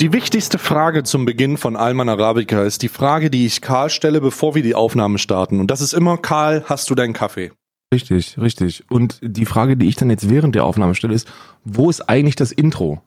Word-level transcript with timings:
Die 0.00 0.14
wichtigste 0.14 0.58
Frage 0.58 1.02
zum 1.02 1.26
Beginn 1.26 1.58
von 1.58 1.76
Alman 1.76 2.08
Arabica 2.08 2.62
ist 2.62 2.80
die 2.80 2.88
Frage, 2.88 3.28
die 3.28 3.44
ich 3.44 3.60
Karl 3.60 3.90
stelle, 3.90 4.22
bevor 4.22 4.54
wir 4.54 4.62
die 4.62 4.74
Aufnahme 4.74 5.18
starten. 5.18 5.60
Und 5.60 5.70
das 5.70 5.82
ist 5.82 5.92
immer, 5.92 6.16
Karl, 6.16 6.64
hast 6.66 6.88
du 6.88 6.94
deinen 6.94 7.12
Kaffee? 7.12 7.52
Richtig, 7.92 8.38
richtig. 8.38 8.84
Und 8.88 9.18
die 9.20 9.44
Frage, 9.44 9.76
die 9.76 9.88
ich 9.88 9.96
dann 9.96 10.08
jetzt 10.08 10.30
während 10.30 10.54
der 10.54 10.64
Aufnahme 10.64 10.94
stelle, 10.94 11.12
ist, 11.12 11.30
wo 11.64 11.90
ist 11.90 12.08
eigentlich 12.08 12.34
das 12.34 12.50
Intro? 12.50 13.02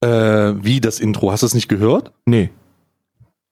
Äh, 0.00 0.08
wie 0.08 0.80
das 0.80 1.00
Intro? 1.00 1.32
Hast 1.32 1.42
du 1.42 1.46
es 1.46 1.54
nicht 1.54 1.68
gehört? 1.68 2.12
Nee. 2.24 2.50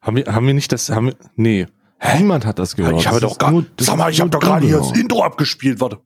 Haben 0.00 0.16
wir, 0.16 0.26
haben 0.26 0.46
wir 0.46 0.54
nicht 0.54 0.70
das, 0.70 0.90
haben 0.90 1.06
wir, 1.06 1.16
nee. 1.34 1.66
Hä? 1.98 2.18
Niemand 2.18 2.46
hat 2.46 2.60
das 2.60 2.76
gehört. 2.76 3.00
Ich 3.00 3.08
habe 3.08 3.18
das 3.18 3.32
doch 3.32 3.38
gar, 3.38 3.64
sag 3.80 3.96
mal, 3.96 4.12
ich 4.12 4.20
habe 4.20 4.30
doch 4.30 4.38
gerade 4.38 4.64
hier 4.64 4.78
das 4.78 4.92
Intro 4.92 5.24
abgespielt, 5.24 5.80
warte. 5.80 5.98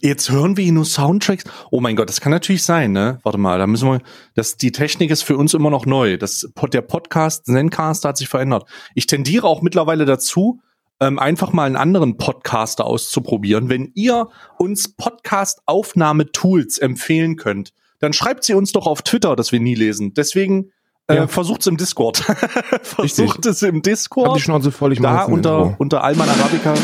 Jetzt 0.00 0.30
hören 0.30 0.56
wir 0.56 0.62
hier 0.62 0.72
nur 0.72 0.84
Soundtracks. 0.84 1.44
Oh 1.70 1.80
mein 1.80 1.96
Gott, 1.96 2.08
das 2.08 2.20
kann 2.20 2.30
natürlich 2.30 2.62
sein, 2.62 2.92
ne? 2.92 3.18
Warte 3.24 3.38
mal, 3.38 3.58
da 3.58 3.66
müssen 3.66 3.88
wir, 3.88 4.00
das, 4.34 4.56
die 4.56 4.70
Technik 4.70 5.10
ist 5.10 5.22
für 5.22 5.36
uns 5.36 5.52
immer 5.52 5.70
noch 5.70 5.84
neu. 5.84 6.16
Das, 6.16 6.48
der 6.72 6.82
Podcast, 6.82 7.46
Zencaster 7.46 8.10
hat 8.10 8.16
sich 8.16 8.28
verändert. 8.28 8.68
Ich 8.94 9.06
tendiere 9.06 9.48
auch 9.48 9.62
mittlerweile 9.62 10.04
dazu, 10.04 10.60
ähm, 11.00 11.18
einfach 11.18 11.52
mal 11.52 11.64
einen 11.64 11.76
anderen 11.76 12.18
Podcaster 12.18 12.84
auszuprobieren. 12.84 13.68
Wenn 13.68 13.90
ihr 13.94 14.28
uns 14.58 14.94
Podcast-Aufnahme-Tools 14.94 16.78
empfehlen 16.78 17.36
könnt, 17.36 17.72
dann 17.98 18.12
schreibt 18.12 18.44
sie 18.44 18.54
uns 18.54 18.72
doch 18.72 18.86
auf 18.86 19.02
Twitter, 19.02 19.34
dass 19.34 19.50
wir 19.50 19.60
nie 19.60 19.74
lesen. 19.74 20.14
Deswegen 20.14 20.70
äh, 21.08 21.16
ja. 21.16 21.26
versucht 21.26 21.62
es 21.62 21.66
im 21.66 21.76
Discord. 21.76 22.18
versucht 22.82 23.44
es 23.46 23.62
im 23.62 23.82
Discord. 23.82 24.28
Hab 24.28 24.34
die 24.36 24.42
Schnauze 24.42 24.70
voll, 24.70 24.92
ich 24.92 25.00
da 25.00 25.24
unter, 25.24 25.74
unter 25.78 26.04
Alman 26.04 26.28
Arabica. 26.28 26.74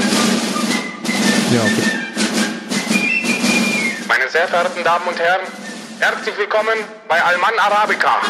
Ja, 1.53 1.61
okay. 1.63 2.06
Sehr 4.37 4.49
verehrten 4.49 4.85
Damen 4.85 5.09
und 5.09 5.19
Herren, 5.19 5.41
herzlich 5.99 6.37
willkommen 6.37 6.75
bei 7.09 7.23
Alman 7.25 7.59
Arabica. 7.59 8.21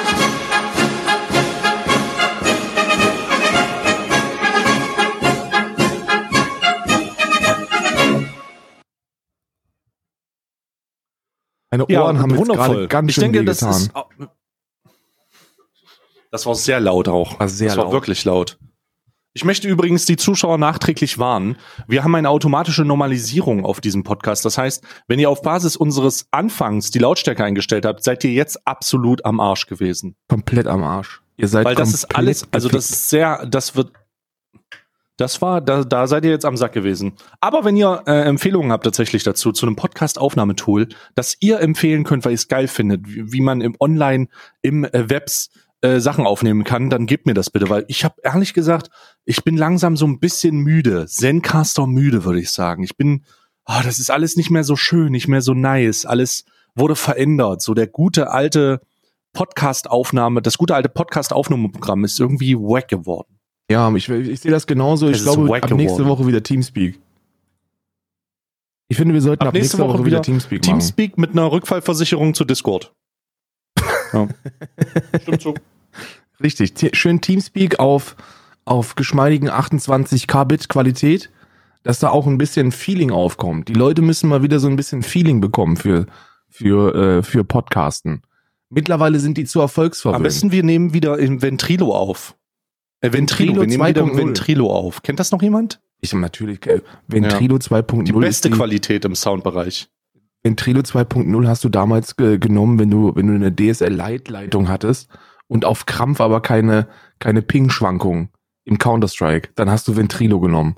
Meine 11.72 11.86
Ohren 11.86 11.88
ja, 11.88 12.22
haben 12.22 12.36
jetzt 12.36 12.48
gerade 12.50 12.86
ganz 12.86 13.12
schön 13.12 13.24
ich 13.24 13.32
denke, 13.32 13.44
das 13.44 13.62
ist, 13.62 13.90
das 16.30 16.46
war 16.46 16.54
sehr 16.54 16.78
laut 16.78 17.08
auch. 17.08 17.40
War 17.40 17.48
sehr 17.48 17.70
das 17.70 17.78
war 17.78 17.90
wirklich 17.90 18.24
laut. 18.24 18.56
Ich 19.36 19.44
möchte 19.44 19.68
übrigens 19.68 20.06
die 20.06 20.16
Zuschauer 20.16 20.56
nachträglich 20.56 21.18
warnen. 21.18 21.56
Wir 21.86 22.02
haben 22.02 22.14
eine 22.14 22.30
automatische 22.30 22.86
Normalisierung 22.86 23.66
auf 23.66 23.82
diesem 23.82 24.02
Podcast. 24.02 24.46
Das 24.46 24.56
heißt, 24.56 24.82
wenn 25.08 25.18
ihr 25.18 25.28
auf 25.28 25.42
Basis 25.42 25.76
unseres 25.76 26.26
Anfangs 26.30 26.90
die 26.90 27.00
Lautstärke 27.00 27.44
eingestellt 27.44 27.84
habt, 27.84 28.02
seid 28.02 28.24
ihr 28.24 28.32
jetzt 28.32 28.66
absolut 28.66 29.26
am 29.26 29.38
Arsch 29.38 29.66
gewesen. 29.66 30.16
Komplett 30.28 30.66
am 30.66 30.82
Arsch. 30.82 31.20
Ihr 31.36 31.48
seid 31.48 31.66
Weil 31.66 31.74
das 31.74 31.92
ist 31.92 32.16
alles, 32.16 32.48
also 32.50 32.70
das 32.70 32.90
ist 32.90 33.10
sehr, 33.10 33.44
das 33.44 33.76
wird, 33.76 33.92
das 35.18 35.42
war, 35.42 35.60
da, 35.60 35.84
da 35.84 36.06
seid 36.06 36.24
ihr 36.24 36.30
jetzt 36.30 36.46
am 36.46 36.56
Sack 36.56 36.72
gewesen. 36.72 37.12
Aber 37.38 37.62
wenn 37.66 37.76
ihr 37.76 38.04
äh, 38.06 38.22
Empfehlungen 38.22 38.72
habt 38.72 38.84
tatsächlich 38.84 39.22
dazu, 39.22 39.52
zu 39.52 39.66
einem 39.66 39.76
Podcast-Aufnahmetool, 39.76 40.88
das 41.14 41.36
ihr 41.40 41.60
empfehlen 41.60 42.04
könnt, 42.04 42.24
weil 42.24 42.32
ihr 42.32 42.36
es 42.36 42.48
geil 42.48 42.68
findet, 42.68 43.06
wie, 43.06 43.30
wie 43.32 43.42
man 43.42 43.60
im 43.60 43.76
Online, 43.80 44.28
im 44.62 44.84
äh, 44.84 45.10
Webs 45.10 45.50
äh, 45.86 46.00
Sachen 46.00 46.26
aufnehmen 46.26 46.64
kann, 46.64 46.90
dann 46.90 47.06
gebt 47.06 47.26
mir 47.26 47.34
das 47.34 47.50
bitte, 47.50 47.70
weil 47.70 47.84
ich 47.86 48.04
habe 48.04 48.16
ehrlich 48.24 48.54
gesagt, 48.54 48.90
ich 49.24 49.44
bin 49.44 49.56
langsam 49.56 49.96
so 49.96 50.04
ein 50.06 50.18
bisschen 50.18 50.56
müde, 50.56 51.06
Zencaster 51.06 51.86
müde, 51.86 52.24
würde 52.24 52.40
ich 52.40 52.50
sagen. 52.50 52.82
Ich 52.82 52.96
bin, 52.96 53.24
oh, 53.66 53.80
das 53.84 54.00
ist 54.00 54.10
alles 54.10 54.36
nicht 54.36 54.50
mehr 54.50 54.64
so 54.64 54.74
schön, 54.74 55.12
nicht 55.12 55.28
mehr 55.28 55.42
so 55.42 55.54
nice, 55.54 56.04
alles 56.04 56.44
wurde 56.74 56.96
verändert. 56.96 57.62
So 57.62 57.72
der 57.72 57.86
gute 57.86 58.30
alte 58.30 58.80
Podcast-Aufnahme, 59.32 60.42
das 60.42 60.58
gute 60.58 60.74
alte 60.74 60.88
Podcast-Aufnahmeprogramm 60.88 62.04
ist 62.04 62.18
irgendwie 62.18 62.56
wack 62.56 62.88
geworden. 62.88 63.38
Ja, 63.70 63.94
ich, 63.94 64.08
ich 64.08 64.40
sehe 64.40 64.50
das 64.50 64.66
genauso. 64.66 65.08
Ich 65.08 65.22
glaube, 65.22 65.42
ab 65.42 65.70
nächste 65.70 66.02
geworden. 66.02 66.08
Woche 66.08 66.26
wieder 66.26 66.42
Teamspeak. 66.42 66.98
Ich 68.88 68.96
finde, 68.96 69.14
wir 69.14 69.20
sollten 69.20 69.42
ab, 69.42 69.48
ab 69.48 69.54
nächste, 69.54 69.76
nächste, 69.76 69.88
Woche, 69.88 69.98
Woche 70.00 70.06
wieder 70.06 70.22
Teamspeak 70.22 70.60
machen. 70.62 70.78
Teamspeak 70.78 71.18
mit 71.18 71.30
einer 71.30 71.50
Rückfallversicherung 71.52 72.34
zu 72.34 72.44
Discord. 72.44 72.92
Ja. 74.12 74.28
Stimmt 75.20 75.42
so. 75.42 75.54
Richtig. 76.42 76.74
Schön 76.96 77.20
Teamspeak 77.20 77.78
auf, 77.78 78.16
auf 78.64 78.94
geschmeidigen 78.94 79.48
28 79.48 80.26
Kbit 80.26 80.68
Qualität, 80.68 81.30
dass 81.82 81.98
da 81.98 82.10
auch 82.10 82.26
ein 82.26 82.38
bisschen 82.38 82.72
Feeling 82.72 83.10
aufkommt. 83.10 83.68
Die 83.68 83.74
Leute 83.74 84.02
müssen 84.02 84.28
mal 84.28 84.42
wieder 84.42 84.58
so 84.58 84.68
ein 84.68 84.76
bisschen 84.76 85.02
Feeling 85.02 85.40
bekommen 85.40 85.76
für, 85.76 86.06
für, 86.48 86.94
äh, 86.94 87.22
für 87.22 87.44
Podcasten. 87.44 88.22
Mittlerweile 88.68 89.20
sind 89.20 89.38
die 89.38 89.44
zu 89.44 89.60
erfolgsverwöhnt. 89.60 90.16
Am 90.16 90.22
besten 90.22 90.50
wir 90.50 90.62
nehmen 90.62 90.92
wieder 90.92 91.18
in 91.18 91.40
Ventrilo 91.40 91.94
auf. 91.94 92.36
Äh, 93.00 93.12
Ventrilo, 93.12 93.60
Ventrilo 93.60 93.60
wir 93.60 93.66
nehmen 93.68 94.10
wieder 94.10 94.26
Ventrilo 94.26 94.72
auf. 94.72 95.02
Kennt 95.02 95.20
das 95.20 95.30
noch 95.30 95.42
jemand? 95.42 95.80
Ich 96.00 96.12
natürlich. 96.12 96.66
Äh, 96.66 96.82
Ventrilo 97.06 97.56
ja. 97.56 97.60
2.0. 97.60 98.02
Die 98.02 98.12
beste 98.12 98.50
die, 98.50 98.56
Qualität 98.56 99.04
im 99.04 99.14
Soundbereich. 99.14 99.88
Ventrilo 100.42 100.80
2.0 100.80 101.46
hast 101.46 101.64
du 101.64 101.68
damals 101.68 102.16
ge 102.16 102.38
genommen, 102.38 102.78
wenn 102.78 102.90
du, 102.90 103.14
wenn 103.14 103.26
du 103.28 103.34
eine 103.34 103.54
DSL-Leitleitung 103.54 104.68
hattest 104.68 105.08
und 105.48 105.64
auf 105.64 105.86
Krampf 105.86 106.20
aber 106.20 106.40
keine, 106.40 106.88
keine 107.18 107.42
Ping-Schwankungen 107.42 108.30
im 108.64 108.78
Counter-Strike. 108.78 109.50
Dann 109.54 109.70
hast 109.70 109.88
du 109.88 109.96
Ventrilo 109.96 110.40
genommen. 110.40 110.76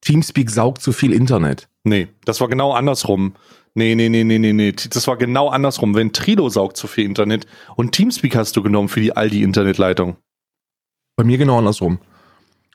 Teamspeak 0.00 0.50
saugt 0.50 0.82
zu 0.82 0.92
viel 0.92 1.12
Internet. 1.12 1.68
Nee, 1.84 2.08
das 2.24 2.40
war 2.40 2.48
genau 2.48 2.72
andersrum. 2.72 3.34
Nee, 3.74 3.94
nee, 3.94 4.08
nee, 4.08 4.24
nee, 4.24 4.38
nee, 4.38 4.52
nee. 4.52 4.72
Das 4.72 5.06
war 5.06 5.16
genau 5.16 5.48
andersrum. 5.48 5.94
Ventrilo 5.94 6.48
saugt 6.48 6.76
zu 6.76 6.86
viel 6.86 7.04
Internet 7.04 7.46
und 7.76 7.92
Teamspeak 7.92 8.36
hast 8.36 8.56
du 8.56 8.62
genommen 8.62 8.88
für 8.88 9.00
die 9.00 9.16
Aldi-Internetleitung. 9.16 10.16
Bei 11.16 11.24
mir 11.24 11.38
genau 11.38 11.58
andersrum. 11.58 11.98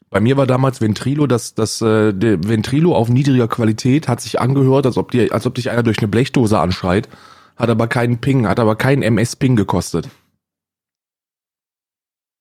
Bei 0.09 0.21
mir 0.21 0.37
war 0.37 0.47
damals 0.47 0.79
Ventrilo, 0.79 1.27
das, 1.27 1.53
das 1.53 1.81
äh, 1.81 2.13
Ventrilo 2.15 2.95
auf 2.95 3.09
niedriger 3.09 3.49
Qualität 3.49 4.07
hat 4.07 4.21
sich 4.21 4.39
angehört, 4.39 4.85
als 4.85 4.97
ob, 4.97 5.11
dir, 5.11 5.33
als 5.33 5.45
ob 5.45 5.55
dich 5.55 5.69
einer 5.69 5.83
durch 5.83 5.99
eine 5.99 6.07
Blechdose 6.07 6.57
anschreit, 6.57 7.09
hat 7.57 7.69
aber 7.69 7.87
keinen 7.87 8.19
Ping, 8.19 8.47
hat 8.47 8.59
aber 8.59 8.77
keinen 8.77 9.01
MS-Ping 9.01 9.57
gekostet. 9.57 10.09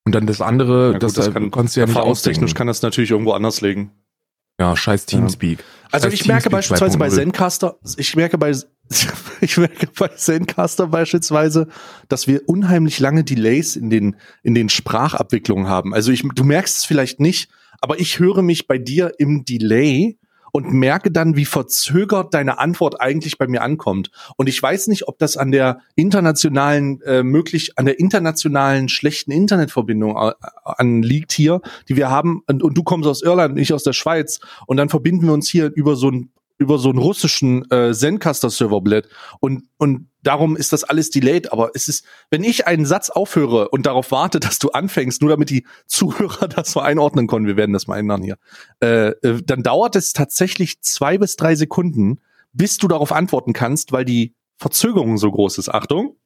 Und 0.07 0.15
dann 0.15 0.27
das 0.27 0.41
andere, 0.41 0.93
gut, 0.93 1.03
das, 1.03 1.15
das 1.15 1.33
kann, 1.33 1.51
konntest 1.51 1.77
du 1.77 1.81
ja 1.81 1.87
nicht 1.87 1.97
Erfahrungstechnisch 1.97 2.55
kann 2.55 2.69
das 2.69 2.81
natürlich 2.81 3.11
irgendwo 3.11 3.33
anders 3.33 3.61
legen. 3.61 3.91
Ja, 4.59 4.77
scheiß 4.77 5.05
Teamspeak. 5.05 5.59
Ja. 5.59 5.65
Also 5.91 6.09
ich 6.09 6.27
merke 6.27 6.49
beispielsweise 6.49 6.97
bei 6.97 7.09
Zencaster, 7.09 7.77
ich 7.97 8.15
merke 8.15 8.39
bei, 8.39 8.53
ich 9.41 9.57
merke 9.59 9.89
bei 9.99 10.09
Zencaster 10.09 10.87
beispielsweise, 10.87 11.67
dass 12.09 12.29
wir 12.29 12.49
unheimlich 12.49 13.01
lange 13.01 13.25
Delays 13.25 13.75
in 13.75 13.91
den, 13.91 14.17
in 14.45 14.55
den 14.55 14.69
Sprachabwicklungen 14.69 15.69
haben. 15.69 15.93
Also 15.93 16.13
ich, 16.13 16.23
du 16.23 16.45
merkst 16.45 16.79
es 16.79 16.85
vielleicht 16.85 17.19
nicht, 17.19 17.51
aber 17.81 17.99
ich 17.99 18.21
höre 18.21 18.43
mich 18.43 18.69
bei 18.69 18.79
dir 18.79 19.13
im 19.19 19.45
Delay 19.45 20.19
und 20.57 20.73
merke 20.73 21.11
dann, 21.11 21.37
wie 21.37 21.45
verzögert 21.45 22.33
deine 22.33 22.59
Antwort 22.59 22.99
eigentlich 22.99 23.37
bei 23.37 23.47
mir 23.47 23.61
ankommt. 23.61 24.11
Und 24.39 24.49
ich 24.49 24.63
weiß 24.63 24.87
nicht, 24.87 25.07
ob 25.07 25.19
das 25.19 25.37
an 25.37 25.51
der 25.51 25.81
internationalen, 25.97 27.03
äh, 27.03 27.23
möglich, 27.23 27.73
an 27.77 27.85
der 27.85 28.01
internationalen 28.01 28.89
schlechten 28.89 29.33
Internetverbindung 29.33 30.17
äh, 30.17 30.33
anliegt 30.65 31.33
hier, 31.33 31.61
die 31.91 31.97
wir 31.97 32.09
haben. 32.09 32.43
Und, 32.47 32.63
und 32.63 32.75
du 32.75 32.83
kommst 32.85 33.07
aus 33.07 33.21
Irland, 33.21 33.59
ich 33.59 33.75
aus 33.75 33.83
der 33.83 33.93
Schweiz. 33.93 34.41
Und 34.67 34.79
dann 34.79 34.89
verbinden 34.89 35.27
wir 35.27 35.35
uns 35.35 35.47
hier 35.47 35.71
über 35.75 35.95
so 35.95 36.11
ein 36.11 36.31
über 36.59 36.79
so 36.79 36.89
einen 36.89 36.99
russischen 36.99 37.71
äh, 37.71 37.93
Zencaster-Serverblät 37.93 39.09
und 39.41 39.65
und 39.79 40.09
darum 40.27 40.57
ist 40.57 40.73
das 40.73 40.85
alles 40.85 41.11
delayed. 41.11 41.53
Aber 41.53 41.71
es 41.75 41.89
ist, 41.89 42.05
wenn 42.31 42.45
ich 42.45 42.67
einen 42.67 42.87
Satz 42.87 43.11
aufhöre 43.11 43.69
und 43.69 43.87
darauf 43.87 44.11
warte, 44.11 44.41
dass 44.41 44.59
du 44.59 44.71
anfängst, 44.71 45.23
nur 45.23 45.31
damit 45.31 45.51
die 45.51 45.67
Zuhörer 45.87 46.49
das 46.49 46.73
so 46.73 46.81
einordnen 46.81 47.27
können, 47.27 47.47
wir 47.47 47.57
werden 47.57 47.73
das 47.73 47.87
mal 47.87 47.99
ändern 47.99 48.23
hier, 48.23 48.37
äh, 48.81 49.09
äh, 49.09 49.43
dann 49.45 49.63
dauert 49.63 49.97
es 49.97 50.13
tatsächlich 50.13 50.81
zwei 50.83 51.19
bis 51.19 51.37
drei 51.37 51.55
Sekunden, 51.55 52.21
bis 52.53 52.79
du 52.79 52.89
darauf 52.89 53.13
antworten 53.13 53.53
kannst, 53.53 53.93
weil 53.93 54.05
die 54.05 54.35
Verzögerung 54.59 55.19
so 55.19 55.31
groß 55.31 55.59
ist. 55.59 55.69
Achtung. 55.69 56.17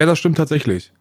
Ja, 0.00 0.06
das 0.06 0.18
stimmt 0.18 0.38
tatsächlich. 0.38 0.92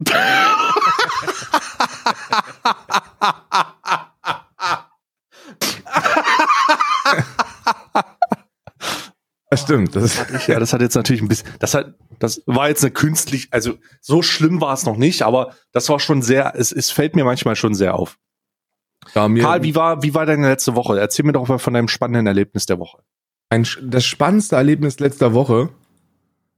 stimmt. 9.62 9.96
Das, 9.96 10.16
das 10.16 10.30
ich, 10.30 10.46
ja, 10.48 10.58
das 10.58 10.72
hat 10.72 10.80
jetzt 10.80 10.94
natürlich 10.94 11.22
ein 11.22 11.28
bisschen, 11.28 11.48
das 11.58 11.74
hat, 11.74 11.94
das 12.18 12.42
war 12.46 12.68
jetzt 12.68 12.82
eine 12.82 12.92
künstlich, 12.92 13.48
also 13.50 13.74
so 14.00 14.22
schlimm 14.22 14.60
war 14.60 14.74
es 14.74 14.84
noch 14.84 14.96
nicht, 14.96 15.22
aber 15.22 15.54
das 15.72 15.88
war 15.88 16.00
schon 16.00 16.22
sehr, 16.22 16.54
es, 16.56 16.72
es 16.72 16.90
fällt 16.90 17.16
mir 17.16 17.24
manchmal 17.24 17.56
schon 17.56 17.74
sehr 17.74 17.94
auf. 17.94 18.18
Ja, 19.14 19.28
mir, 19.28 19.42
Karl, 19.42 19.62
wie 19.62 19.74
war, 19.74 20.02
wie 20.02 20.14
war 20.14 20.26
deine 20.26 20.48
letzte 20.48 20.74
Woche? 20.74 20.98
Erzähl 20.98 21.24
mir 21.24 21.32
doch 21.32 21.46
mal 21.48 21.58
von 21.58 21.74
deinem 21.74 21.88
spannenden 21.88 22.26
Erlebnis 22.26 22.66
der 22.66 22.78
Woche. 22.78 23.02
Ein, 23.50 23.66
das 23.82 24.04
spannendste 24.04 24.56
Erlebnis 24.56 24.98
letzter 24.98 25.34
Woche. 25.34 25.68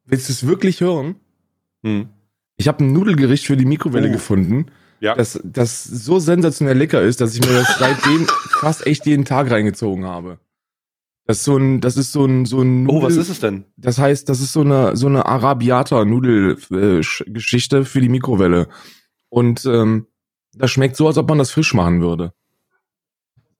Willst 0.04 0.28
du 0.28 0.32
es 0.32 0.46
wirklich 0.46 0.80
hören? 0.80 1.16
Hm. 1.82 2.08
Ich 2.56 2.68
habe 2.68 2.84
ein 2.84 2.92
Nudelgericht 2.92 3.46
für 3.46 3.56
die 3.56 3.64
Mikrowelle 3.64 4.08
oh. 4.08 4.12
gefunden, 4.12 4.66
ja. 5.00 5.14
das, 5.14 5.40
das 5.44 5.84
so 5.84 6.18
sensationell 6.18 6.78
lecker 6.78 7.02
ist, 7.02 7.20
dass 7.20 7.34
ich 7.34 7.40
mir 7.40 7.52
das 7.52 7.78
seitdem 7.78 8.26
fast 8.60 8.86
echt 8.86 9.06
jeden 9.06 9.24
Tag 9.24 9.50
reingezogen 9.50 10.06
habe. 10.06 10.38
Das 11.26 11.38
ist 11.38 11.44
so 11.44 11.56
ein, 11.56 11.80
das 11.80 11.96
ist 11.96 12.12
so 12.12 12.24
ein, 12.24 12.44
so 12.44 12.60
ein 12.60 12.84
Nudel, 12.84 12.98
Oh, 12.98 13.02
was 13.02 13.16
ist 13.16 13.28
es 13.28 13.40
denn? 13.40 13.64
Das 13.76 13.98
heißt, 13.98 14.28
das 14.28 14.40
ist 14.40 14.52
so 14.52 14.60
eine, 14.60 14.96
so 14.96 15.08
eine 15.08 15.26
Arabiata-Nudel-Geschichte 15.26 17.84
für 17.84 18.00
die 18.00 18.08
Mikrowelle. 18.08 18.68
Und 19.28 19.66
ähm, 19.66 20.06
das 20.54 20.70
schmeckt 20.70 20.94
so, 20.96 21.08
als 21.08 21.18
ob 21.18 21.28
man 21.28 21.38
das 21.38 21.50
frisch 21.50 21.74
machen 21.74 22.00
würde. 22.00 22.32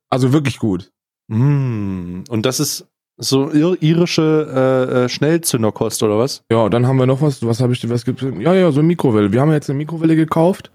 Also 0.09 0.33
wirklich 0.33 0.61
gut. 0.61 0.93
Mm, 1.27 2.21
und 2.29 2.47
das 2.47 2.61
ist 2.61 2.87
so 3.17 3.51
ir 3.51 3.77
irische 3.81 4.91
äh, 4.93 5.05
äh, 5.05 5.09
Schnellzünderkost 5.09 6.03
oder 6.03 6.19
was? 6.19 6.45
Ja, 6.51 6.69
dann 6.69 6.87
haben 6.87 6.99
wir 6.99 7.07
noch 7.07 7.23
was. 7.23 7.45
Was 7.45 7.61
habe 7.61 7.73
ich? 7.73 7.89
Was 7.89 8.05
gibt's? 8.05 8.23
Ja, 8.23 8.55
ja, 8.55 8.71
so 8.71 8.81
eine 8.81 8.87
Mikrowelle. 8.87 9.33
Wir 9.33 9.41
haben 9.41 9.51
jetzt 9.53 9.71
eine 9.71 9.79
Mikrowelle 9.79 10.15
gekauft. 10.15 10.71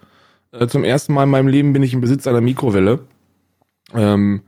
Äh, 0.52 0.68
zum 0.68 0.84
ersten 0.84 1.14
Mal 1.14 1.24
in 1.24 1.30
meinem 1.30 1.48
Leben 1.48 1.72
bin 1.72 1.84
ich 1.84 1.94
im 1.94 2.02
Besitz 2.02 2.28
einer 2.28 2.42
Mikrowelle. 2.42 3.00
Ähm, 3.94 4.42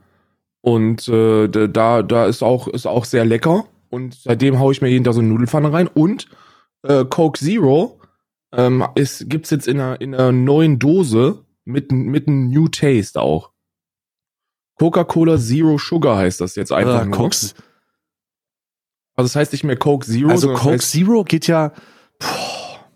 und 0.65 1.10
äh, 1.10 1.50
da, 1.50 2.04
da 2.04 2.25
ist 2.25 2.42
auch, 2.42 2.69
ist 2.69 2.86
auch 2.86 3.04
sehr 3.04 3.25
lecker. 3.25 3.65
Und 3.89 4.15
seitdem 4.15 4.60
haue 4.60 4.71
ich 4.71 4.81
mir 4.81 4.88
jeden 4.88 5.04
Tag 5.04 5.13
so 5.13 5.19
eine 5.19 5.27
Nudelfanne 5.27 5.74
rein. 5.74 5.88
Und 5.88 6.30
äh, 6.83 7.04
Coke 7.04 7.38
Zero 7.38 8.00
ähm, 8.54 8.88
ist, 8.95 9.30
gibt's 9.30 9.50
jetzt 9.50 9.68
in 9.68 9.81
einer, 9.81 10.00
in 10.00 10.15
einer 10.15 10.31
neuen 10.31 10.80
Dose 10.80 11.44
mit, 11.65 11.92
mit 11.92 12.30
einem 12.30 12.50
New 12.50 12.69
Taste 12.69 13.21
auch. 13.21 13.51
Coca-Cola 14.75 15.38
Zero 15.38 15.77
Sugar 15.77 16.18
heißt 16.18 16.39
das 16.39 16.56
jetzt 16.56 16.71
einfach. 16.71 17.07
Äh, 17.07 17.10
Coke. 17.10 17.36
Also 17.36 17.54
das 19.15 19.36
heißt 19.36 19.51
nicht 19.51 19.65
mehr 19.65 19.75
Coke 19.75 20.07
Zero. 20.07 20.30
Also 20.30 20.54
Coke 20.54 20.75
heißt, 20.75 20.92
Zero 20.92 21.25
geht 21.25 21.48
ja. 21.48 21.74
Boah. 22.19 22.88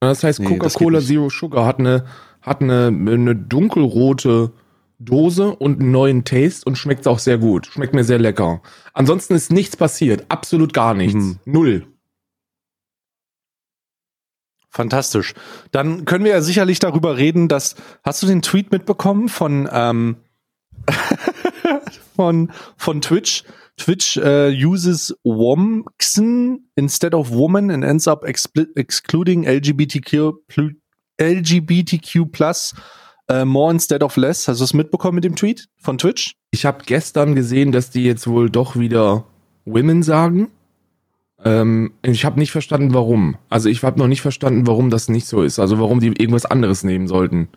Das 0.00 0.24
heißt 0.24 0.40
nee, 0.40 0.48
Coca-Cola 0.48 1.00
Zero 1.00 1.30
Sugar 1.30 1.64
hat 1.64 1.78
eine 1.78 2.06
hat 2.42 2.60
eine, 2.60 2.88
eine 2.88 3.36
dunkelrote 3.36 4.52
Dose 4.98 5.54
und 5.54 5.80
einen 5.80 5.90
neuen 5.90 6.24
Taste 6.24 6.64
und 6.66 6.76
schmeckt 6.76 7.06
auch 7.06 7.18
sehr 7.18 7.38
gut. 7.38 7.66
Schmeckt 7.66 7.94
mir 7.94 8.04
sehr 8.04 8.18
lecker. 8.18 8.62
Ansonsten 8.92 9.34
ist 9.34 9.52
nichts 9.52 9.76
passiert. 9.76 10.24
Absolut 10.28 10.72
gar 10.72 10.94
nichts. 10.94 11.14
Mhm. 11.14 11.38
Null. 11.44 11.86
Fantastisch. 14.70 15.34
Dann 15.70 16.04
können 16.04 16.24
wir 16.24 16.32
ja 16.32 16.40
sicherlich 16.40 16.80
darüber 16.80 17.16
reden, 17.16 17.46
dass. 17.46 17.76
Hast 18.02 18.22
du 18.22 18.26
den 18.26 18.42
Tweet 18.42 18.72
mitbekommen 18.72 19.28
von, 19.28 19.68
ähm, 19.72 20.16
von, 22.16 22.50
von 22.76 23.00
Twitch? 23.00 23.44
Twitch 23.76 24.16
uh, 24.16 24.50
uses 24.50 25.14
Womxen 25.24 26.70
instead 26.76 27.14
of 27.14 27.30
woman 27.30 27.70
and 27.70 27.84
ends 27.84 28.06
up 28.06 28.24
excluding 28.24 29.44
LGBTQ, 29.44 30.32
LGBTQ 31.20 32.32
plus 32.32 32.74
äh, 33.28 33.44
more 33.44 33.72
instead 33.72 34.02
of 34.02 34.16
less. 34.16 34.48
Hast 34.48 34.60
du 34.60 34.64
es 34.64 34.74
mitbekommen 34.74 35.16
mit 35.16 35.24
dem 35.24 35.36
Tweet 35.36 35.68
von 35.78 35.98
Twitch? 35.98 36.36
Ich 36.50 36.64
habe 36.64 36.84
gestern 36.84 37.34
gesehen, 37.34 37.72
dass 37.72 37.90
die 37.90 38.04
jetzt 38.04 38.26
wohl 38.26 38.50
doch 38.50 38.76
wieder 38.76 39.24
Women 39.64 40.02
sagen. 40.02 40.48
Ähm, 41.44 41.92
ich 42.02 42.24
habe 42.24 42.38
nicht 42.38 42.52
verstanden, 42.52 42.94
warum. 42.94 43.36
Also 43.50 43.68
ich 43.68 43.82
habe 43.82 43.98
noch 43.98 44.08
nicht 44.08 44.22
verstanden, 44.22 44.66
warum 44.66 44.90
das 44.90 45.08
nicht 45.08 45.26
so 45.26 45.42
ist. 45.42 45.58
Also 45.58 45.78
warum 45.78 46.00
die 46.00 46.08
irgendwas 46.08 46.46
anderes 46.46 46.84
nehmen 46.84 47.06
sollten. 47.06 47.48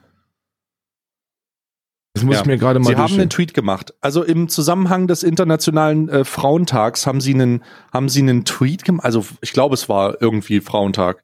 Das 2.17 2.23
muss 2.23 2.35
ja. 2.35 2.41
ich 2.41 2.47
mir 2.47 2.57
gerade 2.57 2.79
mal. 2.79 2.87
Sie 2.87 2.95
haben 2.95 3.13
einen 3.13 3.29
Tweet 3.29 3.53
gemacht. 3.53 3.93
Also 4.01 4.23
im 4.23 4.49
Zusammenhang 4.49 5.05
des 5.05 5.21
internationalen 5.21 6.09
äh, 6.09 6.25
Frauentags 6.25 7.05
haben 7.05 7.21
sie 7.21 7.35
einen, 7.35 7.63
haben 7.93 8.09
sie 8.09 8.21
einen 8.21 8.43
Tweet 8.43 8.83
gemacht. 8.83 9.05
Also 9.05 9.23
ich 9.41 9.53
glaube, 9.53 9.75
es 9.75 9.87
war 9.87 10.19
irgendwie 10.19 10.59
Frauentag 10.59 11.23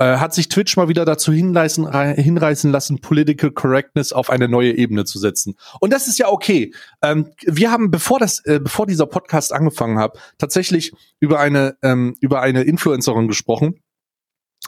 äh, 0.00 0.16
hat 0.16 0.32
sich 0.32 0.48
Twitch 0.48 0.76
mal 0.78 0.88
wieder 0.88 1.04
dazu 1.04 1.30
hinreißen, 1.30 1.92
hinreißen 2.14 2.72
lassen, 2.72 3.00
Political 3.00 3.50
Correctness 3.50 4.14
auf 4.14 4.30
eine 4.30 4.48
neue 4.48 4.76
Ebene 4.76 5.04
zu 5.04 5.18
setzen. 5.18 5.56
Und 5.78 5.92
das 5.92 6.08
ist 6.08 6.18
ja 6.18 6.28
okay. 6.28 6.72
Ähm, 7.02 7.28
wir 7.44 7.70
haben, 7.70 7.90
bevor 7.90 8.18
das, 8.18 8.42
äh, 8.46 8.60
bevor 8.60 8.86
dieser 8.86 9.06
Podcast 9.06 9.52
angefangen 9.52 9.98
hat, 9.98 10.18
tatsächlich 10.38 10.92
über 11.20 11.38
eine 11.38 11.76
ähm, 11.82 12.16
über 12.20 12.40
eine 12.40 12.62
Influencerin 12.62 13.28
gesprochen, 13.28 13.82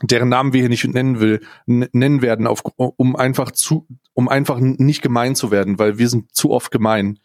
deren 0.03 0.29
Namen 0.29 0.53
wir 0.53 0.61
hier 0.61 0.69
nicht 0.69 0.87
nennen 0.87 1.19
will, 1.19 1.41
nennen 1.67 2.21
werden, 2.21 2.47
auf, 2.47 2.63
um 2.77 3.17
einfach 3.17 3.53
zu, 3.53 3.87
um 4.13 4.29
einfach 4.29 4.59
nicht 4.61 5.01
gemein 5.01 5.35
zu 5.35 5.51
werden, 5.51 5.79
weil 5.79 5.97
wir 5.97 6.11
sind 6.11 6.35
zu 6.35 6.51
oft 6.51 6.71
gemein. 6.71 7.19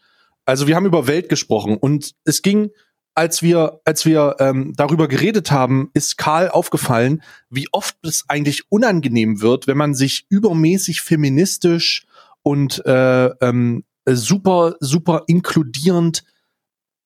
Also 0.46 0.66
wir 0.66 0.76
haben 0.76 0.86
über 0.86 1.06
Welt 1.06 1.28
gesprochen 1.28 1.76
und 1.76 2.14
es 2.24 2.40
ging 2.40 2.70
als 3.18 3.42
wir, 3.42 3.80
als 3.84 4.06
wir 4.06 4.36
ähm, 4.38 4.74
darüber 4.76 5.08
geredet 5.08 5.50
haben, 5.50 5.90
ist 5.92 6.18
Karl 6.18 6.50
aufgefallen, 6.50 7.20
wie 7.50 7.66
oft 7.72 7.96
es 8.04 8.24
eigentlich 8.28 8.70
unangenehm 8.70 9.40
wird, 9.40 9.66
wenn 9.66 9.76
man 9.76 9.92
sich 9.92 10.26
übermäßig 10.28 11.00
feministisch 11.00 12.06
und 12.44 12.80
äh, 12.86 13.26
ähm, 13.40 13.82
super, 14.06 14.76
super 14.78 15.24
inkludierend 15.26 16.22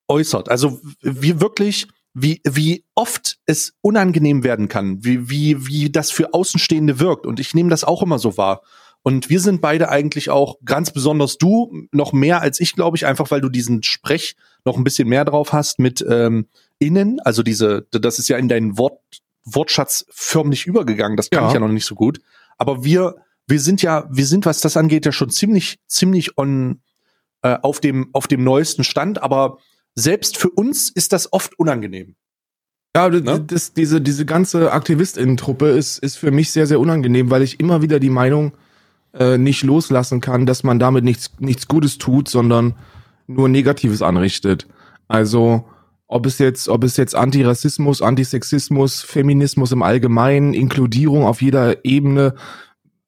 äußert. 0.06 0.50
Also 0.50 0.82
wie 1.00 1.40
wirklich, 1.40 1.88
wie, 2.12 2.42
wie 2.44 2.84
oft 2.94 3.38
es 3.46 3.72
unangenehm 3.80 4.44
werden 4.44 4.68
kann, 4.68 5.02
wie, 5.02 5.30
wie, 5.30 5.66
wie 5.66 5.88
das 5.88 6.10
für 6.10 6.34
Außenstehende 6.34 7.00
wirkt. 7.00 7.24
Und 7.24 7.40
ich 7.40 7.54
nehme 7.54 7.70
das 7.70 7.84
auch 7.84 8.02
immer 8.02 8.18
so 8.18 8.36
wahr. 8.36 8.60
Und 9.02 9.31
wir 9.31 9.40
sind 9.40 9.60
beide 9.60 9.88
eigentlich 9.88 10.31
auch, 10.31 10.58
ganz 10.64 10.93
besonders 10.93 11.37
du, 11.37 11.87
noch 11.90 12.12
mehr 12.12 12.40
als 12.40 12.60
ich, 12.60 12.75
glaube 12.75 12.96
ich, 12.96 13.06
einfach 13.06 13.31
weil 13.31 13.40
du 13.40 13.49
diesen 13.49 13.82
Sprech 13.82 14.37
noch 14.64 14.76
ein 14.76 14.84
bisschen 14.84 15.08
mehr 15.08 15.25
drauf 15.25 15.52
hast 15.52 15.81
mit 15.81 16.04
ähm, 16.08 16.46
innen. 16.78 17.19
Also 17.20 17.43
diese, 17.43 17.87
das 17.90 18.19
ist 18.19 18.28
ja 18.28 18.37
in 18.37 18.49
deinen 18.49 18.78
Wort, 18.78 19.00
Wortschatz 19.44 20.06
förmlich 20.10 20.66
übergegangen. 20.66 21.16
Das 21.16 21.31
kann 21.31 21.44
ja. 21.44 21.49
ich 21.49 21.54
ja 21.54 21.60
noch 21.60 21.69
nicht 21.69 21.84
so 21.84 21.96
gut. 21.96 22.20
Aber 22.58 22.84
wir, 22.84 23.16
wir 23.49 23.58
sind 23.58 23.82
ja, 23.82 24.08
wir 24.08 24.26
sind, 24.26 24.46
was 24.46 24.60
das 24.60 24.76
angeht, 24.76 25.05
ja 25.05 25.10
schon 25.10 25.31
ziemlich, 25.31 25.81
ziemlich 25.88 26.38
on, 26.38 26.81
äh, 27.43 27.58
auf 27.60 27.81
dem, 27.81 28.10
auf 28.12 28.28
dem 28.28 28.44
neuesten 28.44 28.84
Stand. 28.84 29.20
Aber 29.20 29.58
selbst 29.96 30.37
für 30.37 30.50
uns 30.50 30.90
ist 30.90 31.12
das 31.12 31.32
oft 31.32 31.58
unangenehm. 31.58 32.14
Ja, 32.94 33.08
ne? 33.08 33.40
das, 33.40 33.72
diese, 33.72 34.00
diese 34.00 34.26
ganze 34.26 34.70
Aktivistinnen-Truppe 34.70 35.69
ist, 35.70 35.98
ist 35.98 36.16
für 36.16 36.31
mich 36.31 36.52
sehr, 36.52 36.66
sehr 36.66 36.78
unangenehm, 36.78 37.31
weil 37.31 37.43
ich 37.43 37.58
immer 37.58 37.82
wieder 37.82 37.98
die 37.98 38.10
Meinung 38.10 38.52
äh, 39.12 39.38
nicht 39.38 39.62
loslassen 39.62 40.20
kann, 40.20 40.46
dass 40.46 40.62
man 40.62 40.78
damit 40.78 41.04
nichts, 41.04 41.30
nichts 41.38 41.68
Gutes 41.68 41.98
tut, 41.98 42.28
sondern 42.28 42.74
nur 43.26 43.48
Negatives 43.48 44.02
anrichtet. 44.02 44.66
Also 45.08 45.64
ob 46.06 46.26
es 46.26 46.38
jetzt, 46.38 46.68
ob 46.68 46.84
es 46.84 46.96
jetzt 46.96 47.14
Antirassismus, 47.14 48.02
Antisexismus, 48.02 49.02
Feminismus 49.02 49.72
im 49.72 49.82
Allgemeinen, 49.82 50.52
Inkludierung 50.52 51.24
auf 51.24 51.40
jeder 51.40 51.84
Ebene 51.84 52.34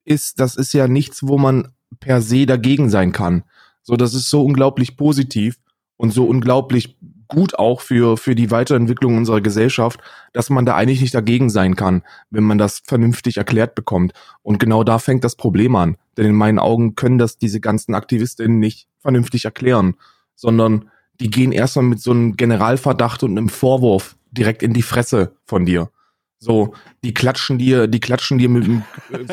ist, 0.05 0.41
das 0.41 0.57
ist 0.57 0.73
ja 0.73 0.89
nichts, 0.89 1.23
wo 1.23 1.37
man 1.39 1.69
per 2.01 2.23
se 2.23 2.47
dagegen 2.47 2.91
sein 2.91 3.13
kann. 3.13 3.45
So, 3.83 3.97
das 3.97 4.15
ist 4.15 4.31
so 4.31 4.43
unglaublich 4.45 4.97
positiv 4.97 5.59
und 5.97 6.13
so 6.13 6.25
unglaublich 6.25 6.99
gut 7.35 7.59
auch 7.59 7.81
für, 7.81 8.17
für 8.17 8.35
die 8.35 8.51
Weiterentwicklung 8.51 9.17
unserer 9.17 9.41
Gesellschaft, 9.41 10.01
dass 10.33 10.51
man 10.51 10.65
da 10.65 10.75
eigentlich 10.75 11.01
nicht 11.01 11.15
dagegen 11.15 11.51
sein 11.51 11.77
kann, 11.77 12.03
wenn 12.31 12.45
man 12.45 12.59
das 12.59 12.83
vernünftig 12.85 13.37
erklärt 13.37 13.75
bekommt. 13.75 14.13
Und 14.43 14.59
genau 14.59 14.85
da 14.85 14.99
fängt 14.99 15.25
das 15.25 15.37
Problem 15.37 15.77
an. 15.77 15.97
Denn 16.17 16.27
in 16.27 16.35
meinen 16.35 16.59
Augen 16.59 16.95
können 16.95 17.19
das 17.19 17.37
diese 17.37 17.61
ganzen 17.61 17.95
Aktivistinnen 17.95 18.59
nicht 18.59 18.87
vernünftig 19.01 19.45
erklären, 19.45 19.95
sondern 20.37 20.91
die 21.21 21.31
gehen 21.31 21.53
erstmal 21.53 21.85
mit 21.85 22.01
so 22.01 22.13
einem 22.13 22.37
Generalverdacht 22.37 23.23
und 23.23 23.37
einem 23.37 23.49
Vorwurf 23.49 24.17
direkt 24.31 24.63
in 24.63 24.73
die 24.73 24.83
Fresse 24.83 25.37
von 25.45 25.67
dir. 25.67 25.91
So, 26.39 26.75
die 27.03 27.15
klatschen 27.15 27.59
dir, 27.59 27.87
die 27.87 28.01
klatschen 28.01 28.39
dir 28.39 28.51
mit 28.51 28.69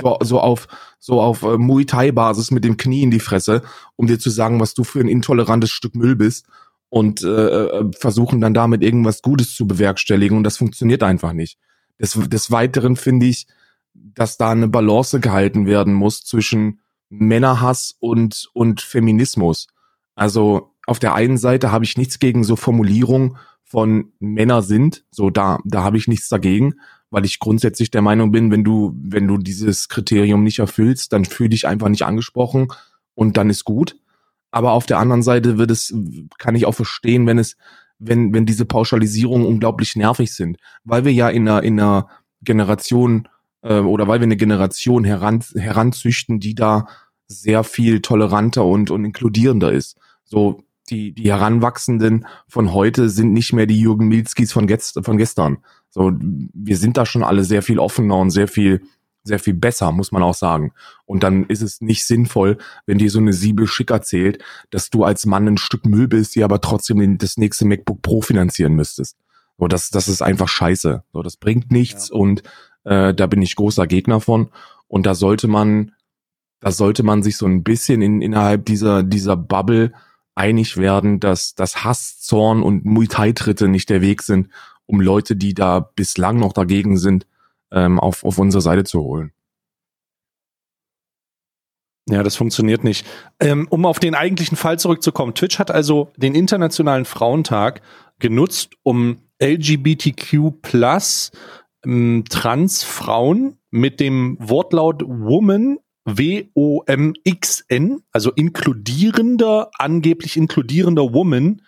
so, 0.01 0.17
so 0.21 0.39
auf 0.39 0.67
so 0.97 1.19
auf 1.19 1.43
äh, 1.43 1.57
Muay 1.57 1.85
Thai 1.85 2.11
Basis 2.11 2.51
mit 2.51 2.63
dem 2.63 2.77
Knie 2.77 3.03
in 3.03 3.11
die 3.11 3.19
Fresse, 3.19 3.63
um 3.97 4.07
dir 4.07 4.17
zu 4.17 4.29
sagen, 4.29 4.59
was 4.59 4.75
du 4.75 4.83
für 4.83 5.01
ein 5.01 5.09
intolerantes 5.09 5.71
Stück 5.71 5.95
Müll 5.95 6.15
bist 6.15 6.45
und 6.91 7.23
äh, 7.23 7.27
äh, 7.27 7.91
versuchen 7.97 8.41
dann 8.41 8.53
damit 8.53 8.83
irgendwas 8.83 9.21
Gutes 9.21 9.55
zu 9.55 9.65
bewerkstelligen 9.65 10.35
und 10.37 10.43
das 10.43 10.57
funktioniert 10.57 11.03
einfach 11.03 11.31
nicht. 11.31 11.57
Des, 11.99 12.19
des 12.27 12.51
Weiteren 12.51 12.97
finde 12.97 13.27
ich, 13.27 13.47
dass 13.93 14.37
da 14.37 14.51
eine 14.51 14.67
Balance 14.67 15.21
gehalten 15.21 15.65
werden 15.65 15.93
muss 15.93 16.25
zwischen 16.25 16.81
Männerhass 17.09 17.95
und, 17.97 18.49
und 18.53 18.81
Feminismus. 18.81 19.67
Also 20.15 20.73
auf 20.85 20.99
der 20.99 21.13
einen 21.13 21.37
Seite 21.37 21.71
habe 21.71 21.85
ich 21.85 21.97
nichts 21.97 22.19
gegen 22.19 22.43
so 22.43 22.57
Formulierungen 22.57 23.37
von 23.63 24.11
Männer 24.19 24.61
sind, 24.61 25.05
so 25.11 25.29
da, 25.29 25.59
da 25.63 25.83
habe 25.83 25.95
ich 25.95 26.09
nichts 26.09 26.27
dagegen, 26.27 26.73
weil 27.09 27.23
ich 27.23 27.39
grundsätzlich 27.39 27.89
der 27.89 28.01
Meinung 28.01 28.33
bin, 28.33 28.51
wenn 28.51 28.65
du, 28.65 28.93
wenn 29.01 29.27
du 29.27 29.37
dieses 29.37 29.87
Kriterium 29.87 30.43
nicht 30.43 30.59
erfüllst, 30.59 31.13
dann 31.13 31.23
fühl 31.23 31.47
dich 31.47 31.67
einfach 31.67 31.87
nicht 31.87 32.03
angesprochen 32.03 32.67
und 33.15 33.37
dann 33.37 33.49
ist 33.49 33.63
gut. 33.63 33.95
Aber 34.51 34.73
auf 34.73 34.85
der 34.85 34.99
anderen 34.99 35.23
Seite 35.23 35.57
wird 35.57 35.71
es, 35.71 35.93
kann 36.37 36.55
ich 36.55 36.65
auch 36.65 36.75
verstehen, 36.75 37.25
wenn 37.25 37.39
es, 37.39 37.55
wenn, 37.99 38.33
wenn 38.33 38.45
diese 38.45 38.65
Pauschalisierungen 38.65 39.47
unglaublich 39.47 39.95
nervig 39.95 40.33
sind, 40.33 40.57
weil 40.83 41.05
wir 41.05 41.13
ja 41.13 41.29
in 41.29 41.47
einer, 41.47 41.63
in 41.63 41.79
einer 41.79 42.07
Generation 42.41 43.27
äh, 43.61 43.79
oder 43.79 44.07
weil 44.07 44.19
wir 44.19 44.25
eine 44.25 44.37
Generation 44.37 45.03
heran, 45.03 45.43
heranzüchten, 45.55 46.39
die 46.39 46.55
da 46.55 46.87
sehr 47.27 47.63
viel 47.63 48.01
toleranter 48.01 48.65
und, 48.65 48.91
und 48.91 49.05
inkludierender 49.05 49.71
ist. 49.71 49.97
So, 50.25 50.63
die, 50.89 51.13
die 51.13 51.31
Heranwachsenden 51.31 52.25
von 52.47 52.73
heute 52.73 53.09
sind 53.09 53.31
nicht 53.31 53.53
mehr 53.53 53.65
die 53.65 53.79
Jürgen 53.79 54.07
Milskis 54.07 54.51
von, 54.51 54.67
gest, 54.67 54.99
von 55.03 55.17
gestern. 55.17 55.59
So, 55.89 56.11
wir 56.19 56.77
sind 56.77 56.97
da 56.97 57.05
schon 57.05 57.23
alle 57.23 57.43
sehr 57.43 57.61
viel 57.61 57.79
offener 57.79 58.17
und 58.17 58.31
sehr 58.31 58.47
viel, 58.47 58.81
sehr 59.23 59.39
viel 59.39 59.53
besser, 59.53 59.91
muss 59.91 60.11
man 60.11 60.23
auch 60.23 60.33
sagen. 60.33 60.73
Und 61.05 61.23
dann 61.23 61.45
ist 61.45 61.61
es 61.61 61.81
nicht 61.81 62.05
sinnvoll, 62.05 62.57
wenn 62.85 62.97
dir 62.97 63.09
so 63.09 63.19
eine 63.19 63.33
Siebel 63.33 63.67
schick 63.67 63.91
erzählt, 63.91 64.43
dass 64.69 64.89
du 64.89 65.03
als 65.03 65.25
Mann 65.25 65.47
ein 65.47 65.57
Stück 65.57 65.85
Müll 65.85 66.07
bist, 66.07 66.35
die 66.35 66.43
aber 66.43 66.61
trotzdem 66.61 67.17
das 67.17 67.37
nächste 67.37 67.65
MacBook 67.65 68.01
Pro 68.01 68.21
finanzieren 68.21 68.73
müsstest. 68.73 69.17
So, 69.57 69.67
das, 69.67 69.91
das 69.91 70.07
ist 70.07 70.21
einfach 70.21 70.47
scheiße. 70.47 71.03
So, 71.13 71.21
das 71.21 71.37
bringt 71.37 71.71
nichts 71.71 72.09
ja. 72.09 72.15
und 72.15 72.43
äh, 72.83 73.13
da 73.13 73.27
bin 73.27 73.41
ich 73.41 73.55
großer 73.55 73.87
Gegner 73.87 74.19
von. 74.19 74.49
Und 74.87 75.05
da 75.05 75.13
sollte 75.13 75.47
man, 75.47 75.91
da 76.59 76.71
sollte 76.71 77.03
man 77.03 77.23
sich 77.23 77.37
so 77.37 77.45
ein 77.45 77.63
bisschen 77.63 78.01
in, 78.01 78.21
innerhalb 78.21 78.65
dieser, 78.65 79.03
dieser 79.03 79.37
Bubble 79.37 79.93
einig 80.35 80.77
werden, 80.77 81.19
dass, 81.19 81.53
dass 81.53 81.83
Hass, 81.83 82.19
Zorn 82.19 82.63
und 82.63 82.85
Muay 82.85 83.07
Thai-Tritte 83.07 83.67
nicht 83.67 83.89
der 83.89 84.01
Weg 84.01 84.23
sind, 84.23 84.49
um 84.85 84.99
Leute, 84.99 85.35
die 85.35 85.53
da 85.53 85.79
bislang 85.79 86.37
noch 86.37 86.53
dagegen 86.53 86.97
sind, 86.97 87.27
ähm, 87.71 87.99
auf, 87.99 88.23
auf 88.23 88.37
unsere 88.37 88.61
Seite 88.61 88.83
zu 88.83 89.01
holen. 89.01 89.31
Ja, 92.09 92.23
das 92.23 92.35
funktioniert 92.35 92.83
nicht. 92.83 93.05
Ähm, 93.39 93.67
um 93.69 93.85
auf 93.85 93.99
den 93.99 94.15
eigentlichen 94.15 94.57
Fall 94.57 94.79
zurückzukommen, 94.79 95.35
Twitch 95.35 95.59
hat 95.59 95.71
also 95.71 96.11
den 96.17 96.35
Internationalen 96.35 97.05
Frauentag 97.05 97.81
genutzt, 98.19 98.73
um 98.83 99.21
LGBTQ 99.41 100.61
plus 100.61 101.31
ähm, 101.85 102.25
Transfrauen 102.29 103.57
mit 103.69 103.99
dem 103.99 104.37
Wortlaut 104.39 105.03
Woman 105.05 105.77
W-O-M-X-N, 106.05 108.01
also 108.11 108.31
inkludierender, 108.31 109.69
angeblich 109.77 110.35
inkludierender 110.35 111.13
Woman, 111.13 111.61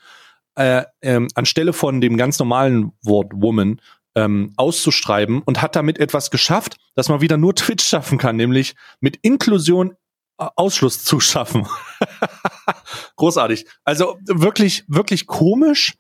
äh, 0.56 0.84
ähm, 1.02 1.28
anstelle 1.36 1.74
von 1.74 2.02
dem 2.02 2.18
ganz 2.18 2.40
normalen 2.40 2.92
Wort 3.04 3.32
Woman 3.36 3.80
ähm, 4.16 4.54
auszuschreiben 4.58 5.42
und 5.42 5.62
hat 5.62 5.76
damit 5.76 5.98
etwas 5.98 6.32
geschafft, 6.32 6.78
das 6.96 7.10
man 7.10 7.22
wieder 7.22 7.38
nur 7.38 7.56
Twitch 7.56 7.86
schaffen 7.86 8.18
kann, 8.18 8.36
nämlich 8.36 8.76
mit 9.00 9.18
Inklusion 9.22 9.96
äh, 10.38 10.46
Ausschluss 10.56 11.04
zu 11.04 11.20
schaffen. 11.20 11.68
Großartig. 13.16 13.66
Also 13.84 14.18
wirklich, 14.26 14.84
wirklich 14.88 15.28
komisch. 15.28 15.96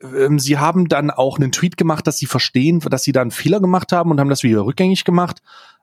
Ähm, 0.00 0.38
sie 0.38 0.58
haben 0.58 0.88
dann 0.88 1.10
auch 1.10 1.38
einen 1.38 1.52
Tweet 1.52 1.76
gemacht, 1.76 2.06
dass 2.06 2.18
sie 2.18 2.26
verstehen, 2.26 2.80
dass 2.80 3.02
sie 3.02 3.12
da 3.12 3.22
einen 3.22 3.30
Fehler 3.30 3.60
gemacht 3.60 3.92
haben 3.92 4.10
und 4.10 4.20
haben 4.20 4.30
das 4.30 4.42
wieder 4.42 4.64
rückgängig 4.64 5.04
gemacht. 5.04 5.40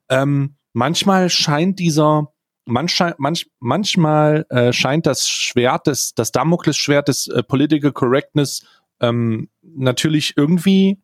Ähm, 0.09 0.55
manchmal 0.73 1.29
scheint 1.29 1.79
dieser, 1.79 2.31
manch, 2.65 2.99
manch, 3.17 3.49
manchmal 3.59 4.45
äh, 4.49 4.71
scheint 4.71 5.05
das 5.05 5.27
Schwert 5.27 5.87
des, 5.87 6.13
das 6.13 6.31
Damoklesschwert 6.31 7.07
des 7.07 7.27
äh, 7.27 7.43
Political 7.43 7.91
Correctness 7.91 8.65
ähm, 8.99 9.49
natürlich 9.61 10.37
irgendwie 10.37 10.99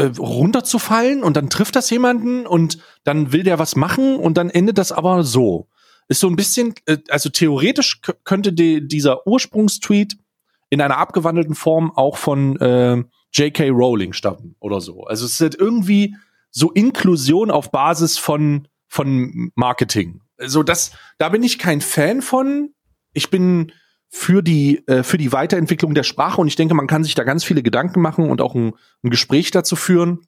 äh, 0.00 0.12
runterzufallen 0.18 1.22
und 1.22 1.36
dann 1.36 1.50
trifft 1.50 1.76
das 1.76 1.90
jemanden 1.90 2.46
und 2.46 2.78
dann 3.04 3.32
will 3.32 3.42
der 3.42 3.58
was 3.58 3.76
machen 3.76 4.16
und 4.16 4.36
dann 4.36 4.48
endet 4.50 4.78
das 4.78 4.92
aber 4.92 5.24
so. 5.24 5.68
Ist 6.08 6.20
so 6.20 6.28
ein 6.28 6.36
bisschen, 6.36 6.74
äh, 6.86 6.98
also 7.10 7.28
theoretisch 7.28 8.00
könnte 8.24 8.52
die, 8.52 8.86
dieser 8.86 9.26
Ursprungstweet 9.26 10.16
in 10.70 10.80
einer 10.80 10.96
abgewandelten 10.96 11.54
Form 11.54 11.92
auch 11.94 12.16
von 12.16 12.56
äh, 12.60 13.04
J.K. 13.32 13.68
Rowling 13.68 14.12
stammen 14.12 14.56
oder 14.58 14.80
so. 14.80 15.04
Also 15.04 15.26
es 15.26 15.40
ist 15.40 15.54
irgendwie 15.54 16.16
so 16.50 16.70
Inklusion 16.70 17.50
auf 17.50 17.70
Basis 17.70 18.18
von 18.18 18.66
von 18.88 19.52
Marketing. 19.54 20.20
Also 20.36 20.62
das, 20.62 20.92
da 21.18 21.28
bin 21.28 21.42
ich 21.44 21.58
kein 21.58 21.80
Fan 21.80 22.22
von. 22.22 22.74
Ich 23.12 23.30
bin 23.30 23.72
für 24.10 24.42
die, 24.42 24.86
äh, 24.88 25.02
für 25.04 25.18
die 25.18 25.32
Weiterentwicklung 25.32 25.94
der 25.94 26.02
Sprache 26.02 26.40
und 26.40 26.48
ich 26.48 26.56
denke, 26.56 26.74
man 26.74 26.88
kann 26.88 27.04
sich 27.04 27.14
da 27.14 27.22
ganz 27.22 27.44
viele 27.44 27.62
Gedanken 27.62 28.00
machen 28.00 28.28
und 28.28 28.40
auch 28.40 28.54
ein, 28.54 28.72
ein 29.04 29.10
Gespräch 29.10 29.52
dazu 29.52 29.76
führen. 29.76 30.26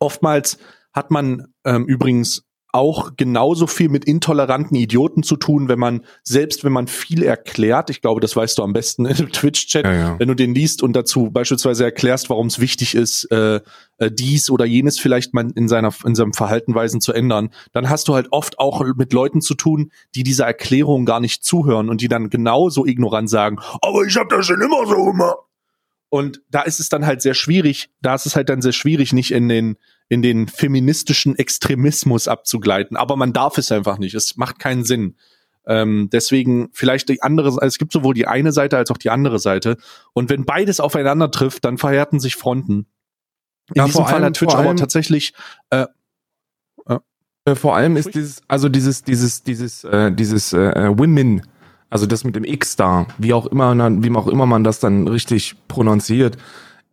Oftmals 0.00 0.58
hat 0.92 1.10
man 1.10 1.48
ähm, 1.64 1.84
übrigens 1.84 2.46
auch 2.74 3.12
genauso 3.16 3.68
viel 3.68 3.88
mit 3.88 4.04
intoleranten 4.04 4.76
Idioten 4.76 5.22
zu 5.22 5.36
tun, 5.36 5.68
wenn 5.68 5.78
man, 5.78 6.04
selbst 6.24 6.64
wenn 6.64 6.72
man 6.72 6.88
viel 6.88 7.22
erklärt, 7.22 7.88
ich 7.88 8.00
glaube, 8.02 8.20
das 8.20 8.34
weißt 8.34 8.58
du 8.58 8.64
am 8.64 8.72
besten 8.72 9.06
im 9.06 9.30
Twitch-Chat, 9.30 9.84
ja, 9.84 9.92
ja. 9.92 10.18
wenn 10.18 10.26
du 10.26 10.34
den 10.34 10.54
liest 10.54 10.82
und 10.82 10.94
dazu 10.94 11.30
beispielsweise 11.30 11.84
erklärst, 11.84 12.30
warum 12.30 12.48
es 12.48 12.58
wichtig 12.58 12.96
ist, 12.96 13.30
äh, 13.30 13.60
äh, 13.98 14.10
dies 14.10 14.50
oder 14.50 14.64
jenes 14.64 14.98
vielleicht 14.98 15.34
mal 15.34 15.48
in 15.54 15.68
seiner, 15.68 15.94
in 16.04 16.16
seinem 16.16 16.32
Verhaltenweisen 16.32 17.00
zu 17.00 17.12
ändern, 17.12 17.50
dann 17.72 17.88
hast 17.88 18.08
du 18.08 18.14
halt 18.14 18.28
oft 18.32 18.58
auch 18.58 18.84
mit 18.96 19.12
Leuten 19.12 19.40
zu 19.40 19.54
tun, 19.54 19.92
die 20.16 20.24
dieser 20.24 20.46
Erklärung 20.46 21.04
gar 21.04 21.20
nicht 21.20 21.44
zuhören 21.44 21.88
und 21.88 22.00
die 22.00 22.08
dann 22.08 22.28
genauso 22.28 22.84
ignorant 22.84 23.30
sagen, 23.30 23.58
aber 23.82 24.02
ich 24.02 24.16
habe 24.16 24.34
das 24.34 24.46
schon 24.46 24.60
immer 24.60 24.84
so 24.86 24.96
gemacht. 25.04 25.36
Und 26.08 26.42
da 26.50 26.62
ist 26.62 26.78
es 26.78 26.88
dann 26.88 27.06
halt 27.06 27.22
sehr 27.22 27.34
schwierig, 27.34 27.90
da 28.00 28.14
ist 28.14 28.26
es 28.26 28.36
halt 28.36 28.48
dann 28.48 28.62
sehr 28.62 28.72
schwierig, 28.72 29.12
nicht 29.12 29.32
in 29.32 29.48
den, 29.48 29.76
in 30.08 30.22
den 30.22 30.48
feministischen 30.48 31.36
Extremismus 31.36 32.28
abzugleiten. 32.28 32.96
Aber 32.96 33.16
man 33.16 33.32
darf 33.32 33.58
es 33.58 33.72
einfach 33.72 33.98
nicht. 33.98 34.14
Es 34.14 34.36
macht 34.36 34.58
keinen 34.58 34.84
Sinn. 34.84 35.16
Ähm, 35.66 36.10
deswegen 36.12 36.68
vielleicht 36.72 37.08
die 37.08 37.22
andere, 37.22 37.48
also 37.48 37.66
es 37.66 37.78
gibt 37.78 37.92
sowohl 37.92 38.14
die 38.14 38.26
eine 38.26 38.52
Seite 38.52 38.76
als 38.76 38.90
auch 38.90 38.98
die 38.98 39.10
andere 39.10 39.38
Seite. 39.38 39.76
Und 40.12 40.28
wenn 40.28 40.44
beides 40.44 40.78
aufeinander 40.78 41.30
trifft, 41.30 41.64
dann 41.64 41.78
verhärten 41.78 42.20
sich 42.20 42.36
Fronten. 42.36 42.86
In 43.70 43.76
ja, 43.76 43.86
diesem 43.86 44.04
Fall 44.04 44.16
allem, 44.16 44.24
hat 44.24 44.36
Twitch 44.36 44.54
aber 44.54 44.76
tatsächlich 44.76 45.32
äh, 45.70 45.86
äh, 47.46 47.54
vor 47.54 47.76
allem 47.76 47.96
ist 47.96 48.14
dieses, 48.14 48.42
also 48.48 48.68
dieses, 48.68 49.04
dieses, 49.04 49.42
dieses, 49.42 49.84
äh, 49.84 50.12
dieses 50.12 50.52
äh, 50.52 50.98
Women 50.98 51.42
also 51.94 52.06
das 52.06 52.24
mit 52.24 52.34
dem 52.34 52.42
X 52.42 52.74
da, 52.74 53.06
wie 53.18 53.32
auch 53.32 53.46
immer, 53.46 53.72
wie 54.02 54.16
auch 54.16 54.26
immer 54.26 54.46
man 54.46 54.64
das 54.64 54.80
dann 54.80 55.06
richtig 55.06 55.54
prononziert, 55.68 56.36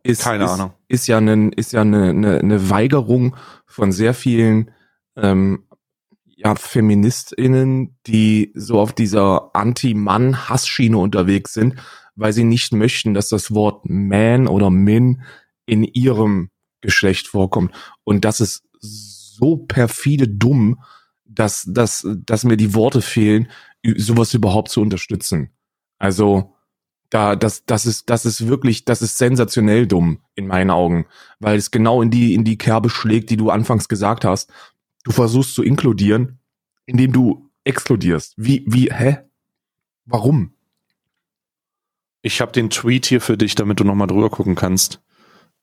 ist, 0.02 0.22
Keine 0.22 0.44
ist, 0.44 0.50
Ahnung. 0.50 0.72
ist 0.88 1.06
ja 1.06 1.18
eine, 1.18 1.50
ist 1.50 1.72
ja 1.72 1.82
eine, 1.82 2.10
eine, 2.10 2.38
eine 2.38 2.70
Weigerung 2.70 3.36
von 3.66 3.92
sehr 3.92 4.14
vielen 4.14 4.70
ähm, 5.16 5.64
ja, 6.26 6.54
FeministInnen, 6.54 7.96
die 8.06 8.52
so 8.54 8.80
auf 8.80 8.92
dieser 8.92 9.54
Anti-Mann-Hassschiene 9.54 10.98
unterwegs 10.98 11.52
sind, 11.52 11.76
weil 12.16 12.32
sie 12.32 12.44
nicht 12.44 12.72
möchten, 12.72 13.14
dass 13.14 13.28
das 13.28 13.54
Wort 13.54 13.88
Man 13.88 14.48
oder 14.48 14.70
Min 14.70 15.22
in 15.66 15.84
ihrem 15.84 16.50
Geschlecht 16.80 17.28
vorkommt. 17.28 17.72
Und 18.04 18.24
das 18.24 18.40
ist 18.40 18.64
so 18.80 19.56
perfide 19.56 20.28
dumm, 20.28 20.82
dass, 21.24 21.64
dass, 21.68 22.06
dass 22.26 22.44
mir 22.44 22.56
die 22.56 22.74
Worte 22.74 23.00
fehlen, 23.00 23.48
sowas 23.96 24.34
überhaupt 24.34 24.70
zu 24.70 24.80
unterstützen. 24.80 25.50
Also 25.98 26.51
da 27.12 27.36
das 27.36 27.66
das 27.66 27.84
ist 27.84 28.08
das 28.08 28.24
ist 28.24 28.48
wirklich 28.48 28.86
das 28.86 29.02
ist 29.02 29.18
sensationell 29.18 29.86
dumm 29.86 30.20
in 30.34 30.46
meinen 30.46 30.70
Augen, 30.70 31.06
weil 31.40 31.58
es 31.58 31.70
genau 31.70 32.00
in 32.00 32.10
die 32.10 32.32
in 32.32 32.42
die 32.42 32.56
Kerbe 32.56 32.88
schlägt, 32.88 33.28
die 33.28 33.36
du 33.36 33.50
anfangs 33.50 33.86
gesagt 33.86 34.24
hast. 34.24 34.50
Du 35.04 35.10
versuchst 35.10 35.54
zu 35.54 35.62
inkludieren, 35.62 36.38
indem 36.86 37.12
du 37.12 37.50
exkludierst. 37.64 38.32
Wie 38.38 38.64
wie 38.66 38.90
hä? 38.90 39.18
Warum? 40.06 40.54
Ich 42.22 42.40
habe 42.40 42.52
den 42.52 42.70
Tweet 42.70 43.04
hier 43.04 43.20
für 43.20 43.36
dich, 43.36 43.56
damit 43.56 43.78
du 43.78 43.84
noch 43.84 43.94
mal 43.94 44.06
drüber 44.06 44.30
gucken 44.30 44.54
kannst. 44.54 45.02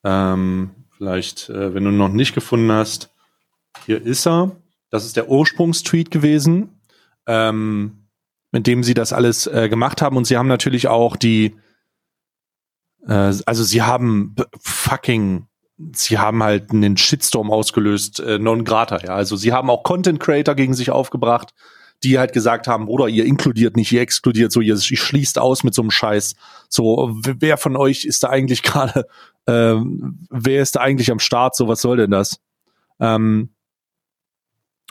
Ähm, 0.03 0.70
vielleicht, 0.96 1.50
äh, 1.50 1.74
wenn 1.74 1.84
du 1.84 1.91
noch 1.91 2.10
nicht 2.10 2.36
gefunden 2.36 2.72
hast, 2.72 3.12
hier 3.88 4.00
ist 4.00 4.27
er. 4.27 4.56
Das 4.91 5.06
ist 5.06 5.18
der 5.18 5.29
Ursprungstweet 5.29 6.12
gewesen. 6.12 6.79
Ähm, 7.25 7.99
mit 8.51 8.68
dem 8.68 8.84
sie 8.84 8.94
das 8.94 9.13
alles 9.13 9.48
äh, 9.48 9.70
gemacht 9.70 10.01
haben. 10.01 10.18
Und 10.18 10.25
sie 10.25 10.38
haben 10.38 10.48
natürlich 10.48 10.88
auch 10.88 11.15
die, 11.15 11.56
äh, 13.08 13.34
also 13.46 13.63
sie 13.63 13.82
haben 13.82 14.36
fucking, 14.60 15.48
sie 15.94 16.18
haben 16.18 16.44
halt 16.44 16.72
einen 16.72 16.98
Shitstorm 16.98 17.51
ausgelöst, 17.51 18.20
äh, 18.20 18.39
non 18.39 18.63
grata, 18.63 19.00
ja. 19.00 19.13
Also 19.13 19.36
sie 19.36 19.53
haben 19.53 19.70
auch 19.70 19.84
Content 19.84 20.20
Creator 20.20 20.56
gegen 20.56 20.74
sich 20.74 20.91
aufgebracht, 20.91 21.53
die 22.03 22.18
halt 22.18 22.34
gesagt 22.34 22.68
haben, 22.68 22.86
Bruder, 22.86 23.08
ihr 23.08 23.25
inkludiert 23.25 23.75
nicht, 23.75 23.91
ihr 23.91 24.01
exkludiert 24.01 24.51
so, 24.51 24.62
ihr, 24.62 24.75
ihr 24.75 24.98
schließt 24.98 25.38
aus 25.38 25.63
mit 25.63 25.74
so 25.74 25.82
einem 25.82 25.91
Scheiß. 25.91 26.36
So, 26.70 27.15
wer 27.24 27.58
von 27.58 27.75
euch 27.75 28.06
ist 28.06 28.24
da 28.24 28.29
eigentlich 28.29 28.63
gerade, 28.63 29.06
ähm, 29.48 30.25
wer 30.29 30.62
ist 30.62 30.75
da 30.75 30.82
eigentlich 30.82 31.12
am 31.12 31.20
Start? 31.20 31.56
So, 31.56 31.68
was 31.68 31.82
soll 31.82 31.98
denn 31.98 32.12
das? 32.12 32.39
Ähm, 33.00 33.50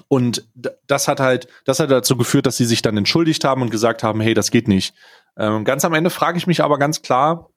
und 0.09 0.49
das 0.87 1.07
hat 1.07 1.21
halt, 1.21 1.49
das 1.65 1.81
hat 1.81 1.91
dazu 1.91 2.17
geführt, 2.17 2.47
dass 2.47 2.57
sie 2.57 2.65
sich 2.65 2.83
dann 2.83 2.97
entschuldigt 2.97 3.45
haben 3.45 3.62
und 3.62 3.71
gesagt 3.71 4.03
haben, 4.03 4.21
hey, 4.21 4.35
das 4.35 4.50
geht 4.50 4.67
nicht. 4.67 4.95
Ähm, 5.37 5.65
ganz 5.65 5.85
am 5.85 5.95
Ende 5.95 6.11
frage 6.11 6.38
ich 6.38 6.47
mich 6.47 6.65
aber 6.65 6.79
ganz 6.79 7.03
klar, 7.03 7.50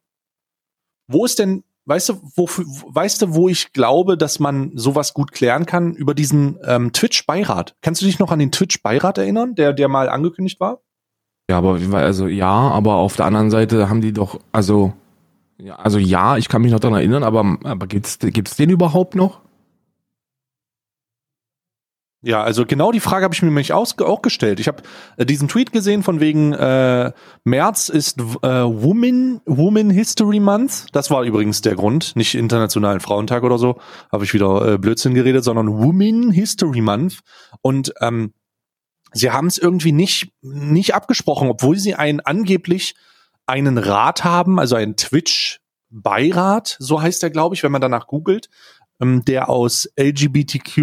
wo 1.08 1.26
ist 1.26 1.40
denn, 1.40 1.64
weißt 1.86 2.10
du, 2.10 2.22
wo, 2.36 2.46
weißt 2.48 3.22
du, 3.22 3.34
wo 3.34 3.48
ich 3.48 3.72
glaube, 3.72 4.18
dass 4.18 4.40
man 4.40 4.72
sowas 4.76 5.14
gut 5.14 5.32
klären 5.32 5.66
kann 5.66 5.94
über 5.94 6.14
diesen 6.14 6.60
ähm, 6.66 6.92
Twitch-Beirat? 6.92 7.76
Kannst 7.82 8.02
du 8.02 8.06
dich 8.06 8.20
noch 8.20 8.32
an 8.32 8.40
den 8.40 8.52
Twitch-Beirat 8.52 9.18
erinnern, 9.18 9.56
der, 9.56 9.74
der 9.74 9.88
mal 9.88 10.10
angekündigt 10.10 10.60
war? 10.60 10.82
Ja, 11.50 11.58
aber 11.58 11.80
also 11.94 12.28
ja, 12.28 12.48
aber 12.48 12.96
auf 12.96 13.16
der 13.16 13.26
anderen 13.26 13.50
Seite 13.50 13.90
haben 13.90 14.02
die 14.02 14.14
doch, 14.14 14.40
also 14.52 14.94
ja, 15.58 15.76
also 15.76 16.00
ja, 16.00 16.38
ich 16.38 16.50
kann 16.50 16.62
mich 16.62 16.72
noch 16.72 16.80
daran 16.80 16.98
erinnern, 16.98 17.24
aber, 17.24 17.58
aber 17.64 17.88
gibt's 17.88 18.20
gibt's 18.20 18.56
den 18.56 18.70
überhaupt 18.70 19.16
noch? 19.16 19.42
Ja, 22.24 22.44
also 22.44 22.68
genau 22.68 22.92
die 22.92 23.00
Frage 23.00 23.24
habe 23.24 23.34
ich 23.34 23.42
mir 23.42 23.48
nämlich 23.48 23.74
auch 23.74 24.22
gestellt. 24.22 24.60
Ich 24.60 24.68
habe 24.68 24.84
äh, 25.18 25.26
diesen 25.26 25.48
Tweet 25.48 25.72
gesehen 25.72 26.04
von 26.04 26.20
wegen 26.20 26.54
äh, 26.54 27.12
März 27.46 27.90
ist 27.90 28.20
äh, 28.20 28.24
Woman 28.24 29.42
Woman 29.46 29.90
History 29.90 30.40
Month. 30.40 30.86
Das 30.92 31.10
war 31.10 31.24
übrigens 31.24 31.62
der 31.62 31.76
Grund, 31.76 32.16
nicht 32.16 32.36
Internationalen 32.36 33.00
Frauentag 33.00 33.42
oder 33.42 33.58
so, 33.58 33.80
habe 34.12 34.24
ich 34.24 34.36
wieder 34.36 34.74
äh, 34.74 34.78
Blödsinn 34.78 35.16
geredet, 35.16 35.44
sondern 35.44 35.70
Woman 35.70 36.32
History 36.32 36.82
Month. 36.82 37.22
Und 37.64 37.92
ähm, 38.02 38.34
sie 39.14 39.32
haben 39.32 39.48
es 39.48 39.58
irgendwie 39.58 39.92
nicht 39.92 40.32
nicht 40.44 40.94
abgesprochen, 40.94 41.50
obwohl 41.50 41.78
sie 41.78 41.96
einen 41.96 42.20
angeblich 42.20 42.94
einen 43.48 43.80
Rat 43.80 44.24
haben, 44.24 44.60
also 44.60 44.76
einen 44.76 44.96
Twitch 44.96 45.60
Beirat, 45.92 46.78
so 46.80 47.02
heißt 47.02 47.22
er, 47.24 47.32
glaube 47.32 47.54
ich, 47.54 47.64
wenn 47.64 47.72
man 47.72 47.82
danach 47.82 48.08
googelt, 48.08 48.50
ähm, 49.02 49.26
der 49.26 49.50
aus 49.50 49.90
LGBTQ, 50.00 50.78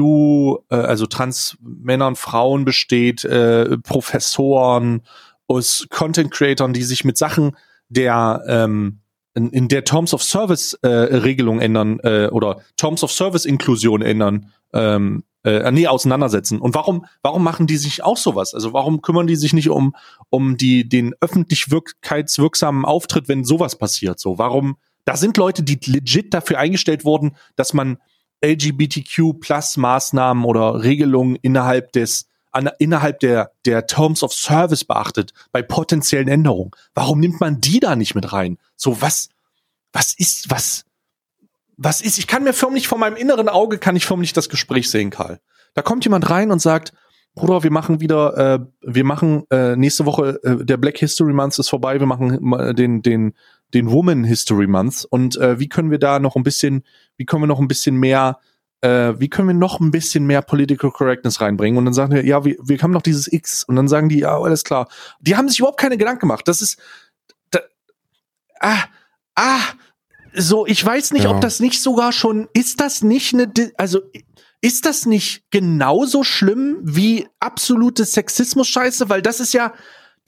äh, 0.70 0.75
also 0.75 1.06
Trans-Männern, 1.06 2.16
Frauen 2.16 2.64
besteht, 2.64 3.25
äh, 3.25 3.78
Professoren, 3.78 5.02
aus 5.46 5.87
Content-Creatern, 5.88 6.72
die 6.72 6.82
sich 6.82 7.04
mit 7.04 7.16
Sachen 7.16 7.56
der 7.88 8.44
ähm, 8.46 9.00
in, 9.34 9.68
der 9.68 9.84
Terms 9.84 10.14
of 10.14 10.22
Service 10.22 10.75
äh, 10.82 10.88
Regelung 10.88 11.60
ändern 11.60 12.00
äh, 12.00 12.26
oder 12.26 12.60
Terms 12.76 13.04
of 13.04 13.12
Service 13.12 13.44
Inklusion 13.44 14.02
ändern, 14.02 14.50
ähm, 14.72 15.22
äh, 15.44 15.70
nee, 15.70 15.87
auseinandersetzen. 15.87 16.58
Und 16.58 16.75
warum, 16.75 17.06
warum 17.22 17.44
machen 17.44 17.66
die 17.66 17.76
sich 17.76 18.02
auch 18.02 18.16
sowas? 18.16 18.52
Also 18.54 18.72
warum 18.72 19.00
kümmern 19.00 19.28
die 19.28 19.37
sich 19.37 19.52
nicht 19.52 19.70
um, 19.70 19.94
um 20.28 20.56
die, 20.56 20.88
den 20.88 21.14
öffentlich 21.20 21.70
wirkkeitswirksamen 21.70 22.84
Auftritt, 22.84 23.28
wenn 23.28 23.44
sowas 23.44 23.78
passiert? 23.78 24.18
So, 24.18 24.38
warum, 24.38 24.76
da 25.08 25.16
sind 25.16 25.38
Leute, 25.38 25.62
die 25.62 25.80
legit 25.86 26.34
dafür 26.34 26.58
eingestellt 26.58 27.06
wurden, 27.06 27.34
dass 27.56 27.72
man 27.72 27.96
LGBTQ 28.44 29.40
Plus 29.40 29.78
Maßnahmen 29.78 30.44
oder 30.44 30.82
Regelungen 30.82 31.36
innerhalb 31.40 31.92
des 31.92 32.28
an, 32.52 32.68
innerhalb 32.78 33.18
der 33.20 33.52
der 33.64 33.86
Terms 33.86 34.22
of 34.22 34.34
Service 34.34 34.84
beachtet 34.84 35.32
bei 35.50 35.62
potenziellen 35.62 36.28
Änderungen. 36.28 36.72
Warum 36.92 37.20
nimmt 37.20 37.40
man 37.40 37.58
die 37.58 37.80
da 37.80 37.96
nicht 37.96 38.14
mit 38.14 38.34
rein? 38.34 38.58
So 38.76 39.00
was 39.00 39.30
was 39.94 40.12
ist 40.12 40.50
was 40.50 40.84
was 41.78 42.02
ist? 42.02 42.18
Ich 42.18 42.26
kann 42.26 42.44
mir 42.44 42.52
förmlich 42.52 42.86
vor 42.86 42.98
meinem 42.98 43.16
inneren 43.16 43.48
Auge 43.48 43.78
kann 43.78 43.96
ich 43.96 44.04
förmlich 44.04 44.34
das 44.34 44.50
Gespräch 44.50 44.90
sehen, 44.90 45.08
Karl. 45.08 45.40
Da 45.72 45.80
kommt 45.80 46.04
jemand 46.04 46.28
rein 46.28 46.50
und 46.50 46.60
sagt, 46.60 46.92
Bruder, 47.34 47.62
wir 47.62 47.70
machen 47.70 48.00
wieder, 48.00 48.36
äh, 48.36 48.58
wir 48.82 49.04
machen 49.04 49.44
äh, 49.50 49.74
nächste 49.74 50.04
Woche 50.04 50.38
äh, 50.42 50.64
der 50.66 50.76
Black 50.76 50.98
History 50.98 51.32
Month 51.32 51.58
ist 51.58 51.70
vorbei, 51.70 51.98
wir 51.98 52.06
machen 52.06 52.52
äh, 52.52 52.74
den 52.74 53.00
den 53.00 53.32
den 53.75 53.90
Woman 53.90 54.25
History 54.25 54.66
Month 54.66 55.06
und 55.08 55.37
äh, 55.37 55.58
wie 55.58 55.68
können 55.68 55.90
wir 55.90 55.98
da 55.98 56.18
noch 56.18 56.37
ein 56.37 56.42
bisschen, 56.42 56.84
wie 57.16 57.26
können 57.26 57.42
wir 57.42 57.46
noch 57.46 57.60
ein 57.60 57.68
bisschen 57.68 57.96
mehr, 57.96 58.38
äh, 58.80 59.14
wie 59.18 59.28
können 59.28 59.48
wir 59.48 59.54
noch 59.54 59.80
ein 59.80 59.90
bisschen 59.90 60.26
mehr 60.26 60.42
Political 60.42 60.90
Correctness 60.90 61.40
reinbringen? 61.40 61.78
Und 61.78 61.84
dann 61.84 61.94
sagen 61.94 62.14
wir, 62.14 62.25
ja, 62.25 62.44
wir, 62.44 62.56
wir 62.62 62.78
haben 62.78 62.92
noch 62.92 63.02
dieses 63.02 63.30
X 63.30 63.64
und 63.64 63.76
dann 63.76 63.88
sagen 63.88 64.08
die, 64.08 64.20
ja, 64.20 64.38
alles 64.38 64.64
klar. 64.64 64.88
Die 65.20 65.37
haben 65.37 65.48
sich 65.48 65.58
überhaupt 65.58 65.80
keine 65.80 65.98
Gedanken 65.98 66.20
gemacht. 66.20 66.48
Das 66.48 66.62
ist, 66.62 66.78
da, 67.50 67.60
ah, 68.60 68.84
ah, 69.34 69.60
so, 70.34 70.66
ich 70.66 70.84
weiß 70.84 71.12
nicht, 71.12 71.25
ja. 71.25 71.30
ob 71.30 71.40
das 71.40 71.60
nicht 71.60 71.82
sogar 71.82 72.12
schon, 72.12 72.48
ist 72.54 72.80
das 72.80 73.02
nicht 73.02 73.34
eine, 73.34 73.52
also 73.76 74.00
ist 74.60 74.87
das 74.87 75.06
nicht 75.06 75.44
genauso 75.50 76.25
schlimm 76.25 76.78
wie 76.82 77.28
absolute 77.38 78.04
Sexismus-Scheiße? 78.04 79.08
Weil 79.08 79.22
das 79.22 79.40
ist 79.40 79.52
ja, 79.54 79.72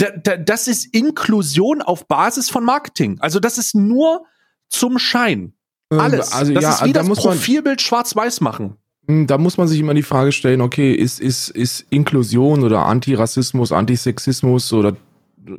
da, 0.01 0.11
da, 0.11 0.37
das 0.37 0.67
ist 0.67 0.95
Inklusion 0.95 1.83
auf 1.83 2.09
Basis 2.09 2.49
von 2.49 2.65
Marketing. 2.65 3.19
Also 3.21 3.39
das 3.39 3.59
ist 3.59 3.75
nur 3.75 4.25
zum 4.69 4.99
Schein. 4.99 5.53
Ähm, 5.93 6.01
Alles. 6.01 6.33
Also, 6.33 6.55
das 6.55 6.63
ja, 6.63 6.73
ist 6.73 6.85
wie 6.85 6.93
da 6.93 7.03
das 7.03 7.19
Profilbild 7.19 7.83
schwarz-weiß 7.83 8.41
machen. 8.41 8.77
Hm, 9.07 9.27
da 9.27 9.37
muss 9.37 9.59
man 9.59 9.69
sich 9.69 9.79
immer 9.79 9.93
die 9.93 10.03
Frage 10.03 10.33
stellen, 10.33 10.63
okay, 10.63 10.93
ist, 10.93 11.21
ist, 11.21 11.51
ist 11.51 11.85
Inklusion 11.91 12.63
oder 12.63 12.87
Antirassismus, 12.87 13.73
Antisexismus 13.73 14.73
oder 14.73 14.97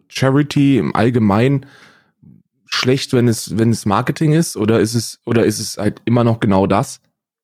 Charity 0.07 0.77
im 0.77 0.95
Allgemeinen 0.95 1.67
schlecht, 2.65 3.13
wenn 3.13 3.27
es, 3.27 3.57
wenn 3.57 3.69
es 3.69 3.85
Marketing 3.85 4.33
ist, 4.33 4.57
oder 4.57 4.79
ist 4.79 4.95
es, 4.95 5.19
oder 5.25 5.45
ist 5.45 5.59
es 5.59 5.77
halt 5.77 6.01
immer 6.05 6.23
noch 6.23 6.39
genau 6.39 6.65
das? 6.65 6.99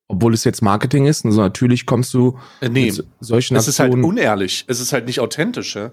Obwohl 0.08 0.34
es 0.34 0.46
jetzt 0.46 0.62
Marketing 0.62 1.06
ist, 1.06 1.26
also 1.26 1.42
natürlich 1.42 1.86
kommst 1.86 2.14
du 2.14 2.40
äh, 2.62 2.70
nee, 2.70 2.94
solchen 3.20 3.58
Es 3.58 3.68
ist 3.68 3.80
halt 3.80 3.94
unehrlich, 3.94 4.64
es 4.68 4.80
ist 4.80 4.94
halt 4.94 5.06
nicht 5.06 5.20
authentisch, 5.20 5.76
ja? 5.76 5.92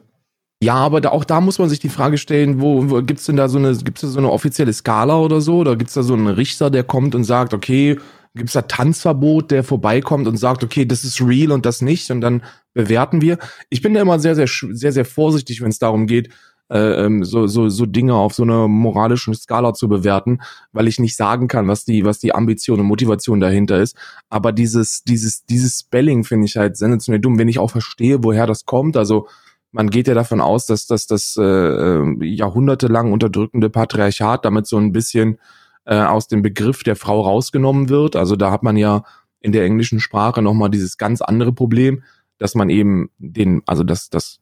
Ja, 0.64 0.77
aber 0.77 1.03
da, 1.03 1.11
auch 1.11 1.24
da 1.24 1.42
muss 1.42 1.59
man 1.59 1.68
sich 1.68 1.79
die 1.79 1.90
Frage 1.90 2.16
stellen, 2.16 2.59
wo, 2.59 2.88
wo 2.88 3.03
gibt's 3.03 3.27
denn 3.27 3.37
da 3.37 3.48
so 3.48 3.59
eine, 3.59 3.77
gibt's 3.77 4.00
da 4.00 4.09
so 4.09 4.18
eine 4.18 4.33
offizielle 4.33 4.72
Skala 4.72 5.18
oder 5.18 5.42
so? 5.42 5.59
Oder 5.59 5.77
gibt's 5.77 5.92
da 5.92 6.03
so 6.03 6.14
einen 6.14 6.27
Richter, 6.27 6.70
der 6.70 6.85
kommt 6.85 7.14
und 7.14 7.24
sagt, 7.24 7.53
okay, 7.53 7.98
gibt's 8.35 8.55
da 8.55 8.62
Tanzverbot, 8.62 9.50
der 9.50 9.62
vorbeikommt 9.62 10.27
und 10.27 10.38
sagt, 10.38 10.64
okay, 10.64 10.87
das 10.87 11.05
ist 11.05 11.20
real 11.20 11.53
und 11.53 11.66
das 11.66 11.83
nicht 11.83 12.11
und 12.11 12.22
dann 12.22 12.42
bewerten 12.72 13.20
wir. 13.20 13.38
Ich 13.68 13.83
bin 13.83 13.92
da 13.92 14.00
immer 14.00 14.18
sehr, 14.18 14.35
sehr, 14.37 14.48
sehr, 14.48 14.92
sehr 14.92 15.05
vorsichtig, 15.05 15.61
wenn 15.61 15.68
es 15.68 15.79
darum 15.79 16.07
geht, 16.07 16.31
äh, 16.70 17.05
ähm, 17.05 17.24
so, 17.24 17.46
so, 17.46 17.68
so 17.68 17.85
Dinge 17.85 18.14
auf 18.14 18.33
so 18.33 18.42
einer 18.42 18.66
moralischen 18.66 19.35
Skala 19.35 19.74
zu 19.74 19.87
bewerten, 19.87 20.40
weil 20.72 20.88
ich 20.88 20.98
nicht 20.98 21.14
sagen 21.14 21.46
kann, 21.46 21.68
was 21.68 21.85
die, 21.85 22.07
was 22.07 22.20
die 22.20 22.35
Ambition 22.35 22.81
und 22.81 22.87
Motivation 22.87 23.38
dahinter 23.38 23.83
ist. 23.83 23.96
Aber 24.31 24.50
dieses, 24.50 25.05
dieses, 25.05 25.44
dieses 25.44 25.81
Spelling 25.81 26.24
finde 26.24 26.46
ich 26.46 26.57
halt 26.57 26.79
sensationell 26.79 27.20
dumm, 27.20 27.38
wenn 27.38 27.48
ich 27.48 27.59
auch 27.59 27.70
verstehe, 27.70 28.24
woher 28.24 28.46
das 28.46 28.64
kommt. 28.64 28.96
Also 28.96 29.29
man 29.74 29.90
geht 29.90 30.06
ja 30.06 30.14
davon 30.14 30.40
aus, 30.40 30.66
dass, 30.66 30.87
dass 30.87 31.08
das 31.08 31.37
äh, 31.37 31.42
äh, 31.42 32.24
jahrhundertelang 32.24 33.12
unterdrückende 33.12 33.70
Patriarchat 33.70 34.44
damit 34.44 34.68
so 34.68 34.78
ein 34.78 34.92
bisschen 34.92 35.38
äh, 35.84 35.98
aus 35.98 36.28
dem 36.28 36.42
Begriff 36.42 36.84
der 36.84 36.94
Frau 36.94 37.20
rausgenommen 37.22 37.88
wird. 37.88 38.14
Also 38.14 38.37
da 38.37 38.52
hat 38.52 38.62
man 38.62 38.76
ja 38.76 39.02
in 39.40 39.50
der 39.50 39.64
englischen 39.64 39.98
Sprache 39.98 40.42
nochmal 40.42 40.70
dieses 40.70 40.96
ganz 40.96 41.22
andere 41.22 41.52
Problem, 41.52 42.04
dass 42.38 42.54
man 42.54 42.70
eben 42.70 43.10
den, 43.18 43.62
also 43.66 43.82
das, 43.82 44.10
das, 44.10 44.38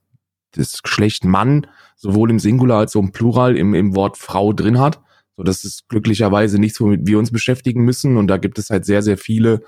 das 0.50 0.82
Geschlecht 0.82 1.24
Mann 1.24 1.66
sowohl 1.96 2.28
im 2.28 2.38
Singular 2.38 2.80
als 2.80 2.94
auch 2.94 3.00
im 3.00 3.12
Plural 3.12 3.56
im, 3.56 3.72
im 3.72 3.96
Wort 3.96 4.18
Frau 4.18 4.52
drin 4.52 4.78
hat. 4.78 5.00
So, 5.38 5.44
das 5.44 5.64
ist 5.64 5.88
glücklicherweise 5.88 6.58
nichts, 6.58 6.78
womit 6.78 7.06
wir 7.06 7.18
uns 7.18 7.32
beschäftigen 7.32 7.84
müssen. 7.86 8.18
Und 8.18 8.26
da 8.26 8.36
gibt 8.36 8.58
es 8.58 8.68
halt 8.68 8.84
sehr, 8.84 9.00
sehr 9.00 9.16
viele 9.16 9.62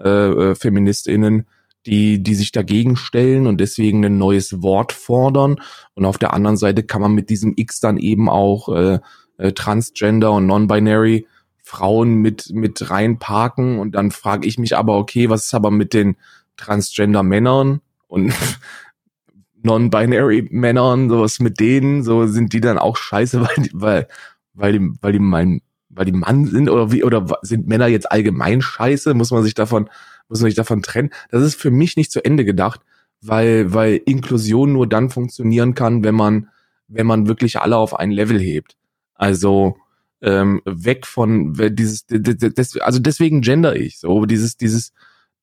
äh, 0.00 0.08
äh 0.08 0.54
FeministInnen, 0.56 1.46
die, 1.86 2.22
die 2.22 2.34
sich 2.34 2.52
dagegen 2.52 2.96
stellen 2.96 3.46
und 3.46 3.60
deswegen 3.60 4.04
ein 4.04 4.18
neues 4.18 4.62
Wort 4.62 4.92
fordern. 4.92 5.56
Und 5.94 6.04
auf 6.04 6.18
der 6.18 6.34
anderen 6.34 6.56
Seite 6.56 6.82
kann 6.82 7.00
man 7.00 7.12
mit 7.12 7.30
diesem 7.30 7.54
X 7.56 7.80
dann 7.80 7.96
eben 7.96 8.28
auch 8.28 8.68
äh, 8.68 8.98
äh, 9.38 9.52
Transgender 9.52 10.32
und 10.32 10.46
Non-Binary 10.46 11.26
Frauen 11.62 12.16
mit, 12.16 12.50
mit 12.52 12.90
reinparken. 12.90 13.78
Und 13.78 13.94
dann 13.94 14.10
frage 14.10 14.46
ich 14.46 14.58
mich 14.58 14.76
aber, 14.76 14.96
okay, 14.96 15.30
was 15.30 15.46
ist 15.46 15.54
aber 15.54 15.70
mit 15.70 15.94
den 15.94 16.16
Transgender 16.56 17.22
Männern 17.22 17.80
und 18.08 18.32
Non-Binary 19.62 20.48
Männern, 20.50 21.08
sowas 21.08 21.40
mit 21.40 21.60
denen, 21.60 22.02
so 22.02 22.26
sind 22.26 22.52
die 22.52 22.60
dann 22.60 22.78
auch 22.78 22.96
scheiße, 22.96 23.40
weil, 23.56 23.68
weil, 23.72 24.08
weil 24.54 24.72
die, 24.72 24.90
weil 25.00 25.12
die 25.12 25.18
mein, 25.18 25.60
weil 25.88 26.04
die 26.04 26.12
Mann 26.12 26.46
sind 26.46 26.68
oder 26.68 26.92
wie, 26.92 27.04
oder 27.04 27.26
sind 27.42 27.66
Männer 27.66 27.86
jetzt 27.86 28.10
allgemein 28.10 28.60
scheiße? 28.60 29.14
Muss 29.14 29.30
man 29.30 29.42
sich 29.42 29.54
davon 29.54 29.88
muss 30.28 30.40
man 30.40 30.48
sich 30.48 30.56
davon 30.56 30.82
trennen. 30.82 31.10
Das 31.30 31.42
ist 31.42 31.54
für 31.54 31.70
mich 31.70 31.96
nicht 31.96 32.12
zu 32.12 32.24
Ende 32.24 32.44
gedacht, 32.44 32.80
weil, 33.20 33.72
weil 33.72 34.00
Inklusion 34.04 34.72
nur 34.72 34.86
dann 34.86 35.10
funktionieren 35.10 35.74
kann, 35.74 36.04
wenn 36.04 36.14
man, 36.14 36.48
wenn 36.88 37.06
man 37.06 37.28
wirklich 37.28 37.58
alle 37.60 37.76
auf 37.76 37.98
ein 37.98 38.10
Level 38.10 38.38
hebt. 38.40 38.76
Also 39.14 39.76
ähm, 40.22 40.62
weg 40.64 41.06
von 41.06 41.54
dieses, 41.72 42.06
des, 42.06 42.80
also 42.80 42.98
deswegen 42.98 43.42
gender 43.42 43.76
ich 43.76 43.98
so 43.98 44.24
dieses, 44.24 44.56
dieses, 44.56 44.92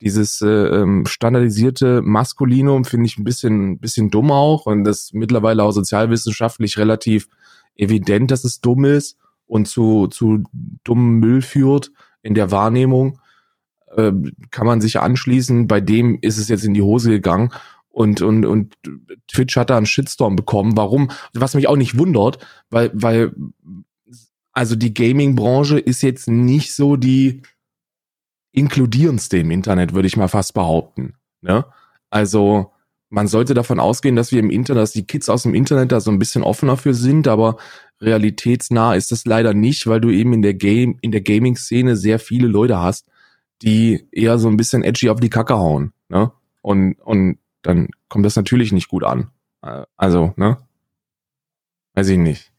dieses 0.02 0.42
äh, 0.42 0.48
ähm, 0.48 1.06
standardisierte 1.06 2.02
Maskulinum 2.02 2.84
finde 2.84 3.06
ich 3.06 3.18
ein 3.18 3.24
bisschen, 3.24 3.80
bisschen 3.80 4.10
dumm 4.10 4.32
auch 4.32 4.66
und 4.66 4.84
das 4.84 5.14
mittlerweile 5.14 5.64
auch 5.64 5.72
sozialwissenschaftlich 5.72 6.78
relativ 6.78 7.30
evident, 7.76 8.32
dass 8.32 8.44
es 8.44 8.60
dumm 8.60 8.86
ist 8.86 9.18
und 9.46 9.68
zu, 9.68 10.08
zu 10.08 10.44
dummem 10.84 11.20
Müll 11.20 11.42
führt 11.42 11.92
in 12.22 12.34
der 12.34 12.52
Wahrnehmung. 12.52 13.20
Äh, 13.98 14.12
kann 14.52 14.68
man 14.68 14.82
sich 14.82 15.00
anschließen. 15.00 15.68
Bei 15.68 15.82
dem 15.82 16.18
ist 16.22 16.38
es 16.38 16.48
jetzt 16.48 16.66
in 16.66 16.74
die 16.74 16.82
Hose 16.82 17.10
gegangen 17.10 17.52
und 17.90 18.22
und 18.22 18.46
und 18.46 18.76
Twitch 19.28 19.56
hat 19.56 19.70
da 19.70 19.78
einen 19.78 19.86
Shitstorm 19.86 20.36
bekommen. 20.36 20.76
Warum? 20.76 21.12
Was 21.34 21.54
mich 21.54 21.68
auch 21.68 21.78
nicht 21.78 21.98
wundert, 21.98 22.40
weil 22.70 22.92
weil 22.94 23.34
also 24.52 24.76
die 24.76 24.94
Gaming-Branche 24.94 25.80
ist 25.80 26.02
jetzt 26.02 26.28
nicht 26.28 26.74
so 26.76 26.96
die 26.96 27.42
inkludierendste 28.52 29.38
im 29.38 29.52
Internet, 29.52 29.94
würde 29.94 30.08
ich 30.08 30.18
mal 30.18 30.28
fast 30.28 30.54
behaupten. 30.54 31.16
Ne? 31.42 31.66
Also 32.10 32.72
man 33.10 33.28
sollte 33.28 33.54
davon 33.54 33.80
ausgehen, 33.80 34.16
dass 34.16 34.32
wir 34.32 34.40
im 34.40 34.50
Internet, 34.50 34.82
dass 34.82 34.92
die 34.92 35.06
Kids 35.06 35.30
aus 35.30 35.44
dem 35.44 35.54
Internet 35.54 35.92
da 35.92 36.00
so 36.00 36.10
ein 36.10 36.20
bisschen 36.20 36.44
offener 36.44 36.78
für 36.78 36.94
sind, 36.94 37.28
aber 37.28 37.58
realitätsnah 38.02 38.96
ist 38.96 39.12
das 39.12 39.26
leider 39.26 39.54
nicht, 39.54 39.86
weil 39.86 40.02
du 40.02 40.10
eben 40.10 40.34
in 40.34 40.42
der 40.42 40.56
Game, 40.56 40.98
in 41.02 41.12
der 41.12 41.22
Gaming-Szene 41.22 41.96
sehr 41.96 42.20
viele 42.20 42.48
Leute 42.48 42.80
hast, 42.80 43.08
die 43.64 44.08
eher 44.12 44.38
so 44.38 44.48
ein 44.50 44.58
bisschen 44.58 44.84
edgy 44.84 45.10
auf 45.10 45.20
die 45.20 45.30
Kacke 45.30 45.56
hauen. 45.56 45.94
Ne? 46.10 46.32
Und, 46.62 46.96
und 47.02 47.40
dann 47.62 47.90
kommt 48.10 48.26
das 48.26 48.36
natürlich 48.36 48.72
nicht 48.72 48.90
gut 48.90 49.04
an. 49.04 49.32
Also, 49.96 50.34
ne? 50.36 50.58
Weiß 51.94 52.10
ich 52.10 52.18
nicht. 52.18 52.52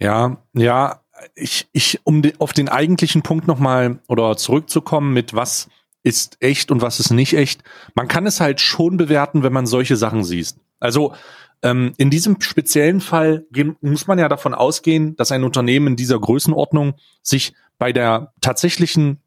Ja, 0.00 0.42
ja, 0.54 1.02
ich, 1.34 1.68
ich, 1.72 2.00
um 2.04 2.22
de, 2.22 2.34
auf 2.38 2.52
den 2.52 2.68
eigentlichen 2.68 3.22
Punkt 3.22 3.46
nochmal 3.46 4.00
oder 4.08 4.36
zurückzukommen 4.36 5.12
mit 5.12 5.34
was 5.34 5.68
ist 6.02 6.38
echt 6.40 6.70
und 6.70 6.80
was 6.80 6.98
ist 6.98 7.10
nicht 7.10 7.34
echt. 7.34 7.62
Man 7.94 8.08
kann 8.08 8.26
es 8.26 8.40
halt 8.40 8.60
schon 8.60 8.96
bewerten, 8.96 9.42
wenn 9.42 9.52
man 9.52 9.66
solche 9.66 9.96
Sachen 9.96 10.24
sieht. 10.24 10.54
Also 10.78 11.14
ähm, 11.62 11.92
in 11.98 12.08
diesem 12.08 12.40
speziellen 12.40 13.02
Fall 13.02 13.46
muss 13.82 14.06
man 14.06 14.18
ja 14.18 14.28
davon 14.28 14.54
ausgehen, 14.54 15.14
dass 15.16 15.30
ein 15.30 15.44
Unternehmen 15.44 15.88
in 15.88 15.96
dieser 15.96 16.18
Größenordnung 16.18 16.94
sich 17.22 17.52
bei 17.80 17.92
der 17.92 18.34
tatsächlichen 18.42 19.22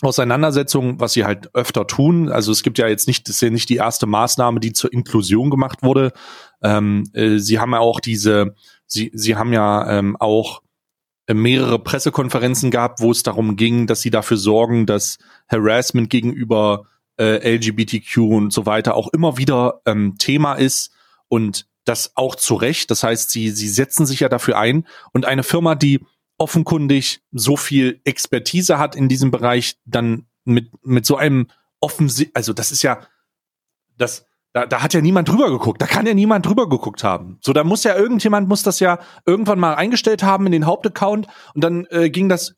Auseinandersetzung, 0.00 1.00
was 1.00 1.14
sie 1.14 1.24
halt 1.24 1.52
öfter 1.54 1.88
tun. 1.88 2.30
Also 2.30 2.52
es 2.52 2.62
gibt 2.62 2.78
ja 2.78 2.86
jetzt 2.86 3.08
nicht, 3.08 3.28
das 3.28 3.34
ist 3.34 3.40
ja 3.42 3.50
nicht 3.50 3.68
die 3.68 3.76
erste 3.76 4.06
Maßnahme, 4.06 4.60
die 4.60 4.72
zur 4.72 4.92
Inklusion 4.92 5.50
gemacht 5.50 5.82
wurde. 5.82 6.12
Ähm, 6.62 7.10
äh, 7.12 7.38
sie 7.38 7.58
haben 7.58 7.72
ja 7.72 7.80
auch 7.80 7.98
diese, 7.98 8.54
sie, 8.86 9.10
sie 9.12 9.34
haben 9.34 9.52
ja 9.52 9.98
ähm, 9.98 10.16
auch 10.16 10.62
mehrere 11.30 11.80
Pressekonferenzen 11.80 12.70
gehabt, 12.70 13.00
wo 13.00 13.10
es 13.10 13.24
darum 13.24 13.56
ging, 13.56 13.88
dass 13.88 14.00
sie 14.00 14.10
dafür 14.10 14.36
sorgen, 14.36 14.86
dass 14.86 15.18
Harassment 15.48 16.08
gegenüber 16.08 16.86
äh, 17.18 17.56
LGBTQ 17.56 18.18
und 18.18 18.52
so 18.52 18.64
weiter 18.64 18.94
auch 18.94 19.08
immer 19.08 19.38
wieder 19.38 19.82
ähm, 19.86 20.14
Thema 20.18 20.54
ist 20.54 20.92
und 21.26 21.66
das 21.84 22.12
auch 22.14 22.36
zu 22.36 22.54
Recht. 22.54 22.92
Das 22.92 23.02
heißt, 23.02 23.30
sie, 23.30 23.50
sie 23.50 23.68
setzen 23.68 24.06
sich 24.06 24.20
ja 24.20 24.28
dafür 24.28 24.56
ein 24.56 24.86
und 25.12 25.26
eine 25.26 25.42
Firma, 25.42 25.74
die 25.74 26.00
offenkundig 26.38 27.20
so 27.32 27.56
viel 27.56 28.00
Expertise 28.04 28.78
hat 28.78 28.96
in 28.96 29.08
diesem 29.08 29.30
Bereich, 29.30 29.76
dann 29.84 30.26
mit, 30.44 30.70
mit 30.84 31.04
so 31.04 31.16
einem 31.16 31.48
offensichtlich, 31.80 32.34
also 32.36 32.52
das 32.52 32.72
ist 32.72 32.82
ja, 32.82 33.00
das, 33.96 34.24
da, 34.52 34.66
da 34.66 34.82
hat 34.82 34.94
ja 34.94 35.00
niemand 35.00 35.28
drüber 35.28 35.50
geguckt. 35.50 35.82
Da 35.82 35.86
kann 35.86 36.06
ja 36.06 36.14
niemand 36.14 36.46
drüber 36.46 36.68
geguckt 36.68 37.04
haben. 37.04 37.38
So, 37.42 37.52
da 37.52 37.64
muss 37.64 37.84
ja 37.84 37.96
irgendjemand 37.96 38.48
muss 38.48 38.62
das 38.62 38.80
ja 38.80 38.98
irgendwann 39.26 39.58
mal 39.58 39.74
eingestellt 39.74 40.22
haben 40.22 40.46
in 40.46 40.52
den 40.52 40.66
Hauptaccount 40.66 41.26
und 41.54 41.64
dann 41.64 41.86
äh, 41.90 42.08
ging 42.08 42.28
das 42.28 42.54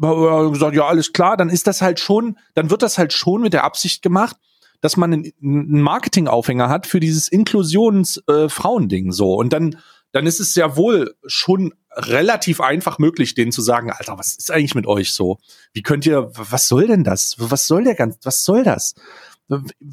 äh, 0.00 0.50
gesagt, 0.50 0.76
ja, 0.76 0.86
alles 0.86 1.12
klar, 1.12 1.36
dann 1.36 1.50
ist 1.50 1.66
das 1.66 1.82
halt 1.82 2.00
schon, 2.00 2.38
dann 2.54 2.70
wird 2.70 2.82
das 2.82 2.98
halt 2.98 3.12
schon 3.12 3.42
mit 3.42 3.52
der 3.52 3.64
Absicht 3.64 4.02
gemacht, 4.02 4.36
dass 4.80 4.96
man 4.96 5.12
einen, 5.12 5.32
einen 5.42 5.82
Marketingaufhänger 5.82 6.68
hat 6.68 6.86
für 6.86 7.00
dieses 7.00 7.28
Inklusions-Frauending 7.28 9.08
äh, 9.08 9.12
so. 9.12 9.34
Und 9.34 9.52
dann, 9.52 9.78
dann 10.12 10.26
ist 10.26 10.40
es 10.40 10.54
ja 10.54 10.76
wohl 10.76 11.14
schon 11.26 11.74
relativ 11.94 12.60
einfach 12.60 12.98
möglich, 12.98 13.34
denen 13.34 13.52
zu 13.52 13.62
sagen, 13.62 13.90
Alter, 13.90 14.18
was 14.18 14.34
ist 14.34 14.50
eigentlich 14.50 14.74
mit 14.74 14.86
euch 14.86 15.12
so? 15.12 15.38
Wie 15.72 15.82
könnt 15.82 16.06
ihr, 16.06 16.30
was 16.34 16.68
soll 16.68 16.86
denn 16.86 17.04
das? 17.04 17.36
Was 17.38 17.66
soll 17.66 17.84
der 17.84 17.94
ganz, 17.94 18.18
was 18.22 18.44
soll 18.44 18.64
das? 18.64 18.94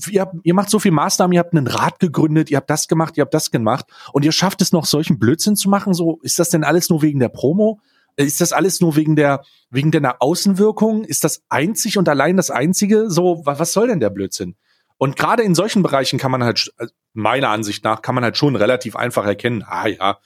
Ihr, 0.10 0.32
ihr 0.44 0.54
macht 0.54 0.70
so 0.70 0.80
viel 0.80 0.92
Maßnahmen, 0.92 1.34
ihr 1.34 1.40
habt 1.40 1.54
einen 1.54 1.68
Rat 1.68 2.00
gegründet, 2.00 2.50
ihr 2.50 2.58
habt 2.58 2.70
das 2.70 2.88
gemacht, 2.88 3.18
ihr 3.18 3.22
habt 3.22 3.34
das 3.34 3.52
gemacht 3.52 3.86
und 4.14 4.24
ihr 4.24 4.32
schafft 4.32 4.62
es 4.62 4.72
noch 4.72 4.86
solchen 4.86 5.20
Blödsinn 5.20 5.56
zu 5.56 5.70
machen, 5.70 5.94
so, 5.94 6.20
ist 6.22 6.40
das 6.40 6.50
denn 6.50 6.64
alles 6.64 6.90
nur 6.90 7.02
wegen 7.02 7.20
der 7.20 7.30
Promo? 7.30 7.82
Ist 8.16 8.42
das 8.42 8.52
alles 8.52 8.82
nur 8.82 8.96
wegen 8.96 9.16
der, 9.16 9.44
wegen 9.70 9.92
der 9.92 10.22
Außenwirkung? 10.22 11.06
Ist 11.06 11.24
das 11.24 11.42
einzig 11.48 11.98
und 11.98 12.10
allein 12.10 12.38
das 12.38 12.52
einzige? 12.52 13.10
So, 13.10 13.42
was 13.46 13.72
soll 13.74 13.88
denn 13.88 14.00
der 14.00 14.10
Blödsinn? 14.10 14.56
Und 14.98 15.16
gerade 15.16 15.44
in 15.44 15.56
solchen 15.56 15.82
Bereichen 15.84 16.20
kann 16.20 16.32
man 16.32 16.44
halt, 16.44 16.74
äh, 16.78 16.88
meiner 17.14 17.50
Ansicht 17.50 17.84
nach, 17.86 18.02
kann 18.02 18.16
man 18.16 18.24
halt 18.24 18.38
schon 18.38 18.58
relativ 18.58 18.98
einfach 18.98 19.26
erkennen, 19.26 19.64
ah 19.66 19.88
ja, 19.88 20.20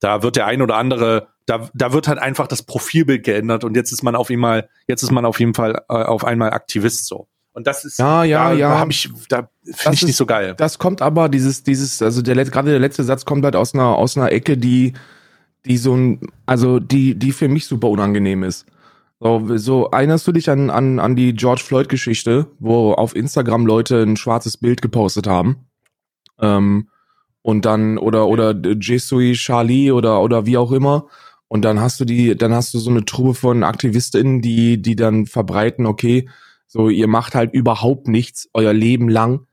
da 0.00 0.22
wird 0.22 0.36
der 0.36 0.46
ein 0.46 0.62
oder 0.62 0.76
andere, 0.76 1.28
da, 1.46 1.68
da 1.74 1.92
wird 1.92 2.08
halt 2.08 2.18
einfach 2.18 2.46
das 2.46 2.62
Profilbild 2.62 3.24
geändert 3.24 3.64
und 3.64 3.76
jetzt 3.76 3.92
ist 3.92 4.02
man 4.02 4.16
auf 4.16 4.30
einmal, 4.30 4.68
jetzt 4.88 5.02
ist 5.02 5.12
man 5.12 5.24
auf 5.24 5.38
jeden 5.38 5.54
Fall 5.54 5.82
äh, 5.88 5.94
auf 5.94 6.24
einmal 6.24 6.50
Aktivist 6.50 7.06
so. 7.06 7.28
Und 7.52 7.66
das 7.66 7.84
ist, 7.84 7.98
ja, 7.98 8.24
ja, 8.24 8.50
da, 8.50 8.54
ja. 8.54 8.84
Da 8.84 8.86
ich, 8.88 9.10
da 9.28 9.50
finde 9.64 9.94
ich 9.94 10.04
nicht 10.04 10.16
so 10.16 10.26
geil. 10.26 10.54
Das 10.56 10.78
kommt 10.78 11.02
aber 11.02 11.28
dieses, 11.28 11.62
dieses, 11.62 12.00
also 12.00 12.22
der 12.22 12.36
gerade 12.44 12.70
der 12.70 12.78
letzte 12.78 13.04
Satz 13.04 13.24
kommt 13.24 13.44
halt 13.44 13.56
aus 13.56 13.74
einer 13.74 13.96
aus 13.96 14.16
einer 14.16 14.30
Ecke, 14.30 14.56
die, 14.56 14.92
die 15.64 15.76
so 15.76 15.94
ein, 15.94 16.20
also 16.46 16.78
die, 16.78 17.16
die 17.16 17.32
für 17.32 17.48
mich 17.48 17.66
super 17.66 17.88
unangenehm 17.88 18.44
ist. 18.44 18.66
So, 19.18 19.58
so 19.58 19.86
erinnerst 19.86 20.26
du 20.26 20.32
dich 20.32 20.48
an, 20.48 20.70
an, 20.70 20.98
an 20.98 21.16
die 21.16 21.34
George 21.34 21.62
Floyd-Geschichte, 21.62 22.46
wo 22.58 22.92
auf 22.92 23.14
Instagram 23.14 23.66
Leute 23.66 24.02
ein 24.02 24.16
schwarzes 24.16 24.56
Bild 24.56 24.80
gepostet 24.80 25.26
haben? 25.26 25.66
Ähm, 26.40 26.88
und 27.42 27.64
dann, 27.64 27.98
oder, 27.98 28.28
oder 28.28 28.54
Jesui 28.54 29.32
Charlie 29.32 29.92
oder, 29.92 30.22
oder 30.22 30.46
wie 30.46 30.56
auch 30.56 30.72
immer. 30.72 31.06
Und 31.48 31.64
dann 31.64 31.80
hast 31.80 31.98
du 32.00 32.04
die, 32.04 32.36
dann 32.36 32.54
hast 32.54 32.74
du 32.74 32.78
so 32.78 32.90
eine 32.90 33.04
Truppe 33.04 33.34
von 33.34 33.64
AktivistInnen, 33.64 34.40
die, 34.40 34.80
die 34.80 34.94
dann 34.94 35.26
verbreiten, 35.26 35.86
okay, 35.86 36.28
so, 36.66 36.88
ihr 36.88 37.08
macht 37.08 37.34
halt 37.34 37.52
überhaupt 37.52 38.06
nichts 38.06 38.48
euer 38.54 38.72
Leben 38.72 39.08
lang. 39.08 39.46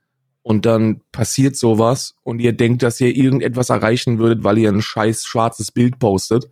Und 0.44 0.66
dann 0.66 1.02
passiert 1.12 1.58
sowas 1.58 2.16
und 2.24 2.40
ihr 2.40 2.54
denkt, 2.54 2.82
dass 2.84 3.02
ihr 3.02 3.14
irgendetwas 3.14 3.70
erreichen 3.70 4.18
würdet, 4.20 4.44
weil 4.44 4.58
ihr 4.60 4.70
ein 4.70 4.82
scheiß 4.82 5.26
schwarzes 5.26 5.72
Bild 5.72 6.00
postet. 6.00 6.50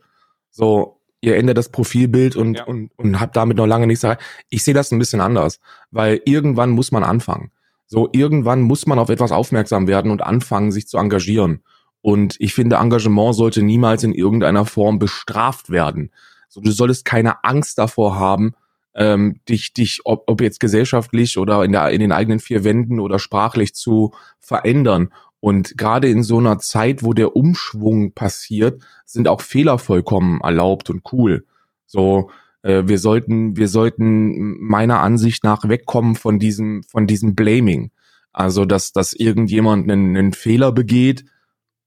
So, 0.49 0.99
ihr 1.21 1.37
ändert 1.37 1.57
das 1.57 1.69
Profilbild 1.69 2.35
und, 2.35 2.57
ja. 2.57 2.65
und, 2.65 2.91
und 2.97 3.19
habt 3.19 3.35
damit 3.35 3.57
noch 3.57 3.67
lange 3.67 3.87
nichts 3.87 4.03
erreicht. 4.03 4.21
Ich 4.49 4.63
sehe 4.63 4.73
das 4.73 4.91
ein 4.91 4.99
bisschen 4.99 5.21
anders, 5.21 5.59
weil 5.91 6.21
irgendwann 6.25 6.71
muss 6.71 6.91
man 6.91 7.03
anfangen. 7.03 7.51
So, 7.95 8.09
irgendwann 8.11 8.59
muss 8.61 8.87
man 8.87 8.99
auf 8.99 9.07
etwas 9.07 9.31
aufmerksam 9.31 9.87
werden 9.87 10.11
und 10.11 10.21
anfangen, 10.21 10.73
sich 10.73 10.85
zu 10.85 10.97
engagieren. 10.97 11.63
Und 12.01 12.35
ich 12.39 12.53
finde, 12.53 12.75
Engagement 12.75 13.33
sollte 13.35 13.61
niemals 13.61 14.03
in 14.03 14.11
irgendeiner 14.11 14.65
Form 14.65 14.99
bestraft 14.99 15.69
werden. 15.69 16.11
So, 16.49 16.59
du 16.59 16.71
solltest 16.71 17.05
keine 17.05 17.45
Angst 17.45 17.77
davor 17.77 18.19
haben, 18.19 18.53
ähm, 18.95 19.39
dich, 19.47 19.71
dich, 19.71 20.01
ob, 20.03 20.25
ob 20.27 20.41
jetzt 20.41 20.59
gesellschaftlich 20.59 21.37
oder 21.37 21.63
in, 21.63 21.71
der, 21.71 21.89
in 21.91 22.01
den 22.01 22.11
eigenen 22.11 22.39
vier 22.39 22.65
Wänden 22.65 22.99
oder 22.99 23.17
sprachlich 23.17 23.73
zu 23.73 24.11
verändern. 24.41 25.13
Und 25.39 25.77
gerade 25.77 26.09
in 26.09 26.21
so 26.21 26.39
einer 26.39 26.59
Zeit, 26.59 27.01
wo 27.01 27.13
der 27.13 27.33
Umschwung 27.33 28.11
passiert, 28.11 28.83
sind 29.05 29.29
auch 29.29 29.39
Fehler 29.39 29.79
vollkommen 29.79 30.41
erlaubt 30.41 30.89
und 30.89 31.13
cool. 31.13 31.45
So, 31.85 32.29
wir 32.65 32.97
sollten, 32.97 33.57
wir 33.57 33.67
sollten 33.67 34.59
meiner 34.59 35.01
Ansicht 35.01 35.43
nach 35.43 35.67
wegkommen 35.67 36.15
von 36.15 36.39
diesem, 36.39 36.83
von 36.83 37.07
diesem 37.07 37.35
Blaming. 37.35 37.91
Also, 38.33 38.65
dass, 38.65 38.91
dass 38.91 39.13
irgendjemand 39.13 39.89
einen, 39.89 40.17
einen 40.17 40.33
Fehler 40.33 40.71
begeht 40.71 41.25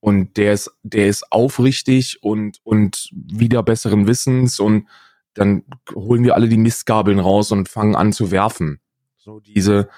und 0.01 0.37
der 0.37 0.53
ist, 0.53 0.71
der 0.83 1.09
ist 1.09 1.33
aufrichtig 1.33 2.23
und, 2.23 2.61
und 2.63 3.11
wieder 3.13 3.63
besseren 3.63 4.07
Wissens 4.07 4.61
und 4.61 4.87
dann 5.35 5.65
holen 5.95 6.25
wir 6.25 6.35
alle 6.35 6.49
die 6.49 6.57
Mistgabeln 6.57 7.19
raus 7.19 7.53
und 7.53 7.69
fangen 7.69 7.95
an 7.95 8.13
zu 8.13 8.31
werfen. 8.31 8.81
So 9.19 9.41
diese, 9.41 9.89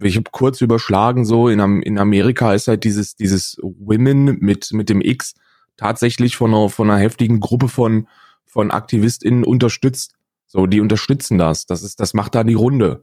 ich 0.00 0.16
habe 0.16 0.30
kurz 0.30 0.60
überschlagen, 0.60 1.24
so 1.24 1.48
in, 1.48 1.60
in 1.82 1.98
Amerika 1.98 2.54
ist 2.54 2.68
halt 2.68 2.84
dieses, 2.84 3.16
dieses 3.16 3.58
Women 3.60 4.38
mit, 4.38 4.72
mit 4.72 4.88
dem 4.88 5.00
X 5.00 5.34
tatsächlich 5.76 6.36
von 6.36 6.54
einer, 6.54 6.68
von 6.68 6.90
einer 6.90 7.00
heftigen 7.00 7.40
Gruppe 7.40 7.68
von, 7.68 8.08
von 8.44 8.70
AktivistInnen 8.70 9.44
unterstützt. 9.44 10.14
So, 10.48 10.66
die 10.66 10.80
unterstützen 10.80 11.38
das. 11.38 11.66
Das 11.66 11.82
ist, 11.82 12.00
das 12.00 12.14
macht 12.14 12.34
da 12.34 12.42
die 12.42 12.54
Runde. 12.54 13.02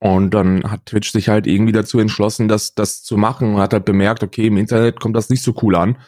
Und 0.00 0.32
dann 0.32 0.70
hat 0.70 0.86
Twitch 0.86 1.12
sich 1.12 1.28
halt 1.28 1.46
irgendwie 1.46 1.72
dazu 1.72 1.98
entschlossen, 1.98 2.48
das, 2.48 2.74
das 2.74 3.02
zu 3.02 3.16
machen 3.16 3.54
und 3.54 3.60
hat 3.60 3.72
halt 3.72 3.84
bemerkt, 3.84 4.22
okay, 4.22 4.46
im 4.46 4.56
Internet 4.56 5.00
kommt 5.00 5.16
das 5.16 5.28
nicht 5.28 5.42
so 5.42 5.54
cool 5.62 5.76
an. 5.76 5.98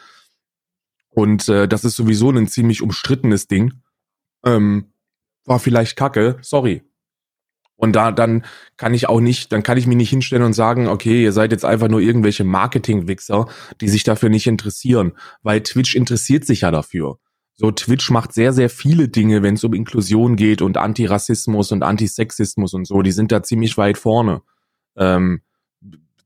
Und 1.09 1.47
äh, 1.49 1.67
das 1.67 1.83
ist 1.83 1.97
sowieso 1.97 2.31
ein 2.31 2.47
ziemlich 2.47 2.81
umstrittenes 2.81 3.47
Ding. 3.47 3.73
Ähm, 4.45 4.93
war 5.45 5.59
vielleicht 5.59 5.97
kacke, 5.97 6.37
sorry. 6.41 6.83
Und 7.75 7.95
da 7.95 8.11
dann 8.11 8.45
kann 8.77 8.93
ich 8.93 9.09
auch 9.09 9.19
nicht, 9.19 9.51
dann 9.51 9.63
kann 9.63 9.77
ich 9.77 9.87
mich 9.87 9.97
nicht 9.97 10.11
hinstellen 10.11 10.43
und 10.45 10.53
sagen, 10.53 10.87
okay, 10.87 11.23
ihr 11.23 11.31
seid 11.31 11.51
jetzt 11.51 11.65
einfach 11.65 11.89
nur 11.89 11.99
irgendwelche 11.99 12.43
Marketing-Wichser, 12.43 13.47
die 13.81 13.89
sich 13.89 14.03
dafür 14.03 14.29
nicht 14.29 14.47
interessieren, 14.47 15.13
weil 15.41 15.61
Twitch 15.61 15.95
interessiert 15.95 16.45
sich 16.45 16.61
ja 16.61 16.71
dafür. 16.71 17.17
So, 17.55 17.71
Twitch 17.71 18.09
macht 18.09 18.33
sehr, 18.33 18.53
sehr 18.53 18.69
viele 18.69 19.07
Dinge, 19.07 19.43
wenn 19.43 19.55
es 19.55 19.63
um 19.63 19.73
Inklusion 19.73 20.35
geht 20.35 20.61
und 20.61 20.77
Antirassismus 20.77 21.71
und 21.71 21.83
Antisexismus 21.83 22.73
und 22.73 22.85
so. 22.85 23.01
Die 23.01 23.11
sind 23.11 23.31
da 23.31 23.43
ziemlich 23.43 23.77
weit 23.77 23.97
vorne. 23.97 24.41
Ähm, 24.95 25.41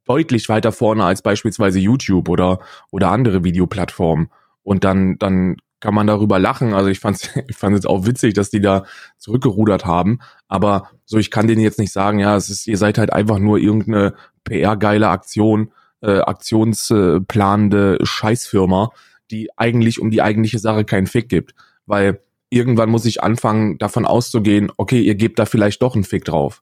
deutlich 0.05 0.47
weiter 0.49 0.71
vorne 0.71 1.03
als 1.03 1.21
beispielsweise 1.21 1.79
YouTube 1.79 2.29
oder, 2.29 2.59
oder 2.91 3.11
andere 3.11 3.43
Videoplattformen. 3.43 4.29
Und 4.63 4.83
dann, 4.83 5.17
dann 5.17 5.57
kann 5.79 5.93
man 5.93 6.07
darüber 6.07 6.39
lachen. 6.39 6.73
Also 6.73 6.89
ich 6.89 6.99
fand 6.99 7.31
ich 7.47 7.55
fand 7.55 7.77
es 7.77 7.85
auch 7.85 8.05
witzig, 8.05 8.33
dass 8.33 8.49
die 8.49 8.61
da 8.61 8.85
zurückgerudert 9.17 9.85
haben. 9.85 10.19
Aber 10.47 10.89
so, 11.05 11.17
ich 11.17 11.31
kann 11.31 11.47
denen 11.47 11.61
jetzt 11.61 11.79
nicht 11.79 11.91
sagen, 11.91 12.19
ja, 12.19 12.35
es 12.35 12.49
ist, 12.49 12.67
ihr 12.67 12.77
seid 12.77 12.97
halt 12.97 13.13
einfach 13.13 13.39
nur 13.39 13.57
irgendeine 13.59 14.15
PR-geile 14.43 15.09
Aktion, 15.09 15.71
äh, 16.01 16.19
aktionsplanende 16.19 17.99
Scheißfirma, 18.01 18.91
die 19.31 19.49
eigentlich 19.57 19.99
um 19.99 20.11
die 20.11 20.21
eigentliche 20.21 20.59
Sache 20.59 20.85
keinen 20.85 21.07
Fick 21.07 21.29
gibt. 21.29 21.53
Weil 21.85 22.19
irgendwann 22.49 22.89
muss 22.89 23.05
ich 23.05 23.23
anfangen, 23.23 23.77
davon 23.77 24.05
auszugehen, 24.05 24.71
okay, 24.77 25.01
ihr 25.01 25.15
gebt 25.15 25.39
da 25.39 25.45
vielleicht 25.45 25.81
doch 25.81 25.95
einen 25.95 26.03
Fick 26.03 26.25
drauf. 26.25 26.61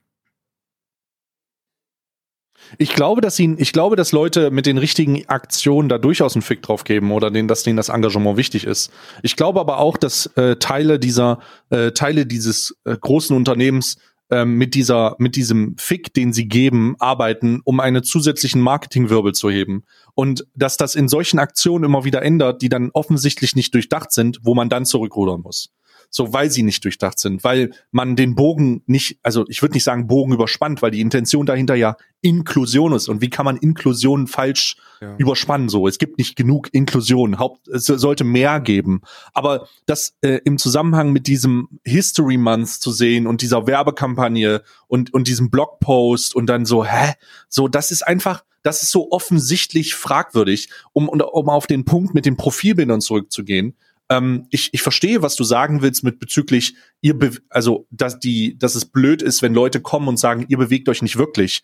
Ich 2.78 2.94
glaube, 2.94 3.22
dass 3.22 3.38
ihnen, 3.40 3.58
ich 3.60 3.74
glaube, 3.74 3.96
dass 3.96 4.12
Leute 4.12 4.52
mit 4.52 4.66
den 4.66 4.78
richtigen 4.78 5.28
Aktionen 5.28 5.90
da 5.90 5.98
durchaus 5.98 6.36
einen 6.36 6.42
Fick 6.42 6.62
drauf 6.62 6.84
geben 6.84 7.12
oder 7.12 7.30
denen, 7.30 7.48
dass 7.48 7.64
denen 7.64 7.78
das 7.78 7.90
Engagement 7.90 8.38
wichtig 8.38 8.66
ist. 8.66 8.92
Ich 9.22 9.36
glaube 9.36 9.60
aber 9.60 9.80
auch, 9.80 9.98
dass 9.98 10.28
äh, 10.38 10.56
Teile 10.56 11.00
dieser, 11.00 11.40
äh, 11.70 11.92
Teile 11.92 12.26
dieses 12.26 12.76
äh, 12.86 12.96
großen 13.00 13.36
Unternehmens 13.36 13.98
äh, 14.34 14.46
mit 14.46 14.74
dieser, 14.74 15.16
mit 15.20 15.36
diesem 15.36 15.76
Fick, 15.78 16.14
den 16.14 16.34
sie 16.34 16.48
geben, 16.48 16.96
arbeiten, 16.98 17.62
um 17.64 17.80
einen 17.80 18.04
zusätzlichen 18.04 18.62
Marketingwirbel 18.62 19.34
zu 19.34 19.50
heben. 19.52 19.84
Und 20.16 20.46
dass 20.56 20.76
das 20.76 20.96
in 20.96 21.08
solchen 21.08 21.38
Aktionen 21.40 21.86
immer 21.86 22.04
wieder 22.04 22.24
ändert, 22.24 22.62
die 22.64 22.70
dann 22.70 22.90
offensichtlich 22.94 23.56
nicht 23.56 23.74
durchdacht 23.76 24.12
sind, 24.12 24.40
wo 24.42 24.56
man 24.56 24.70
dann 24.70 24.86
zurückrudern 24.86 25.42
muss. 25.42 25.70
So 26.16 26.32
weil 26.32 26.52
sie 26.52 26.62
nicht 26.62 26.84
durchdacht 26.84 27.18
sind, 27.18 27.44
weil 27.44 27.72
man 27.92 28.16
den 28.16 28.36
Bogen 28.36 28.84
nicht, 28.86 29.18
also 29.24 29.46
ich 29.48 29.64
würde 29.64 29.74
nicht 29.74 29.84
sagen 29.84 30.06
Bogen 30.06 30.32
überspannt, 30.32 30.84
weil 30.84 30.92
die 30.92 31.02
Intention 31.02 31.48
dahinter 31.48 31.74
ja 31.74 31.98
Inklusion 32.22 32.94
ist. 32.94 33.10
Und 33.10 33.22
wie 33.22 33.32
kann 33.32 33.46
man 33.46 33.58
Inklusion 33.58 34.28
falsch 34.28 34.78
ja. 35.02 35.16
überspannen? 35.18 35.70
So, 35.70 35.88
es 35.88 35.98
gibt 35.98 36.20
nicht 36.20 36.36
genug 36.36 36.70
Inklusion. 36.72 37.40
Haupt, 37.40 37.68
es 37.68 37.86
sollte 37.86 38.26
mehr 38.26 38.60
geben. 38.60 39.02
Aber 39.34 39.68
das 39.88 40.16
äh, 40.22 40.40
im 40.46 40.60
Zusammenhang 40.60 41.12
mit 41.12 41.26
diesem 41.26 41.80
History 41.84 42.38
Month 42.38 42.70
zu 42.70 42.92
sehen 42.92 43.26
und 43.26 43.42
dieser 43.42 43.66
Werbekampagne 43.66 44.62
und 44.88 45.12
und 45.16 45.28
diesem 45.28 45.50
Blogpost 45.50 46.36
und 46.36 46.46
dann 46.46 46.66
so, 46.66 46.86
hä, 46.86 47.14
so, 47.50 47.68
das 47.68 47.90
ist 47.90 48.04
einfach, 48.04 48.44
das 48.62 48.84
ist 48.84 48.92
so 48.92 49.10
offensichtlich 49.10 49.96
fragwürdig, 49.96 50.70
um 50.94 51.10
um 51.10 51.50
auf 51.50 51.66
den 51.66 51.86
Punkt 51.86 52.14
mit 52.14 52.28
den 52.28 52.38
Profilbildern 52.38 53.02
zurückzugehen 53.02 53.76
ähm, 54.18 54.48
ich, 54.50 54.74
ich 54.74 54.82
verstehe, 54.82 55.22
was 55.22 55.36
du 55.36 55.44
sagen 55.44 55.82
willst 55.82 56.04
mit 56.04 56.20
bezüglich 56.20 56.76
ihr, 57.02 57.18
be 57.18 57.32
also 57.50 57.88
dass 57.90 58.20
die, 58.20 58.58
dass 58.58 58.76
es 58.76 58.86
blöd 58.86 59.22
ist, 59.22 59.42
wenn 59.42 59.54
Leute 59.54 59.82
kommen 59.82 60.08
und 60.08 60.18
sagen, 60.18 60.46
ihr 60.48 60.58
bewegt 60.58 60.90
euch 60.90 61.02
nicht 61.02 61.18
wirklich. 61.18 61.64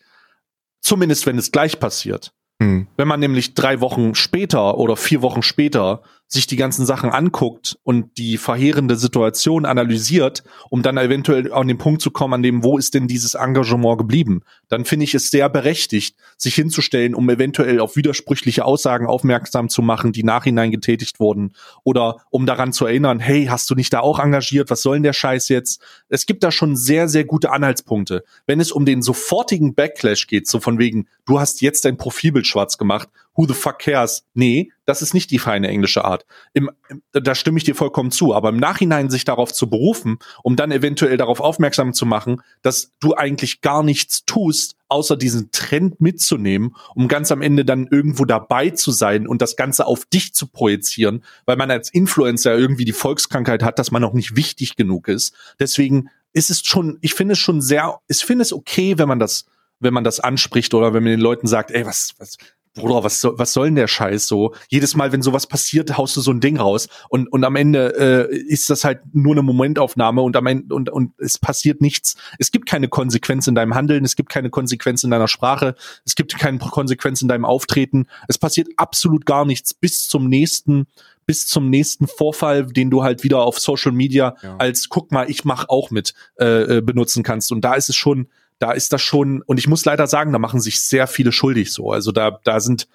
Zumindest 0.80 1.26
wenn 1.26 1.38
es 1.38 1.52
gleich 1.52 1.78
passiert. 1.78 2.32
Hm. 2.62 2.88
Wenn 2.96 3.08
man 3.08 3.20
nämlich 3.20 3.54
drei 3.54 3.80
Wochen 3.80 4.14
später 4.14 4.78
oder 4.78 4.96
vier 4.96 5.22
Wochen 5.22 5.42
später 5.42 6.02
sich 6.32 6.46
die 6.46 6.56
ganzen 6.56 6.86
Sachen 6.86 7.10
anguckt 7.10 7.76
und 7.82 8.16
die 8.16 8.38
verheerende 8.38 8.94
Situation 8.94 9.66
analysiert, 9.66 10.44
um 10.70 10.80
dann 10.80 10.96
eventuell 10.96 11.52
an 11.52 11.66
den 11.66 11.76
Punkt 11.76 12.00
zu 12.00 12.12
kommen, 12.12 12.34
an 12.34 12.42
dem, 12.44 12.62
wo 12.62 12.78
ist 12.78 12.94
denn 12.94 13.08
dieses 13.08 13.34
Engagement 13.34 13.98
geblieben, 13.98 14.42
dann 14.68 14.84
finde 14.84 15.04
ich 15.04 15.14
es 15.14 15.30
sehr 15.30 15.48
berechtigt, 15.48 16.16
sich 16.36 16.54
hinzustellen, 16.54 17.16
um 17.16 17.28
eventuell 17.28 17.80
auf 17.80 17.96
widersprüchliche 17.96 18.64
Aussagen 18.64 19.06
aufmerksam 19.06 19.68
zu 19.68 19.82
machen, 19.82 20.12
die 20.12 20.22
nachhinein 20.22 20.70
getätigt 20.70 21.18
wurden, 21.18 21.52
oder 21.82 22.18
um 22.30 22.46
daran 22.46 22.72
zu 22.72 22.86
erinnern, 22.86 23.18
hey, 23.18 23.46
hast 23.46 23.68
du 23.68 23.74
nicht 23.74 23.92
da 23.92 23.98
auch 23.98 24.20
engagiert, 24.20 24.70
was 24.70 24.82
soll 24.82 24.96
denn 24.96 25.02
der 25.02 25.12
Scheiß 25.12 25.48
jetzt? 25.48 25.82
Es 26.08 26.26
gibt 26.26 26.44
da 26.44 26.52
schon 26.52 26.76
sehr, 26.76 27.08
sehr 27.08 27.24
gute 27.24 27.50
Anhaltspunkte. 27.50 28.22
Wenn 28.46 28.60
es 28.60 28.70
um 28.70 28.86
den 28.86 29.02
sofortigen 29.02 29.74
Backlash 29.74 30.28
geht, 30.28 30.46
so 30.46 30.60
von 30.60 30.78
wegen, 30.78 31.08
du 31.26 31.40
hast 31.40 31.60
jetzt 31.60 31.84
dein 31.84 31.96
Profilbild 31.96 32.46
schwarz 32.46 32.78
gemacht, 32.78 33.08
who 33.40 33.46
the 33.46 33.54
fuck 33.54 33.78
cares? 33.78 34.26
Nee, 34.34 34.70
das 34.84 35.00
ist 35.00 35.14
nicht 35.14 35.30
die 35.30 35.38
feine 35.38 35.68
englische 35.68 36.04
Art. 36.04 36.26
Im, 36.52 36.70
da 37.12 37.34
stimme 37.34 37.56
ich 37.56 37.64
dir 37.64 37.74
vollkommen 37.74 38.10
zu. 38.10 38.34
Aber 38.34 38.50
im 38.50 38.58
Nachhinein 38.58 39.08
sich 39.08 39.24
darauf 39.24 39.50
zu 39.50 39.70
berufen, 39.70 40.18
um 40.42 40.56
dann 40.56 40.70
eventuell 40.70 41.16
darauf 41.16 41.40
aufmerksam 41.40 41.94
zu 41.94 42.04
machen, 42.04 42.42
dass 42.60 42.92
du 43.00 43.14
eigentlich 43.14 43.62
gar 43.62 43.82
nichts 43.82 44.26
tust, 44.26 44.76
außer 44.88 45.16
diesen 45.16 45.50
Trend 45.52 46.02
mitzunehmen, 46.02 46.76
um 46.94 47.08
ganz 47.08 47.32
am 47.32 47.40
Ende 47.40 47.64
dann 47.64 47.86
irgendwo 47.86 48.26
dabei 48.26 48.70
zu 48.70 48.90
sein 48.90 49.26
und 49.26 49.40
das 49.40 49.56
Ganze 49.56 49.86
auf 49.86 50.04
dich 50.04 50.34
zu 50.34 50.46
projizieren, 50.46 51.24
weil 51.46 51.56
man 51.56 51.70
als 51.70 51.88
Influencer 51.88 52.58
irgendwie 52.58 52.84
die 52.84 52.92
Volkskrankheit 52.92 53.62
hat, 53.62 53.78
dass 53.78 53.90
man 53.90 54.02
noch 54.02 54.12
nicht 54.12 54.36
wichtig 54.36 54.76
genug 54.76 55.08
ist. 55.08 55.34
Deswegen 55.58 56.10
ist 56.34 56.50
es 56.50 56.60
schon, 56.62 56.98
ich 57.00 57.14
finde 57.14 57.32
es 57.32 57.38
schon 57.38 57.62
sehr, 57.62 58.00
ich 58.06 58.18
finde 58.18 58.42
es 58.42 58.52
okay, 58.52 58.98
wenn 58.98 59.08
man 59.08 59.18
das 59.18 59.46
wenn 59.80 59.94
man 59.94 60.04
das 60.04 60.20
anspricht 60.20 60.74
oder 60.74 60.92
wenn 60.92 61.02
man 61.02 61.12
den 61.12 61.20
Leuten 61.20 61.46
sagt, 61.46 61.70
ey, 61.70 61.86
was, 61.86 62.14
was, 62.18 62.36
Bruder, 62.74 63.02
was, 63.02 63.20
soll, 63.20 63.36
was 63.36 63.52
soll 63.52 63.66
denn 63.66 63.74
der 63.74 63.88
Scheiß 63.88 64.28
so? 64.28 64.54
Jedes 64.68 64.94
Mal, 64.94 65.10
wenn 65.10 65.22
sowas 65.22 65.46
passiert, 65.48 65.96
haust 65.98 66.16
du 66.16 66.20
so 66.20 66.30
ein 66.30 66.40
Ding 66.40 66.56
raus 66.56 66.88
und, 67.08 67.26
und 67.32 67.42
am 67.44 67.56
Ende 67.56 68.28
äh, 68.30 68.36
ist 68.36 68.70
das 68.70 68.84
halt 68.84 69.00
nur 69.12 69.32
eine 69.32 69.42
Momentaufnahme 69.42 70.22
und 70.22 70.36
am 70.36 70.46
Ende 70.46 70.72
und, 70.74 70.88
und 70.88 71.12
es 71.18 71.36
passiert 71.36 71.80
nichts. 71.80 72.14
Es 72.38 72.52
gibt 72.52 72.68
keine 72.68 72.88
Konsequenz 72.88 73.48
in 73.48 73.56
deinem 73.56 73.74
Handeln, 73.74 74.04
es 74.04 74.14
gibt 74.14 74.28
keine 74.30 74.50
Konsequenz 74.50 75.02
in 75.02 75.10
deiner 75.10 75.26
Sprache, 75.26 75.74
es 76.04 76.14
gibt 76.14 76.38
keine 76.38 76.58
Konsequenz 76.58 77.22
in 77.22 77.28
deinem 77.28 77.44
Auftreten. 77.44 78.06
Es 78.28 78.38
passiert 78.38 78.68
absolut 78.76 79.26
gar 79.26 79.44
nichts 79.44 79.74
bis 79.74 80.06
zum 80.06 80.28
nächsten 80.28 80.86
bis 81.26 81.46
zum 81.46 81.70
nächsten 81.70 82.08
Vorfall, 82.08 82.66
den 82.66 82.90
du 82.90 83.04
halt 83.04 83.22
wieder 83.22 83.42
auf 83.42 83.60
Social 83.60 83.92
Media 83.92 84.36
ja. 84.42 84.56
als 84.58 84.88
guck 84.88 85.12
mal, 85.12 85.30
ich 85.30 85.44
mach 85.44 85.68
auch 85.68 85.90
mit 85.90 86.14
äh, 86.40 86.78
äh 86.78 86.80
benutzen 86.80 87.22
kannst. 87.22 87.52
Und 87.52 87.60
da 87.60 87.74
ist 87.74 87.88
es 87.88 87.94
schon 87.94 88.26
da 88.60 88.70
ist 88.72 88.92
das 88.92 89.02
schon, 89.02 89.42
und 89.42 89.58
ich 89.58 89.66
muss 89.66 89.84
leider 89.84 90.06
sagen, 90.06 90.32
da 90.32 90.38
machen 90.38 90.60
sich 90.60 90.78
sehr 90.80 91.08
viele 91.08 91.32
schuldig 91.32 91.72
so. 91.72 91.90
Also 91.90 92.12
da, 92.12 92.38
da 92.44 92.60
sind, 92.60 92.86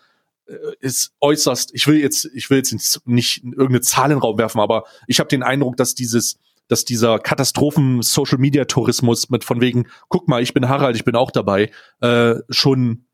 äh, 0.45 0.53
ist 0.79 1.11
äußerst, 1.19 1.71
ich 1.73 1.85
will 1.87 1.97
jetzt, 1.97 2.29
ich 2.33 2.49
will 2.49 2.59
jetzt 2.59 3.01
nicht 3.05 3.43
irgendeine 3.43 3.81
Zahl 3.81 4.11
in 4.11 4.17
den 4.17 4.19
Raum 4.19 4.37
werfen, 4.37 4.61
aber 4.61 4.85
ich 5.07 5.19
habe 5.19 5.27
den 5.27 5.43
Eindruck, 5.43 5.75
dass 5.75 5.95
dieses, 5.95 6.37
dass 6.67 6.85
dieser 6.85 7.17
Katastrophen-Social-Media-Tourismus 7.17 9.31
mit 9.31 9.43
von 9.43 9.59
wegen, 9.59 9.87
guck 10.07 10.27
mal, 10.27 10.39
ich 10.41 10.53
bin 10.53 10.69
Harald, 10.69 10.95
ich 10.95 11.03
bin 11.03 11.15
auch 11.15 11.31
dabei, 11.31 11.71
äh, 11.99 12.35
schon 12.49 13.05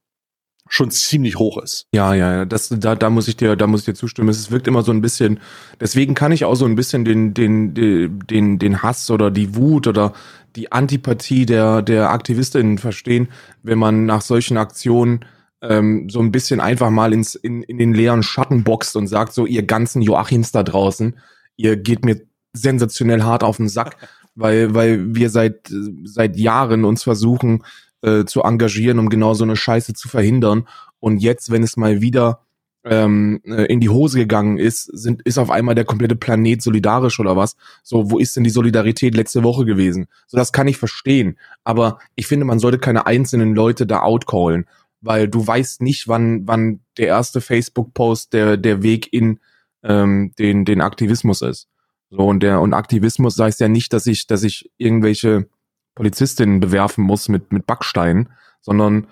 schon 0.72 0.90
ziemlich 0.90 1.38
hoch 1.38 1.62
ist. 1.62 1.86
Ja, 1.94 2.14
ja, 2.14 2.34
ja, 2.34 2.46
das, 2.46 2.70
da, 2.70 2.96
da 2.96 3.10
muss 3.10 3.28
ich 3.28 3.36
dir, 3.36 3.58
da 3.58 3.68
muss 3.68 3.82
ich 3.82 3.88
dir 3.88 3.94
zustimmen. 3.94 4.30
Es 4.30 4.52
wirkt 4.52 4.68
immer 4.68 4.84
so 4.84 4.94
ein 4.94 5.02
bisschen, 5.02 5.42
deswegen 5.82 6.14
kann 6.14 6.32
ich 6.32 6.46
auch 6.46 6.56
so 6.56 6.64
ein 6.64 6.76
bisschen 6.76 7.04
den, 7.04 7.34
den, 7.34 7.74
den, 7.74 8.58
den 8.58 8.82
Hass 8.82 9.12
oder 9.12 9.32
die 9.32 9.54
Wut 9.54 9.88
oder 9.88 10.14
die 10.56 10.72
Antipathie 10.72 11.46
der, 11.46 11.82
der 11.82 12.10
AktivistInnen 12.12 12.78
verstehen, 12.78 13.30
wenn 13.64 13.80
man 13.80 14.06
nach 14.06 14.22
solchen 14.22 14.58
Aktionen 14.58 15.26
ähm, 15.62 16.10
so 16.10 16.20
ein 16.20 16.32
bisschen 16.32 16.60
einfach 16.60 16.90
mal 16.90 17.14
ins, 17.14 17.36
in, 17.36 17.62
in 17.64 17.78
den 17.78 17.94
leeren 17.94 18.24
Schatten 18.24 18.64
boxt 18.64 18.96
und 18.96 19.08
sagt 19.08 19.34
so, 19.34 19.46
ihr 19.46 19.64
ganzen 19.64 20.02
Joachims 20.02 20.52
da 20.52 20.64
draußen, 20.64 21.18
ihr 21.56 21.78
geht 21.78 22.04
mir 22.04 22.22
sensationell 22.54 23.24
hart 23.24 23.44
auf 23.44 23.58
den 23.58 23.70
Sack, 23.70 23.98
weil, 24.36 24.74
weil 24.74 25.16
wir 25.16 25.30
seit, 25.30 25.72
seit 26.04 26.38
Jahren 26.38 26.86
uns 26.86 27.04
versuchen, 27.04 27.64
äh, 28.02 28.26
zu 28.26 28.42
engagieren, 28.42 29.00
um 29.00 29.10
genau 29.10 29.34
so 29.34 29.44
eine 29.44 29.56
Scheiße 29.56 29.94
zu 29.94 30.10
verhindern. 30.10 30.68
Und 31.00 31.18
jetzt, 31.18 31.52
wenn 31.52 31.64
es 31.64 31.78
mal 31.78 32.02
wieder 32.02 32.42
ähm, 32.84 33.42
äh, 33.46 33.66
in 33.66 33.80
die 33.80 33.90
Hose 33.90 34.18
gegangen 34.18 34.58
ist, 34.58 34.86
sind, 34.86 35.22
ist 35.24 35.38
auf 35.38 35.52
einmal 35.52 35.76
der 35.76 35.86
komplette 35.86 36.16
Planet 36.16 36.62
solidarisch 36.62 37.20
oder 37.20 37.36
was? 37.36 37.56
So, 37.84 38.10
wo 38.10 38.18
ist 38.18 38.36
denn 38.36 38.44
die 38.44 38.50
Solidarität 38.50 39.16
letzte 39.16 39.44
Woche 39.44 39.66
gewesen? 39.66 40.08
So, 40.28 40.38
das 40.38 40.52
kann 40.52 40.68
ich 40.68 40.78
verstehen. 40.78 41.38
Aber 41.64 42.00
ich 42.16 42.28
finde, 42.28 42.46
man 42.46 42.60
sollte 42.60 42.80
keine 42.80 43.06
einzelnen 43.06 43.54
Leute 43.54 43.86
da 43.86 44.02
outcallen, 44.02 44.66
weil 45.02 45.28
du 45.28 45.46
weißt 45.46 45.82
nicht, 45.82 46.08
wann, 46.08 46.48
wann 46.48 46.82
der 46.98 47.08
erste 47.08 47.42
Facebook-Post 47.42 48.34
der, 48.34 48.58
der 48.58 48.82
Weg 48.82 49.14
in 49.14 49.40
ähm, 49.84 50.34
den, 50.40 50.66
den 50.66 50.82
Aktivismus 50.82 51.42
ist. 51.42 51.68
So, 52.10 52.28
und 52.28 52.42
der, 52.44 52.62
und 52.62 52.74
Aktivismus 52.74 53.40
heißt 53.40 53.60
ja 53.62 53.68
nicht, 53.68 53.94
dass 53.94 54.06
ich, 54.08 54.28
dass 54.28 54.44
ich 54.44 54.70
irgendwelche 54.78 55.48
Polizistinnen 55.96 56.60
bewerfen 56.60 57.04
muss 57.04 57.30
mit, 57.30 57.52
mit 57.52 57.66
Backsteinen, 57.66 58.30
sondern 58.62 59.08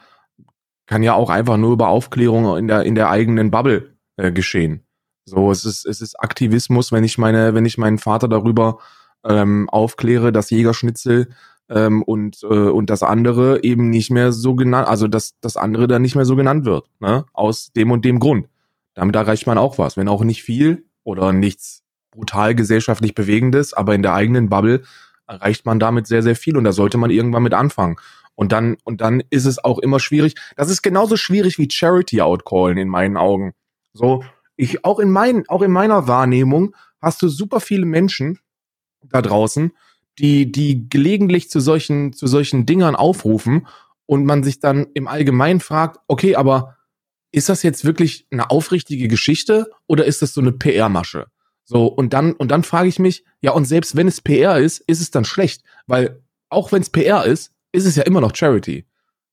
kann 0.89 1.03
ja 1.03 1.13
auch 1.13 1.29
einfach 1.29 1.57
nur 1.57 1.73
über 1.73 1.89
Aufklärung 1.89 2.57
in 2.57 2.67
der, 2.67 2.81
in 2.81 2.95
der 2.95 3.11
eigenen 3.11 3.51
Bubble 3.51 3.93
äh, 4.17 4.31
geschehen. 4.31 4.81
So, 5.23 5.51
es 5.51 5.63
ist, 5.63 5.85
es 5.85 6.01
ist 6.01 6.19
Aktivismus, 6.19 6.91
wenn 6.91 7.03
ich 7.03 7.19
meine, 7.19 7.53
wenn 7.53 7.65
ich 7.67 7.77
meinen 7.77 7.99
Vater 7.99 8.27
darüber 8.27 8.79
ähm, 9.23 9.69
aufkläre, 9.69 10.31
dass 10.31 10.49
Jägerschnitzel 10.49 11.29
ähm, 11.69 12.01
und, 12.01 12.41
äh, 12.41 12.47
und 12.47 12.89
das 12.89 13.03
andere 13.03 13.63
eben 13.63 13.91
nicht 13.91 14.09
mehr 14.09 14.31
so 14.31 14.55
genannt, 14.55 14.87
also 14.87 15.07
dass 15.07 15.35
das 15.41 15.57
andere 15.57 15.87
dann 15.87 16.01
nicht 16.01 16.15
mehr 16.15 16.25
so 16.25 16.35
genannt 16.35 16.65
wird, 16.65 16.89
ne? 16.99 17.23
Aus 17.33 17.71
dem 17.71 17.91
und 17.91 18.03
dem 18.03 18.19
Grund. 18.19 18.47
Damit 18.95 19.15
erreicht 19.15 19.45
man 19.45 19.59
auch 19.59 19.77
was, 19.77 19.95
wenn 19.95 20.07
auch 20.07 20.23
nicht 20.23 20.41
viel 20.41 20.85
oder 21.03 21.33
nichts 21.33 21.83
brutal 22.09 22.55
gesellschaftlich 22.55 23.13
Bewegendes, 23.13 23.75
aber 23.75 23.93
in 23.93 24.01
der 24.01 24.15
eigenen 24.15 24.49
Bubble 24.49 24.81
erreicht 25.27 25.67
man 25.67 25.79
damit 25.79 26.07
sehr, 26.07 26.23
sehr 26.23 26.35
viel 26.35 26.57
und 26.57 26.63
da 26.63 26.71
sollte 26.71 26.97
man 26.97 27.11
irgendwann 27.11 27.43
mit 27.43 27.53
anfangen. 27.53 27.97
Und 28.39 28.53
dann, 28.53 28.77
und 28.85 29.01
dann 29.01 29.21
ist 29.31 29.43
es 29.43 29.61
auch 29.61 29.79
immer 29.79 29.99
schwierig. 29.99 30.35
Das 30.55 30.69
ist 30.69 30.81
genauso 30.81 31.17
schwierig 31.17 31.57
wie 31.57 31.69
Charity 31.69 32.21
outcallen 32.21 32.77
in 32.77 32.87
meinen 32.87 33.17
Augen. 33.17 33.51
So, 33.91 34.23
ich, 34.55 34.85
auch 34.85 34.99
in 34.99 35.11
meinen, 35.11 35.43
auch 35.49 35.61
in 35.61 35.71
meiner 35.71 36.07
Wahrnehmung 36.07 36.73
hast 37.01 37.21
du 37.21 37.27
super 37.27 37.59
viele 37.59 37.85
Menschen 37.85 38.39
da 39.03 39.21
draußen, 39.21 39.73
die, 40.19 40.49
die 40.53 40.87
gelegentlich 40.87 41.49
zu 41.49 41.59
solchen, 41.59 42.13
zu 42.13 42.27
solchen 42.27 42.65
Dingern 42.65 42.95
aufrufen 42.95 43.67
und 44.05 44.23
man 44.23 44.41
sich 44.41 44.61
dann 44.61 44.87
im 44.93 45.09
Allgemeinen 45.09 45.59
fragt, 45.59 45.99
okay, 46.07 46.37
aber 46.37 46.77
ist 47.33 47.49
das 47.49 47.61
jetzt 47.61 47.83
wirklich 47.83 48.25
eine 48.31 48.51
aufrichtige 48.51 49.09
Geschichte 49.09 49.69
oder 49.85 50.05
ist 50.05 50.21
das 50.21 50.33
so 50.33 50.39
eine 50.39 50.53
PR-Masche? 50.53 51.25
So, 51.65 51.87
und 51.87 52.13
dann, 52.13 52.31
und 52.31 52.51
dann 52.51 52.63
frage 52.63 52.87
ich 52.87 52.99
mich, 52.99 53.25
ja, 53.41 53.51
und 53.51 53.65
selbst 53.65 53.97
wenn 53.97 54.07
es 54.07 54.21
PR 54.21 54.59
ist, 54.59 54.79
ist 54.87 55.01
es 55.01 55.11
dann 55.11 55.25
schlecht, 55.25 55.61
weil 55.87 56.23
auch 56.47 56.71
wenn 56.71 56.81
es 56.81 56.89
PR 56.89 57.25
ist, 57.25 57.51
ist 57.71 57.85
es 57.85 57.95
ja 57.95 58.03
immer 58.03 58.21
noch 58.21 58.35
Charity. 58.35 58.85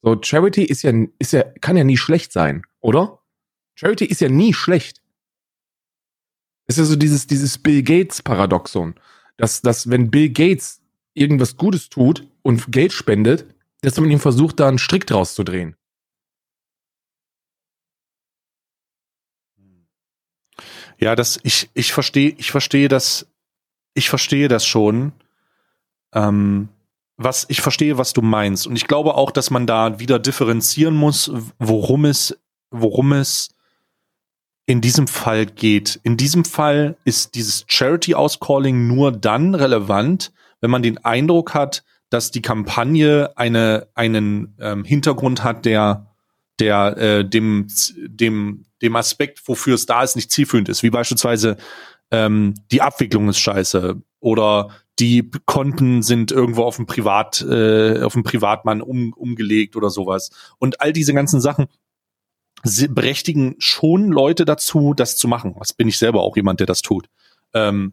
So, 0.03 0.17
Charity 0.21 0.65
ist 0.65 0.83
ja, 0.83 0.93
ist 1.19 1.33
ja, 1.33 1.43
kann 1.61 1.77
ja 1.77 1.85
nie 1.85 1.97
schlecht 1.97 2.33
sein, 2.33 2.63
oder? 2.81 3.21
Charity 3.75 4.05
ist 4.05 4.21
ja 4.21 4.29
nie 4.29 4.55
schlecht. 4.55 5.03
Ist 6.67 6.79
ja 6.79 6.85
so 6.85 6.97
dieses, 6.97 7.27
dieses 7.27 7.59
Bill 7.59 7.83
Gates 7.83 8.23
Paradoxon, 8.23 8.95
dass, 9.37 9.63
dass 9.63 9.89
wenn 9.89 10.11
Bill 10.11 10.31
Gates 10.31 10.81
irgendwas 11.15 11.57
Gutes 11.57 11.89
tut 11.89 12.27
und 12.43 12.73
Geld 12.73 12.93
spendet, 12.93 13.47
dass 13.83 13.99
man 13.99 14.11
ihm 14.11 14.21
versucht, 14.21 14.61
da 14.61 14.69
einen 14.69 14.79
Strick 14.79 15.07
draus 15.07 15.35
zu 15.35 15.45
drehen. 15.45 15.77
Ja, 20.99 21.15
das, 21.15 21.39
ich, 21.43 21.71
ich 21.75 21.93
verstehe, 21.93 22.35
ich 22.39 22.51
verstehe 22.51 22.89
das, 22.89 23.27
ich 23.95 24.09
verstehe 24.09 24.49
das 24.49 24.67
schon. 24.67 25.13
Ähm, 26.13 26.69
was, 27.17 27.47
ich 27.49 27.61
verstehe, 27.61 27.99
was 27.99 28.13
du 28.13 28.23
meinst. 28.23 28.67
Und 28.67 28.77
ich 28.77 28.87
glaube 28.87 29.15
auch, 29.15 29.31
dass 29.31 29.51
man 29.51 29.67
da 29.67 29.99
wieder 29.99 30.19
differenzieren 30.19 30.95
muss, 30.95 31.31
worum 31.59 32.05
es, 32.05 32.39
worum 32.71 33.13
es 33.13 33.51
in 34.67 34.81
diesem 34.81 35.07
Fall 35.07 35.47
geht. 35.47 36.01
In 36.03 36.17
diesem 36.17 36.45
Fall 36.45 36.97
ist 37.05 37.35
dieses 37.35 37.65
Charity-Auscalling 37.69 38.87
nur 38.87 39.13
dann 39.13 39.55
relevant, 39.55 40.33
wenn 40.61 40.71
man 40.71 40.83
den 40.83 40.99
Eindruck 41.05 41.55
hat, 41.55 41.85
dass 42.11 42.31
die 42.31 42.43
Kampagne 42.43 43.31
eine, 43.37 43.89
einen 43.95 44.55
ähm, 44.61 44.85
Hintergrund 44.85 45.45
hat, 45.45 45.65
der, 45.65 46.07
der 46.59 46.97
äh, 46.97 47.29
dem, 47.29 47.69
dem, 47.97 48.67
dem 48.83 48.97
Aspekt, 48.97 49.47
wofür 49.47 49.75
es 49.75 49.87
da 49.87 50.03
ist, 50.03 50.17
nicht 50.17 50.31
zielführend 50.31 50.69
ist. 50.69 50.83
Wie 50.83 50.91
beispielsweise 50.91 51.57
ähm, 52.11 52.55
die 52.71 52.83
Abwicklung 52.83 53.29
ist 53.29 53.39
scheiße 53.39 54.01
oder 54.21 54.71
die 54.99 55.31
Konten 55.45 56.03
sind 56.03 56.33
irgendwo 56.33 56.65
auf 56.65 56.77
dem 56.77 56.87
Privat, 56.87 57.43
äh, 57.43 58.03
auf 58.03 58.15
dem 58.15 58.23
Privatmann 58.23 58.81
um, 58.81 59.13
umgelegt 59.13 59.77
oder 59.77 59.91
sowas. 59.91 60.31
Und 60.59 60.81
all 60.81 60.93
diese 60.93 61.13
ganzen 61.13 61.41
Sachen 61.41 61.67
berechtigen 62.63 63.57
schon 63.59 64.11
Leute 64.11 64.45
dazu, 64.45 64.95
das 64.95 65.17
zu 65.17 65.29
machen. 65.29 65.55
Was 65.59 65.73
bin 65.73 65.89
ich 65.89 65.99
selber 65.99 66.23
auch 66.23 66.37
jemand, 66.37 66.61
der 66.61 66.67
das 66.67 66.83
tut. 66.83 67.09
Ähm, 67.53 67.93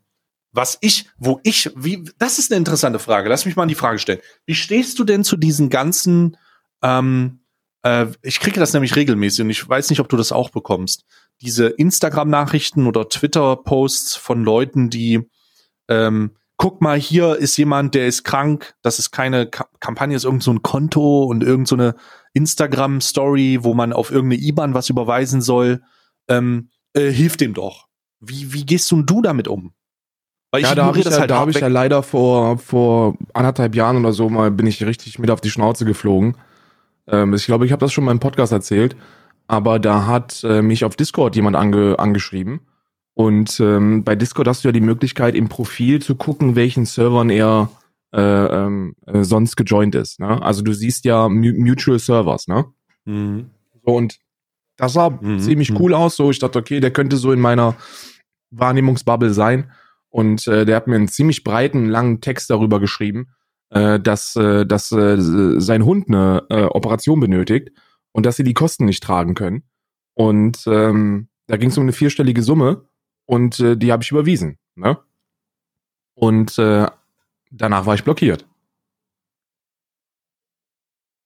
was 0.51 0.77
ich, 0.81 1.09
wo 1.17 1.39
ich, 1.43 1.71
wie, 1.75 2.03
das 2.19 2.39
ist 2.39 2.51
eine 2.51 2.59
interessante 2.59 2.99
Frage. 2.99 3.27
Lass 3.27 3.45
mich 3.45 3.55
mal 3.55 3.65
die 3.65 3.75
Frage 3.75 3.99
stellen. 3.99 4.19
Wie 4.45 4.55
stehst 4.55 4.99
du 4.99 5.03
denn 5.03 5.23
zu 5.23 5.35
diesen 5.35 5.69
ganzen, 5.69 6.37
ähm, 6.81 7.39
äh, 7.81 8.07
ich 8.21 8.39
kriege 8.39 8.59
das 8.59 8.73
nämlich 8.73 8.95
regelmäßig 8.95 9.41
und 9.41 9.49
ich 9.49 9.67
weiß 9.67 9.89
nicht, 9.89 9.99
ob 9.99 10.09
du 10.09 10.17
das 10.17 10.31
auch 10.31 10.51
bekommst. 10.51 11.05
Diese 11.41 11.67
Instagram-Nachrichten 11.67 12.87
oder 12.87 13.09
Twitter-Posts 13.09 14.15
von 14.15 14.43
Leuten, 14.43 14.89
die 14.89 15.27
ähm, 15.87 16.35
guck 16.57 16.81
mal, 16.81 16.97
hier 16.99 17.35
ist 17.35 17.57
jemand, 17.57 17.95
der 17.95 18.07
ist 18.07 18.23
krank, 18.23 18.75
das 18.81 18.99
ist 18.99 19.11
keine 19.11 19.47
Ka 19.47 19.67
Kampagne, 19.79 20.15
ist 20.15 20.25
irgend 20.25 20.43
so 20.43 20.51
ein 20.51 20.61
Konto 20.61 21.23
und 21.23 21.43
irgend 21.43 21.67
so 21.67 21.75
eine 21.75 21.95
Instagram-Story, 22.33 23.59
wo 23.61 23.73
man 23.73 23.93
auf 23.93 24.11
irgendeine 24.11 24.41
IBAN 24.41 24.73
was 24.73 24.89
überweisen 24.89 25.41
soll, 25.41 25.81
ähm, 26.27 26.69
äh, 26.93 27.11
hilft 27.11 27.41
dem 27.41 27.53
doch. 27.53 27.87
Wie, 28.19 28.53
wie 28.53 28.65
gehst 28.65 28.89
du, 28.91 29.01
du 29.01 29.21
damit 29.21 29.47
um? 29.47 29.73
Weil 30.51 30.61
ja, 30.61 30.75
da 30.75 30.85
habe 30.85 30.99
ich, 30.99 31.05
ja, 31.05 31.19
halt 31.19 31.31
da 31.31 31.39
hab 31.39 31.49
ich 31.49 31.59
ja 31.59 31.67
leider 31.67 32.03
vor, 32.03 32.59
vor 32.59 33.17
anderthalb 33.33 33.75
Jahren 33.75 33.97
oder 33.97 34.13
so 34.13 34.29
mal 34.29 34.51
bin 34.51 34.67
ich 34.67 34.85
richtig 34.85 35.17
mit 35.17 35.31
auf 35.31 35.41
die 35.41 35.49
Schnauze 35.49 35.83
geflogen. 35.83 36.37
Ähm, 37.07 37.33
ich 37.33 37.45
glaube, 37.45 37.65
ich 37.65 37.71
habe 37.71 37.79
das 37.79 37.91
schon 37.91 38.03
mal 38.03 38.11
im 38.11 38.19
Podcast 38.19 38.53
erzählt, 38.53 38.95
aber 39.47 39.79
da 39.79 40.05
hat 40.05 40.43
äh, 40.43 40.61
mich 40.61 40.85
auf 40.85 40.95
Discord 40.95 41.35
jemand 41.35 41.55
ange, 41.55 41.97
angeschrieben 41.97 42.61
und 43.13 43.59
ähm, 43.59 44.03
bei 44.03 44.15
Discord 44.15 44.47
hast 44.47 44.63
du 44.63 44.69
ja 44.69 44.71
die 44.71 44.81
Möglichkeit, 44.81 45.35
im 45.35 45.49
Profil 45.49 46.01
zu 46.01 46.15
gucken, 46.15 46.55
welchen 46.55 46.85
Servern 46.85 47.29
er 47.29 47.69
äh, 48.11 48.21
ähm, 48.21 48.95
äh, 49.05 49.23
sonst 49.23 49.55
gejoint 49.55 49.95
ist. 49.95 50.19
Ne? 50.19 50.41
Also 50.41 50.61
du 50.63 50.73
siehst 50.73 51.05
ja 51.05 51.29
Mutual 51.29 51.99
Servers, 51.99 52.47
ne? 52.47 52.65
Mhm. 53.05 53.49
So, 53.85 53.95
und 53.95 54.19
das 54.77 54.93
sah 54.93 55.09
mhm. 55.09 55.39
ziemlich 55.39 55.71
mhm. 55.71 55.77
cool 55.77 55.93
aus. 55.93 56.15
So, 56.15 56.31
ich 56.31 56.39
dachte, 56.39 56.59
okay, 56.59 56.79
der 56.79 56.91
könnte 56.91 57.17
so 57.17 57.31
in 57.31 57.39
meiner 57.39 57.75
Wahrnehmungsbubble 58.51 59.33
sein. 59.33 59.71
Und 60.09 60.47
äh, 60.47 60.65
der 60.65 60.75
hat 60.75 60.87
mir 60.87 60.95
einen 60.95 61.07
ziemlich 61.07 61.43
breiten, 61.43 61.87
langen 61.87 62.21
Text 62.21 62.49
darüber 62.49 62.79
geschrieben, 62.79 63.29
äh, 63.69 63.99
dass, 63.99 64.35
äh, 64.35 64.65
dass 64.65 64.91
äh, 64.91 65.17
sein 65.17 65.85
Hund 65.85 66.07
eine 66.07 66.43
äh, 66.49 66.63
Operation 66.63 67.19
benötigt 67.19 67.71
und 68.11 68.25
dass 68.25 68.35
sie 68.35 68.43
die 68.43 68.53
Kosten 68.53 68.85
nicht 68.85 69.03
tragen 69.03 69.33
können. 69.33 69.63
Und 70.13 70.65
ähm, 70.67 71.29
da 71.47 71.57
ging 71.57 71.69
es 71.69 71.77
um 71.77 71.83
eine 71.83 71.93
vierstellige 71.93 72.43
Summe 72.43 72.85
und 73.25 73.59
äh, 73.59 73.75
die 73.75 73.91
habe 73.91 74.03
ich 74.03 74.11
überwiesen. 74.11 74.57
Ne? 74.75 74.97
Und 76.15 76.57
äh, 76.57 76.87
danach 77.51 77.85
war 77.85 77.95
ich 77.95 78.03
blockiert. 78.03 78.45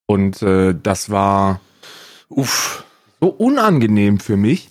Und 0.05 0.41
äh, 0.41 0.73
das 0.81 1.09
war 1.09 1.59
uff, 2.29 2.85
so 3.19 3.29
unangenehm 3.29 4.19
für 4.19 4.37
mich, 4.37 4.69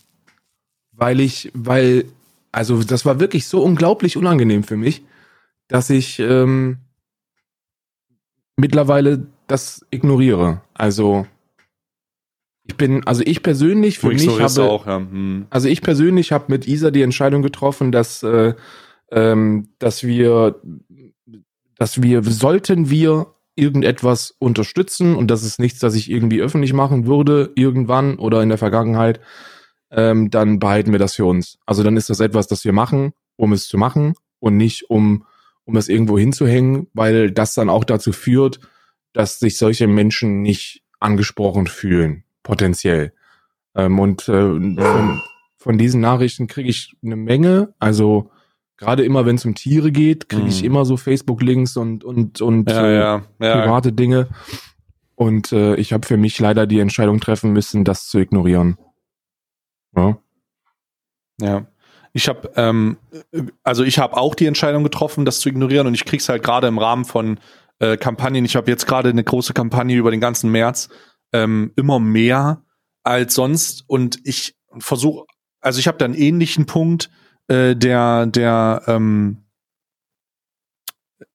weil 0.93 1.21
ich, 1.21 1.51
weil, 1.55 2.07
also 2.53 2.83
das 2.83 3.05
war 3.05 3.21
wirklich 3.21 3.47
so 3.47 3.63
unglaublich 3.63 4.17
unangenehm 4.17 4.65
für 4.65 4.77
mich, 4.77 5.05
dass 5.69 5.91
ich 5.91 6.19
ähm, 6.21 6.79
mittlerweile 8.57 9.27
das 9.47 9.85
ignoriere. 9.91 10.63
Also 10.73 11.27
ich 12.69 12.77
bin, 12.77 13.07
also 13.07 13.23
ich 13.25 13.43
persönlich 13.43 13.99
für 13.99 14.09
mich 14.09 14.29
habe, 14.29 14.63
auch, 14.65 14.87
ja. 14.87 14.99
hm. 14.99 15.47
also 15.51 15.69
ich 15.69 15.83
persönlich 15.83 16.33
habe 16.33 16.47
mit 16.49 16.67
Isa 16.67 16.91
die 16.91 17.03
Entscheidung 17.03 17.43
getroffen, 17.43 17.93
dass, 17.93 18.23
äh, 18.23 18.55
ähm, 19.11 19.69
dass 19.79 20.05
wir, 20.05 20.61
dass 21.77 22.03
wir 22.03 22.23
sollten 22.25 22.91
wir 22.91 23.35
irgendetwas 23.55 24.35
unterstützen 24.39 25.15
und 25.15 25.31
das 25.31 25.43
ist 25.43 25.61
nichts, 25.61 25.79
das 25.79 25.95
ich 25.95 26.11
irgendwie 26.11 26.41
öffentlich 26.41 26.73
machen 26.73 27.07
würde 27.07 27.53
irgendwann 27.55 28.17
oder 28.17 28.43
in 28.43 28.49
der 28.49 28.59
Vergangenheit, 28.59 29.21
ähm, 29.91 30.31
dann 30.31 30.59
behalten 30.59 30.93
wir 30.93 30.99
das 30.99 31.15
für 31.15 31.25
uns. 31.25 31.59
Also 31.65 31.83
dann 31.83 31.97
ist 31.97 32.11
das 32.11 32.21
etwas, 32.21 32.49
das 32.49 32.65
wir 32.65 32.73
machen, 32.73 33.13
um 33.37 33.53
es 33.53 33.69
zu 33.69 33.79
machen 33.79 34.15
und 34.41 34.57
nicht 34.57 34.91
um 34.91 35.25
um 35.69 35.77
es 35.77 35.89
irgendwo 35.89 36.17
hinzuhängen, 36.17 36.87
weil 36.95 37.33
das 37.33 37.55
dann 37.55 37.69
auch 37.69 37.83
dazu 37.83 38.13
führt, 38.13 38.61
dass 39.13 39.41
sich 39.41 39.59
solche 39.59 39.89
Menschen 39.89 40.41
nicht 40.41 40.85
angesprochen 41.01 41.67
fühlen 41.67 42.23
potenziell. 42.47 43.13
Ähm, 43.75 43.99
und 43.99 44.29
äh, 44.29 44.33
von, 44.33 45.23
von 45.59 45.79
diesen 45.79 46.01
Nachrichten 46.01 46.47
kriege 46.47 46.71
ich 46.71 46.97
eine 47.05 47.17
Menge. 47.17 47.75
Also 47.79 48.31
gerade 48.77 49.05
immer, 49.05 49.27
wenn 49.27 49.37
es 49.37 49.45
um 49.45 49.55
Tiere 49.55 49.91
geht, 49.91 50.29
kriege 50.29 50.47
ich 50.47 50.61
mhm. 50.61 50.67
immer 50.67 50.85
so 50.85 50.97
Facebook-Links 50.97 51.77
und 51.77 52.05
und 52.05 52.41
und 52.41 52.71
ja, 52.71 52.87
äh, 52.87 52.95
ja, 52.95 53.23
ja. 53.41 53.63
private 53.63 53.93
Dinge. 53.93 54.29
Und 55.17 55.53
äh, 55.53 55.75
ich 55.77 55.93
habe 55.93 56.07
für 56.07 56.17
mich 56.17 56.39
leider 56.39 56.67
die 56.67 56.79
Entscheidung 56.79 57.21
treffen 57.21 57.53
müssen, 57.53 57.85
das 57.85 58.07
zu 58.07 58.19
ignorieren. 58.19 58.79
Ja. 59.97 60.19
Ja. 61.41 61.67
Ich 62.13 62.29
habe 62.29 62.51
ähm, 62.57 62.97
also 63.63 63.83
ich 63.83 63.99
habe 63.99 64.17
auch 64.17 64.35
die 64.35 64.47
Entscheidung 64.47 64.85
getroffen, 64.85 65.25
das 65.25 65.41
zu 65.41 65.49
ignorieren 65.49 65.87
und 65.87 65.95
ich 65.95 66.05
krieg's 66.05 66.29
halt 66.29 66.43
gerade 66.43 66.69
im 66.69 66.79
Rahmen 66.79 67.05
von 67.05 67.41
äh, 67.81 67.97
Kampagnen. 67.97 68.45
Ich 68.45 68.57
habe 68.57 68.71
jetzt 68.71 68.87
gerade 68.87 69.11
eine 69.11 69.25
große 69.25 69.53
Kampagne 69.53 69.97
über 69.97 70.11
den 70.11 70.21
ganzen 70.21 70.51
März 70.51 70.89
ähm, 71.33 71.73
immer 71.77 71.99
mehr 71.99 72.65
als 73.03 73.35
sonst 73.35 73.85
und 73.87 74.21
ich 74.25 74.57
versuche, 74.79 75.27
also 75.61 75.79
ich 75.79 75.89
habe 75.89 75.99
da 75.99 76.05
einen 76.05 76.15
ähnlichen 76.15 76.67
Punkt, 76.67 77.11
äh, 77.49 77.77
der, 77.77 78.27
der, 78.27 78.83
ähm, 78.87 79.47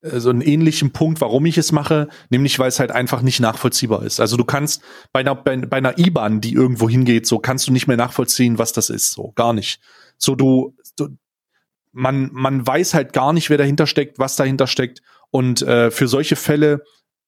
so 0.03 0.29
einen 0.29 0.41
ähnlichen 0.41 0.91
Punkt, 0.91 1.21
warum 1.21 1.45
ich 1.45 1.57
es 1.57 1.71
mache, 1.71 2.07
nämlich 2.29 2.59
weil 2.59 2.67
es 2.67 2.79
halt 2.79 2.91
einfach 2.91 3.21
nicht 3.21 3.39
nachvollziehbar 3.39 4.03
ist. 4.03 4.19
Also 4.19 4.37
du 4.37 4.45
kannst 4.45 4.81
bei 5.11 5.21
einer, 5.21 5.35
bei, 5.35 5.57
bei 5.57 5.77
einer 5.77 5.97
IBAN, 5.97 6.41
die 6.41 6.53
irgendwo 6.53 6.87
hingeht, 6.87 7.25
so 7.25 7.39
kannst 7.39 7.67
du 7.67 7.71
nicht 7.71 7.87
mehr 7.87 7.97
nachvollziehen, 7.97 8.59
was 8.59 8.73
das 8.73 8.89
ist, 8.89 9.11
so 9.11 9.31
gar 9.33 9.53
nicht. 9.53 9.79
So 10.17 10.35
du, 10.35 10.75
du 10.97 11.17
man, 11.91 12.29
man 12.31 12.65
weiß 12.65 12.93
halt 12.93 13.13
gar 13.13 13.33
nicht, 13.33 13.49
wer 13.49 13.57
dahinter 13.57 13.87
steckt, 13.87 14.19
was 14.19 14.35
dahinter 14.35 14.67
steckt. 14.67 15.01
Und 15.29 15.61
äh, 15.61 15.91
für 15.91 16.07
solche 16.07 16.35
Fälle 16.35 16.83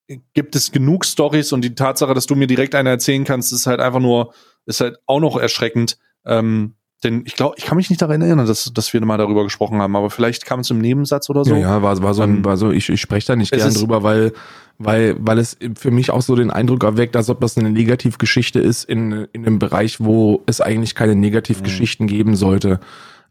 gibt 0.07 0.55
es 0.55 0.71
genug 0.71 1.05
Stories 1.05 1.51
und 1.51 1.61
die 1.61 1.75
Tatsache, 1.75 2.13
dass 2.13 2.25
du 2.25 2.35
mir 2.35 2.47
direkt 2.47 2.75
eine 2.75 2.89
erzählen 2.89 3.23
kannst, 3.23 3.53
ist 3.53 3.67
halt 3.67 3.79
einfach 3.79 3.99
nur, 3.99 4.33
ist 4.65 4.81
halt 4.81 4.97
auch 5.05 5.19
noch 5.19 5.37
erschreckend. 5.37 5.97
Ähm, 6.25 6.75
denn 7.03 7.23
ich 7.25 7.35
glaube, 7.35 7.55
ich 7.57 7.65
kann 7.65 7.75
mich 7.75 7.89
nicht 7.89 8.01
daran 8.01 8.21
erinnern, 8.21 8.47
dass, 8.47 8.71
dass 8.73 8.93
wir 8.93 9.03
mal 9.05 9.17
darüber 9.17 9.43
gesprochen 9.43 9.81
haben, 9.81 9.95
aber 9.95 10.09
vielleicht 10.09 10.45
kam 10.45 10.61
es 10.61 10.69
im 10.69 10.79
Nebensatz 10.79 11.29
oder 11.29 11.43
so. 11.43 11.53
Ja, 11.53 11.59
ja 11.59 11.81
war, 11.81 12.01
war 12.01 12.13
so, 12.13 12.21
ein, 12.21 12.37
ähm, 12.37 12.45
war 12.45 12.57
so 12.57 12.71
ich, 12.71 12.89
ich 12.89 13.01
spreche 13.01 13.27
da 13.27 13.35
nicht 13.35 13.51
gern 13.51 13.73
drüber, 13.73 14.03
weil, 14.03 14.31
weil, 14.77 15.15
weil 15.19 15.37
es 15.37 15.57
für 15.77 15.91
mich 15.91 16.11
auch 16.11 16.21
so 16.21 16.35
den 16.35 16.49
Eindruck 16.49 16.83
erweckt, 16.83 17.15
als 17.15 17.29
ob 17.29 17.41
das 17.41 17.57
eine 17.57 17.69
Negativgeschichte 17.69 18.59
ist 18.59 18.85
in, 18.85 19.27
in 19.33 19.45
einem 19.45 19.59
Bereich, 19.59 19.99
wo 19.99 20.43
es 20.45 20.61
eigentlich 20.61 20.95
keine 20.95 21.15
Negativgeschichten 21.15 22.05
mhm. 22.05 22.09
geben 22.09 22.35
sollte. 22.35 22.79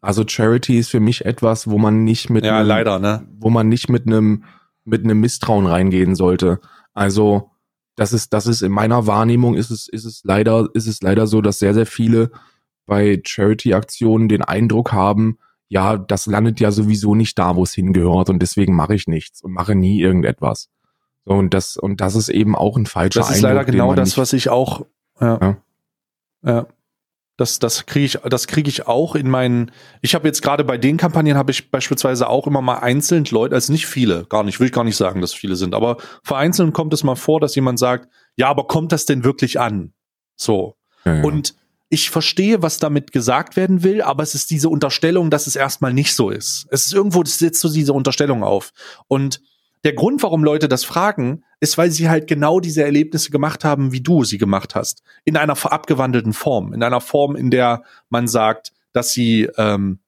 Also 0.00 0.24
Charity 0.26 0.78
ist 0.78 0.90
für 0.90 1.00
mich 1.00 1.24
etwas, 1.24 1.70
wo 1.70 1.78
man 1.78 2.04
nicht 2.04 2.28
mit 2.28 2.44
ja, 2.44 2.58
einem, 2.58 2.68
leider, 2.68 2.98
ne? 2.98 3.26
wo 3.38 3.50
man 3.50 3.68
nicht 3.68 3.88
mit 3.88 4.06
einem 4.06 4.44
mit 4.84 5.04
einem 5.04 5.20
Misstrauen 5.20 5.66
reingehen 5.66 6.14
sollte. 6.14 6.60
Also 6.94 7.50
das 7.96 8.12
ist, 8.12 8.32
das 8.32 8.46
ist 8.46 8.62
in 8.62 8.72
meiner 8.72 9.06
Wahrnehmung 9.06 9.54
ist 9.54 9.70
es, 9.70 9.88
ist 9.88 10.04
es 10.04 10.22
leider, 10.24 10.68
ist 10.74 10.86
es 10.86 11.02
leider 11.02 11.26
so, 11.26 11.40
dass 11.40 11.58
sehr, 11.58 11.74
sehr 11.74 11.86
viele 11.86 12.30
bei 12.86 13.20
Charity-Aktionen 13.24 14.28
den 14.28 14.42
Eindruck 14.42 14.92
haben, 14.92 15.38
ja, 15.68 15.96
das 15.96 16.26
landet 16.26 16.60
ja 16.60 16.70
sowieso 16.70 17.14
nicht 17.14 17.38
da, 17.38 17.56
wo 17.56 17.62
es 17.62 17.72
hingehört 17.72 18.28
und 18.28 18.40
deswegen 18.40 18.74
mache 18.74 18.94
ich 18.94 19.06
nichts 19.06 19.42
und 19.42 19.52
mache 19.52 19.74
nie 19.74 20.00
irgendetwas. 20.00 20.68
So, 21.24 21.34
und 21.34 21.54
das, 21.54 21.76
und 21.76 22.00
das 22.00 22.14
ist 22.14 22.28
eben 22.28 22.54
auch 22.56 22.76
ein 22.76 22.86
falscher 22.86 23.20
Eindruck. 23.20 23.30
Das 23.30 23.38
ist 23.38 23.44
Eindruck, 23.44 23.56
leider 23.56 23.72
genau 23.72 23.94
das, 23.94 24.18
was 24.18 24.32
ich 24.32 24.50
auch, 24.50 24.84
ja. 25.20 25.38
ja. 25.40 25.56
ja. 26.44 26.66
Das, 27.42 27.58
das 27.58 27.86
kriege 27.86 28.06
ich, 28.06 28.18
das 28.22 28.46
kriege 28.46 28.68
ich 28.68 28.86
auch 28.86 29.16
in 29.16 29.28
meinen. 29.28 29.72
Ich 30.00 30.14
habe 30.14 30.28
jetzt 30.28 30.42
gerade 30.42 30.62
bei 30.62 30.78
den 30.78 30.96
Kampagnen 30.96 31.36
habe 31.36 31.50
ich 31.50 31.72
beispielsweise 31.72 32.28
auch 32.28 32.46
immer 32.46 32.62
mal 32.62 32.76
einzeln 32.76 33.24
Leute, 33.30 33.56
also 33.56 33.72
nicht 33.72 33.86
viele, 33.86 34.26
gar 34.26 34.44
nicht, 34.44 34.60
will 34.60 34.68
ich 34.68 34.72
gar 34.72 34.84
nicht 34.84 34.96
sagen, 34.96 35.20
dass 35.20 35.34
viele 35.34 35.56
sind, 35.56 35.74
aber 35.74 35.96
vereinzelt 36.22 36.72
kommt 36.72 36.94
es 36.94 37.02
mal 37.02 37.16
vor, 37.16 37.40
dass 37.40 37.56
jemand 37.56 37.80
sagt, 37.80 38.08
ja, 38.36 38.48
aber 38.48 38.68
kommt 38.68 38.92
das 38.92 39.06
denn 39.06 39.24
wirklich 39.24 39.58
an? 39.58 39.92
So. 40.36 40.76
Ja, 41.04 41.16
ja. 41.16 41.24
Und 41.24 41.56
ich 41.88 42.10
verstehe, 42.10 42.62
was 42.62 42.78
damit 42.78 43.10
gesagt 43.10 43.56
werden 43.56 43.82
will, 43.82 44.02
aber 44.02 44.22
es 44.22 44.36
ist 44.36 44.52
diese 44.52 44.68
Unterstellung, 44.68 45.28
dass 45.28 45.48
es 45.48 45.56
erstmal 45.56 45.92
nicht 45.92 46.14
so 46.14 46.30
ist. 46.30 46.68
Es 46.70 46.86
ist 46.86 46.94
irgendwo, 46.94 47.24
das 47.24 47.40
setzt 47.40 47.60
so 47.60 47.72
diese 47.72 47.92
Unterstellung 47.92 48.44
auf. 48.44 48.70
Und 49.08 49.40
der 49.82 49.94
Grund, 49.94 50.22
warum 50.22 50.44
Leute 50.44 50.68
das 50.68 50.84
fragen, 50.84 51.42
ist, 51.62 51.78
weil 51.78 51.92
sie 51.92 52.08
halt 52.08 52.26
genau 52.26 52.58
diese 52.58 52.82
Erlebnisse 52.82 53.30
gemacht 53.30 53.64
haben, 53.64 53.92
wie 53.92 54.00
du 54.00 54.24
sie 54.24 54.36
gemacht 54.36 54.74
hast. 54.74 55.04
In 55.24 55.36
einer 55.36 55.56
abgewandelten 55.64 56.32
Form. 56.32 56.72
In 56.72 56.82
einer 56.82 57.00
Form, 57.00 57.36
in 57.36 57.52
der 57.52 57.84
man 58.10 58.26
sagt, 58.26 58.72
dass 58.92 59.12
sie 59.12 59.48
ähm, 59.56 60.00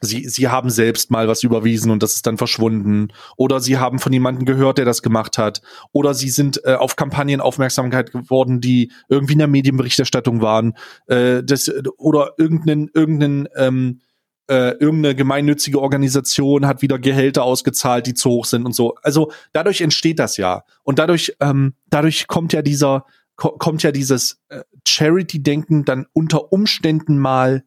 sie, 0.00 0.28
sie 0.28 0.48
haben 0.48 0.68
selbst 0.68 1.12
mal 1.12 1.28
was 1.28 1.44
überwiesen 1.44 1.92
und 1.92 2.02
das 2.02 2.14
ist 2.14 2.26
dann 2.26 2.36
verschwunden. 2.36 3.12
Oder 3.36 3.60
sie 3.60 3.78
haben 3.78 4.00
von 4.00 4.12
jemandem 4.12 4.44
gehört, 4.44 4.78
der 4.78 4.84
das 4.84 5.02
gemacht 5.02 5.38
hat. 5.38 5.62
Oder 5.92 6.14
sie 6.14 6.30
sind 6.30 6.60
äh, 6.64 6.74
auf 6.74 6.96
Kampagnen 6.96 7.40
Aufmerksamkeit 7.40 8.10
geworden, 8.10 8.60
die 8.60 8.90
irgendwie 9.08 9.34
in 9.34 9.38
der 9.38 9.48
Medienberichterstattung 9.48 10.42
waren. 10.42 10.74
Äh, 11.06 11.44
das, 11.44 11.70
oder 11.96 12.32
irgendeinen, 12.38 12.90
irgendeinen, 12.92 13.48
ähm, 13.54 14.00
äh, 14.48 14.72
irgendeine 14.78 15.14
gemeinnützige 15.14 15.80
Organisation 15.80 16.66
hat 16.66 16.82
wieder 16.82 16.98
Gehälter 16.98 17.42
ausgezahlt, 17.42 18.06
die 18.06 18.14
zu 18.14 18.30
hoch 18.30 18.44
sind 18.44 18.64
und 18.64 18.74
so. 18.74 18.94
Also 19.02 19.32
dadurch 19.52 19.80
entsteht 19.80 20.18
das 20.18 20.36
ja. 20.36 20.64
Und 20.84 20.98
dadurch, 20.98 21.36
ähm, 21.40 21.74
dadurch 21.90 22.26
kommt 22.26 22.52
ja 22.52 22.62
dieser, 22.62 23.06
ko 23.36 23.50
kommt 23.50 23.82
ja 23.82 23.92
dieses 23.92 24.40
äh, 24.48 24.62
Charity-Denken 24.86 25.84
dann 25.84 26.06
unter 26.12 26.52
Umständen 26.52 27.18
mal 27.18 27.64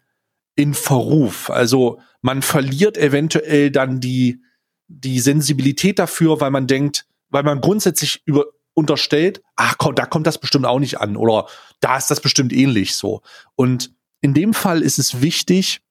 in 0.56 0.74
Verruf. 0.74 1.50
Also 1.50 2.00
man 2.22 2.42
verliert 2.42 2.98
eventuell 2.98 3.72
dann 3.72 4.00
die, 4.00 4.42
die 4.88 5.20
Sensibilität 5.20 6.00
dafür, 6.00 6.42
weil 6.42 6.52
man 6.52 6.68
denkt, 6.68 7.06
weil 7.30 7.44
man 7.44 7.62
grundsätzlich 7.62 8.22
über, 8.26 8.46
unterstellt, 8.74 9.42
ach 9.56 9.76
komm, 9.78 9.96
da 9.96 10.06
kommt 10.06 10.28
das 10.28 10.38
bestimmt 10.38 10.66
auch 10.66 10.80
nicht 10.80 11.00
an 11.00 11.18
oder 11.18 11.48
da 11.80 11.98
ist 11.98 12.10
das 12.10 12.22
bestimmt 12.22 12.54
ähnlich 12.54 12.96
so. 12.96 13.22
Und 13.56 13.94
in 14.22 14.34
dem 14.34 14.54
Fall 14.54 14.82
ist 14.82 15.00
es 15.00 15.22
wichtig, 15.22 15.82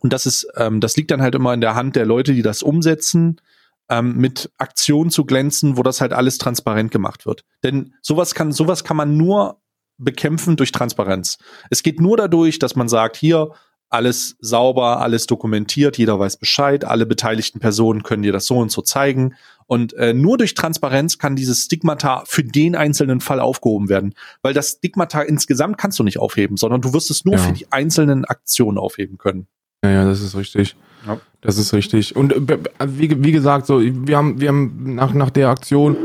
und 0.00 0.12
das 0.12 0.26
ist, 0.26 0.46
ähm, 0.56 0.80
das 0.80 0.96
liegt 0.96 1.10
dann 1.10 1.22
halt 1.22 1.34
immer 1.34 1.54
in 1.54 1.60
der 1.60 1.74
Hand 1.74 1.96
der 1.96 2.06
Leute, 2.06 2.34
die 2.34 2.42
das 2.42 2.62
umsetzen, 2.62 3.40
ähm, 3.88 4.16
mit 4.16 4.50
Aktionen 4.58 5.10
zu 5.10 5.24
glänzen, 5.24 5.76
wo 5.76 5.82
das 5.82 6.00
halt 6.00 6.12
alles 6.12 6.38
transparent 6.38 6.90
gemacht 6.90 7.26
wird. 7.26 7.44
Denn 7.62 7.94
sowas 8.02 8.34
kann, 8.34 8.52
sowas 8.52 8.84
kann 8.84 8.96
man 8.96 9.16
nur 9.16 9.60
bekämpfen 9.96 10.56
durch 10.56 10.72
Transparenz. 10.72 11.38
Es 11.70 11.82
geht 11.82 12.00
nur 12.00 12.16
dadurch, 12.16 12.58
dass 12.58 12.76
man 12.76 12.88
sagt, 12.88 13.16
hier, 13.16 13.52
alles 13.90 14.36
sauber, 14.40 15.00
alles 15.00 15.26
dokumentiert, 15.26 15.96
jeder 15.96 16.18
weiß 16.18 16.36
Bescheid, 16.36 16.84
alle 16.84 17.06
beteiligten 17.06 17.58
Personen 17.58 18.02
können 18.02 18.22
dir 18.22 18.32
das 18.32 18.46
so 18.46 18.58
und 18.58 18.70
so 18.70 18.82
zeigen. 18.82 19.34
Und 19.66 19.94
äh, 19.94 20.12
nur 20.12 20.36
durch 20.38 20.54
Transparenz 20.54 21.18
kann 21.18 21.36
dieses 21.36 21.64
Stigmata 21.64 22.22
für 22.26 22.44
den 22.44 22.76
einzelnen 22.76 23.20
Fall 23.20 23.40
aufgehoben 23.40 23.88
werden. 23.88 24.14
Weil 24.42 24.54
das 24.54 24.72
Stigmata 24.72 25.22
insgesamt 25.22 25.78
kannst 25.78 25.98
du 25.98 26.04
nicht 26.04 26.18
aufheben, 26.18 26.56
sondern 26.56 26.82
du 26.82 26.92
wirst 26.92 27.10
es 27.10 27.24
nur 27.24 27.36
ja. 27.36 27.40
für 27.40 27.52
die 27.52 27.72
einzelnen 27.72 28.24
Aktionen 28.24 28.78
aufheben 28.78 29.18
können. 29.18 29.46
Ja, 29.84 29.90
ja, 29.90 30.04
das 30.04 30.20
ist 30.20 30.36
richtig. 30.36 30.76
Ja. 31.06 31.20
Das 31.40 31.58
ist 31.58 31.72
richtig. 31.72 32.16
Und 32.16 32.32
äh, 32.32 32.58
wie, 32.86 33.22
wie 33.22 33.32
gesagt, 33.32 33.66
so, 33.66 33.80
wir 33.80 34.16
haben, 34.16 34.40
wir 34.40 34.48
haben 34.48 34.94
nach, 34.94 35.14
nach 35.14 35.30
der 35.30 35.48
Aktion 35.48 35.96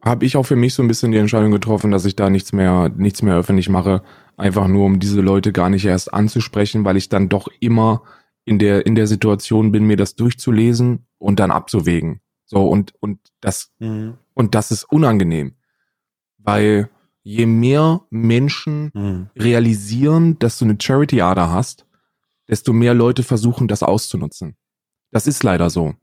habe 0.00 0.24
ich 0.24 0.36
auch 0.36 0.44
für 0.44 0.56
mich 0.56 0.74
so 0.74 0.82
ein 0.82 0.88
bisschen 0.88 1.12
die 1.12 1.18
Entscheidung 1.18 1.50
getroffen, 1.50 1.90
dass 1.90 2.04
ich 2.04 2.16
da 2.16 2.30
nichts 2.30 2.52
mehr, 2.52 2.90
nichts 2.96 3.22
mehr 3.22 3.36
öffentlich 3.36 3.68
mache. 3.68 4.02
Einfach 4.36 4.68
nur, 4.68 4.86
um 4.86 5.00
diese 5.00 5.20
Leute 5.20 5.52
gar 5.52 5.68
nicht 5.68 5.84
erst 5.84 6.14
anzusprechen, 6.14 6.84
weil 6.84 6.96
ich 6.96 7.08
dann 7.08 7.28
doch 7.28 7.48
immer 7.60 8.02
in 8.44 8.58
der, 8.58 8.86
in 8.86 8.94
der 8.94 9.06
Situation 9.06 9.72
bin, 9.72 9.84
mir 9.84 9.96
das 9.96 10.14
durchzulesen 10.14 11.06
und 11.18 11.40
dann 11.40 11.50
abzuwägen. 11.50 12.20
So, 12.44 12.66
und, 12.66 12.94
und 13.00 13.18
das, 13.40 13.72
mhm. 13.78 14.14
und 14.34 14.54
das 14.54 14.70
ist 14.70 14.84
unangenehm. 14.84 15.56
Weil 16.38 16.88
je 17.22 17.44
mehr 17.44 18.02
Menschen 18.08 18.90
mhm. 18.94 19.26
realisieren, 19.36 20.38
dass 20.38 20.58
du 20.58 20.64
eine 20.64 20.78
Charity-Ader 20.80 21.50
hast, 21.50 21.84
desto 22.48 22.72
mehr 22.72 22.94
Leute 22.94 23.22
versuchen, 23.22 23.68
das 23.68 23.82
auszunutzen. 23.82 24.56
Das 25.10 25.26
ist 25.26 25.42
leider 25.42 25.70
so. 25.70 25.94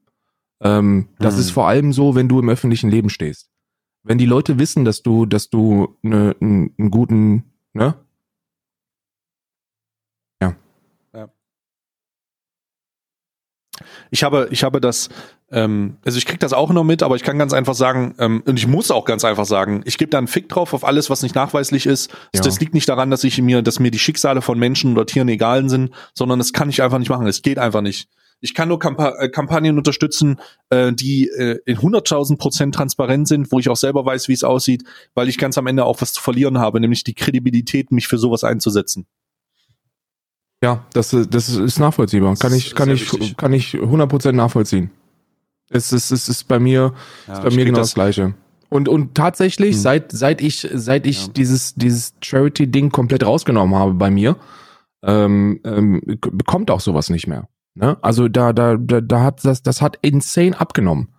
Ähm, 0.62 1.10
das 1.20 1.36
mhm. 1.36 1.40
ist 1.42 1.52
vor 1.52 1.68
allem 1.68 1.94
so, 1.94 2.16
wenn 2.16 2.30
du 2.30 2.40
im 2.40 2.50
öffentlichen 2.50 2.90
Leben 2.90 3.10
stehst 3.10 3.50
wenn 4.06 4.20
die 4.20 4.28
Leute 4.28 4.60
wissen, 4.60 4.86
dass 4.86 5.02
du, 5.02 5.26
dass 5.26 5.50
du 5.50 5.98
ne, 6.04 6.36
einen 6.40 6.92
guten, 6.92 7.52
ne? 7.74 7.96
Ja. 10.40 10.56
ja. 11.14 11.30
Ich 14.16 14.24
habe, 14.24 14.48
ich 14.50 14.64
habe 14.64 14.80
das, 14.80 15.10
ähm, 15.52 15.98
also 16.06 16.18
ich 16.18 16.26
krieg 16.26 16.40
das 16.40 16.54
auch 16.54 16.72
noch 16.72 16.86
mit, 16.86 17.04
aber 17.04 17.18
ich 17.18 17.22
kann 17.22 17.38
ganz 17.38 17.52
einfach 17.52 17.74
sagen, 17.74 18.16
ähm, 18.18 18.44
und 18.46 18.58
ich 18.58 18.66
muss 18.66 18.90
auch 18.90 19.04
ganz 19.04 19.26
einfach 19.26 19.44
sagen, 19.44 19.82
ich 19.84 19.98
gebe 19.98 20.10
da 20.10 20.20
einen 20.20 20.28
Fick 20.28 20.48
drauf 20.48 20.74
auf 20.74 20.86
alles, 20.86 21.10
was 21.10 21.22
nicht 21.22 21.36
nachweislich 21.36 21.86
ist. 21.86 22.10
Ja. 22.34 22.40
Das 22.40 22.62
liegt 22.62 22.74
nicht 22.74 22.88
daran, 22.88 23.12
dass 23.12 23.26
ich 23.26 23.42
mir, 23.42 23.62
dass 23.62 23.82
mir 23.82 23.92
die 23.92 24.00
Schicksale 24.00 24.42
von 24.42 24.58
Menschen 24.58 24.94
oder 24.94 25.06
Tieren 25.06 25.28
egal 25.28 25.68
sind, 25.68 25.92
sondern 26.14 26.40
das 26.40 26.54
kann 26.54 26.70
ich 26.70 26.82
einfach 26.82 26.98
nicht 26.98 27.10
machen. 27.10 27.28
Es 27.28 27.42
geht 27.42 27.60
einfach 27.60 27.82
nicht. 27.82 28.08
Ich 28.40 28.54
kann 28.54 28.70
nur 28.70 28.80
Kampa 28.80 29.16
äh, 29.20 29.28
Kampagnen 29.28 29.78
unterstützen, 29.78 30.40
äh, 30.70 30.94
die 30.94 31.28
äh, 31.28 31.60
in 31.66 31.78
100.000 31.78 32.38
Prozent 32.38 32.74
transparent 32.74 33.28
sind, 33.28 33.52
wo 33.52 33.60
ich 33.60 33.68
auch 33.68 33.76
selber 33.76 34.06
weiß, 34.06 34.30
wie 34.30 34.34
es 34.34 34.46
aussieht, 34.46 34.86
weil 35.14 35.28
ich 35.28 35.38
ganz 35.38 35.58
am 35.58 35.68
Ende 35.68 35.84
auch 35.84 36.00
was 36.00 36.14
zu 36.14 36.22
verlieren 36.22 36.58
habe, 36.58 36.80
nämlich 36.80 37.04
die 37.04 37.16
Kredibilität, 37.16 37.92
mich 37.92 38.08
für 38.08 38.18
sowas 38.18 38.46
einzusetzen. 38.46 39.08
Ja, 40.64 40.86
das, 40.94 41.16
das 41.30 41.50
ist 41.50 41.80
nachvollziehbar. 41.80 42.36
Kann 42.38 42.54
ich, 42.54 42.74
kann 42.76 42.90
ich, 42.90 43.12
wichtig. 43.14 43.38
kann 43.38 43.54
ich 43.54 43.76
100% 43.76 44.32
nachvollziehen. 44.32 44.90
Es 45.70 45.92
ist, 45.92 46.12
es 46.12 46.30
ist 46.30 46.48
bei 46.48 46.60
mir, 46.60 46.94
ja, 47.28 47.34
ist 47.34 47.44
bei 47.44 47.50
mir 47.52 47.66
genau 47.66 47.80
das, 47.80 47.90
das 47.90 47.96
Gleiche. 47.96 48.34
Und, 48.70 48.90
und 48.90 49.16
tatsächlich, 49.16 49.76
hm. 49.76 49.82
seit, 49.82 50.12
seit 50.12 50.42
ich, 50.42 50.68
seit 50.74 51.06
ich 51.06 51.28
ja. 51.28 51.34
dieses, 51.34 51.76
dieses 51.76 52.14
Charity-Ding 52.22 52.92
komplett 52.92 53.26
rausgenommen 53.26 53.76
habe 53.76 53.94
bei 53.94 54.10
mir, 54.10 54.38
ähm, 55.04 55.60
ähm, 55.64 56.02
bekommt 56.06 56.72
auch 56.72 56.80
sowas 56.80 57.10
nicht 57.10 57.28
mehr. 57.28 57.48
Ne? 57.76 57.98
Also 58.02 58.28
da, 58.28 58.54
da, 58.54 58.78
da, 58.78 59.02
da 59.02 59.24
hat 59.24 59.44
das, 59.44 59.62
das 59.62 59.82
hat 59.82 60.00
insane 60.02 60.60
abgenommen. 60.60 61.10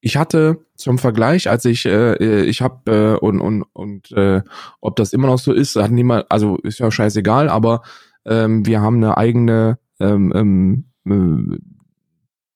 Ich 0.00 0.16
hatte 0.16 0.58
zum 0.76 0.98
Vergleich, 0.98 1.48
als 1.50 1.64
ich, 1.64 1.86
äh, 1.86 2.44
ich 2.44 2.60
habe 2.60 3.18
äh, 3.20 3.24
und 3.24 3.40
und 3.40 3.62
und 3.72 4.12
äh, 4.12 4.42
ob 4.80 4.96
das 4.96 5.12
immer 5.12 5.26
noch 5.26 5.38
so 5.38 5.52
ist, 5.52 5.74
hat 5.74 5.90
niemand, 5.90 6.30
also 6.30 6.58
ist 6.58 6.78
ja 6.78 6.90
scheißegal, 6.90 7.48
aber 7.48 7.82
ähm, 8.26 8.66
wir 8.66 8.80
haben 8.80 8.96
eine 8.96 9.16
eigene 9.16 9.78
ähm, 10.00 10.84
ähm, 11.04 11.52
äh, 11.52 11.58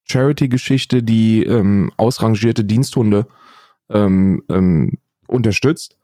Charity-Geschichte, 0.05 1.03
die 1.03 1.45
ähm, 1.45 1.93
ausrangierte 1.97 2.65
Diensthunde 2.65 3.27
ähm, 3.89 4.43
ähm, 4.49 4.99
unterstützt. 5.27 5.97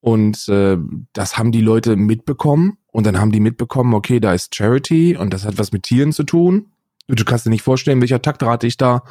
Und 0.00 0.48
äh, 0.48 0.76
das 1.12 1.38
haben 1.38 1.52
die 1.52 1.60
Leute 1.60 1.96
mitbekommen 1.96 2.78
und 2.92 3.06
dann 3.06 3.18
haben 3.18 3.32
die 3.32 3.40
mitbekommen, 3.40 3.94
okay, 3.94 4.20
da 4.20 4.34
ist 4.34 4.54
Charity 4.54 5.16
und 5.16 5.32
das 5.32 5.44
hat 5.44 5.58
was 5.58 5.72
mit 5.72 5.84
Tieren 5.84 6.12
zu 6.12 6.24
tun. 6.24 6.66
Du 7.08 7.24
kannst 7.24 7.46
dir 7.46 7.50
nicht 7.50 7.62
vorstellen, 7.62 8.00
welcher 8.00 8.22
Taktrate 8.22 8.66
ich 8.66 8.76
da 8.76 9.02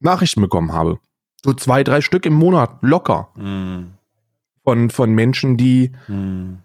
Nachrichten 0.00 0.40
bekommen 0.40 0.72
habe. 0.72 0.98
So 1.44 1.52
zwei, 1.54 1.82
drei 1.84 2.00
Stück 2.00 2.26
im 2.26 2.34
Monat, 2.34 2.78
locker. 2.82 3.28
Mm. 3.36 3.94
Von, 4.64 4.90
von 4.90 5.12
Menschen, 5.12 5.56
die, 5.56 5.92
mm. 6.08 6.58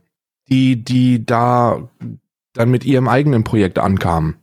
die, 0.50 0.84
die 0.84 1.26
da 1.26 1.90
dann 2.58 2.72
mit 2.72 2.86
ihrem 2.86 3.08
eigenen 3.08 3.44
Projekt 3.44 3.78
ankamen. 3.78 4.38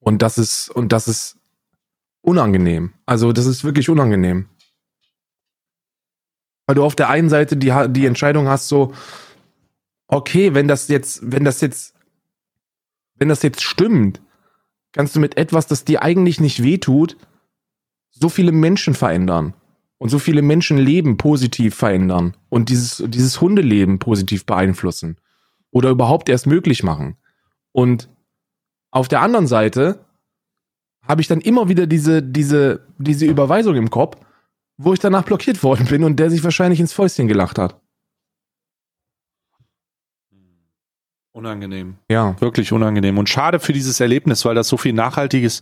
Und 0.00 0.22
das 0.22 0.38
ist, 0.38 0.70
und 0.70 0.92
das 0.92 1.08
ist 1.08 1.36
unangenehm. 2.22 2.94
Also, 3.04 3.32
das 3.32 3.44
ist 3.44 3.64
wirklich 3.64 3.90
unangenehm. 3.90 4.48
Weil 6.66 6.76
du 6.76 6.84
auf 6.84 6.96
der 6.96 7.10
einen 7.10 7.28
Seite 7.28 7.56
die, 7.56 7.72
die 7.90 8.06
Entscheidung 8.06 8.48
hast, 8.48 8.68
so, 8.68 8.94
okay, 10.08 10.54
wenn 10.54 10.68
das 10.68 10.88
jetzt, 10.88 11.20
wenn 11.22 11.44
das 11.44 11.60
jetzt, 11.60 11.94
wenn 13.16 13.28
das 13.28 13.42
jetzt 13.42 13.62
stimmt, 13.62 14.22
kannst 14.92 15.14
du 15.14 15.20
mit 15.20 15.36
etwas, 15.36 15.66
das 15.66 15.84
dir 15.84 16.02
eigentlich 16.02 16.40
nicht 16.40 16.62
wehtut, 16.62 17.16
so 18.10 18.30
viele 18.30 18.52
Menschen 18.52 18.94
verändern 18.94 19.52
und 19.98 20.08
so 20.08 20.18
viele 20.18 20.40
Menschenleben 20.40 21.18
positiv 21.18 21.74
verändern 21.74 22.36
und 22.48 22.70
dieses, 22.70 23.02
dieses 23.06 23.40
Hundeleben 23.40 23.98
positiv 23.98 24.46
beeinflussen 24.46 25.18
oder 25.70 25.90
überhaupt 25.90 26.28
erst 26.28 26.46
möglich 26.46 26.82
machen. 26.82 27.16
Und 27.72 28.08
auf 28.90 29.08
der 29.08 29.20
anderen 29.20 29.46
Seite 29.46 30.04
habe 31.02 31.20
ich 31.20 31.28
dann 31.28 31.40
immer 31.40 31.68
wieder 31.68 31.86
diese, 31.86 32.22
diese, 32.22 32.86
diese 32.98 33.26
Überweisung 33.26 33.76
im 33.76 33.90
Kopf, 33.90 34.16
wo 34.76 34.92
ich 34.92 34.98
danach 34.98 35.24
blockiert 35.24 35.62
worden 35.62 35.86
bin 35.86 36.04
und 36.04 36.16
der 36.16 36.30
sich 36.30 36.42
wahrscheinlich 36.42 36.80
ins 36.80 36.92
Fäustchen 36.92 37.28
gelacht 37.28 37.58
hat. 37.58 37.80
Unangenehm. 41.32 41.98
Ja. 42.10 42.34
Wirklich 42.40 42.72
unangenehm. 42.72 43.18
Und 43.18 43.28
schade 43.28 43.60
für 43.60 43.74
dieses 43.74 44.00
Erlebnis, 44.00 44.44
weil 44.46 44.54
das 44.54 44.68
so 44.68 44.78
viel 44.78 44.94
nachhaltiges, 44.94 45.60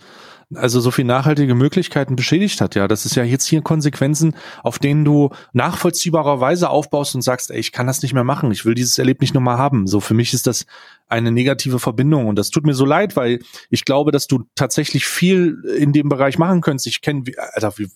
also 0.56 0.80
so 0.80 0.90
viel 0.90 1.04
nachhaltige 1.04 1.54
Möglichkeiten 1.54 2.16
beschädigt 2.16 2.60
hat. 2.60 2.74
Ja, 2.74 2.88
das 2.88 3.04
ist 3.04 3.16
ja 3.16 3.24
jetzt 3.24 3.46
hier 3.46 3.62
Konsequenzen, 3.62 4.34
auf 4.62 4.78
denen 4.78 5.04
du 5.04 5.30
nachvollziehbarerweise 5.52 6.70
aufbaust 6.70 7.14
und 7.14 7.22
sagst, 7.22 7.50
ey, 7.50 7.58
ich 7.58 7.72
kann 7.72 7.86
das 7.86 8.02
nicht 8.02 8.14
mehr 8.14 8.24
machen. 8.24 8.50
Ich 8.52 8.64
will 8.64 8.74
dieses 8.74 8.98
Erlebnis 8.98 9.24
nicht 9.24 9.34
nochmal 9.34 9.56
haben. 9.56 9.86
So 9.86 10.00
für 10.00 10.12
mich 10.12 10.34
ist 10.34 10.46
das 10.46 10.66
eine 11.08 11.32
negative 11.32 11.78
Verbindung 11.78 12.26
und 12.26 12.36
das 12.36 12.50
tut 12.50 12.66
mir 12.66 12.74
so 12.74 12.84
leid, 12.84 13.16
weil 13.16 13.40
ich 13.70 13.84
glaube, 13.84 14.12
dass 14.12 14.26
du 14.26 14.44
tatsächlich 14.54 15.06
viel 15.06 15.62
in 15.78 15.92
dem 15.92 16.08
Bereich 16.08 16.38
machen 16.38 16.60
könntest. 16.60 16.86
Ich 16.86 17.00
kenne, 17.00 17.24
Alter, 17.54 17.72
wie, 17.78 17.88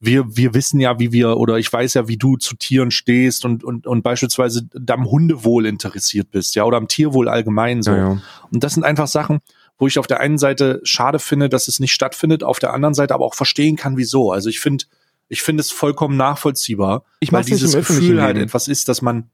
wir, 0.00 0.36
wir 0.36 0.54
wissen 0.54 0.80
ja, 0.80 0.98
wie 0.98 1.12
wir, 1.12 1.36
oder 1.36 1.58
ich 1.58 1.72
weiß 1.72 1.94
ja, 1.94 2.08
wie 2.08 2.16
du 2.16 2.36
zu 2.36 2.56
Tieren 2.56 2.90
stehst 2.90 3.44
und, 3.44 3.64
und, 3.64 3.86
und 3.86 4.02
beispielsweise 4.02 4.68
am 4.88 5.10
Hundewohl 5.10 5.66
interessiert 5.66 6.30
bist, 6.30 6.54
ja, 6.54 6.64
oder 6.64 6.76
am 6.76 6.88
Tierwohl 6.88 7.28
allgemein 7.28 7.82
so. 7.82 7.90
Ja, 7.92 7.96
ja. 7.96 8.22
Und 8.50 8.62
das 8.64 8.74
sind 8.74 8.84
einfach 8.84 9.06
Sachen, 9.06 9.40
wo 9.78 9.86
ich 9.86 9.98
auf 9.98 10.06
der 10.06 10.20
einen 10.20 10.38
Seite 10.38 10.80
schade 10.84 11.18
finde, 11.18 11.48
dass 11.48 11.68
es 11.68 11.80
nicht 11.80 11.92
stattfindet, 11.92 12.42
auf 12.42 12.58
der 12.58 12.72
anderen 12.72 12.94
Seite 12.94 13.14
aber 13.14 13.24
auch 13.24 13.34
verstehen 13.34 13.76
kann, 13.76 13.96
wieso. 13.96 14.32
Also 14.32 14.48
ich 14.48 14.60
finde, 14.60 14.84
ich 15.28 15.42
finde 15.42 15.60
es 15.60 15.70
vollkommen 15.70 16.16
nachvollziehbar, 16.16 17.04
ich 17.20 17.32
weil 17.32 17.44
dieses 17.44 17.74
Gefühl 17.74 18.22
halt 18.22 18.38
etwas 18.38 18.68
ist, 18.68 18.88
dass 18.88 19.02
man 19.02 19.30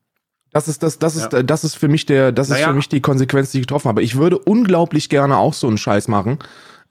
Das 0.52 0.68
ist 0.68 0.82
das, 0.82 0.98
das 0.98 1.16
ist, 1.16 1.32
ja. 1.32 1.42
das 1.42 1.64
ist 1.64 1.76
für 1.76 1.88
mich 1.88 2.06
der, 2.06 2.32
das 2.32 2.48
naja. 2.48 2.60
ist 2.60 2.68
für 2.68 2.74
mich 2.74 2.88
die 2.88 3.00
Konsequenz, 3.00 3.52
die 3.52 3.58
ich 3.58 3.66
getroffen 3.66 3.88
habe. 3.88 4.02
Ich 4.02 4.16
würde 4.16 4.38
unglaublich 4.38 5.08
gerne 5.08 5.36
auch 5.36 5.54
so 5.54 5.68
einen 5.68 5.78
Scheiß 5.78 6.08
machen. 6.08 6.38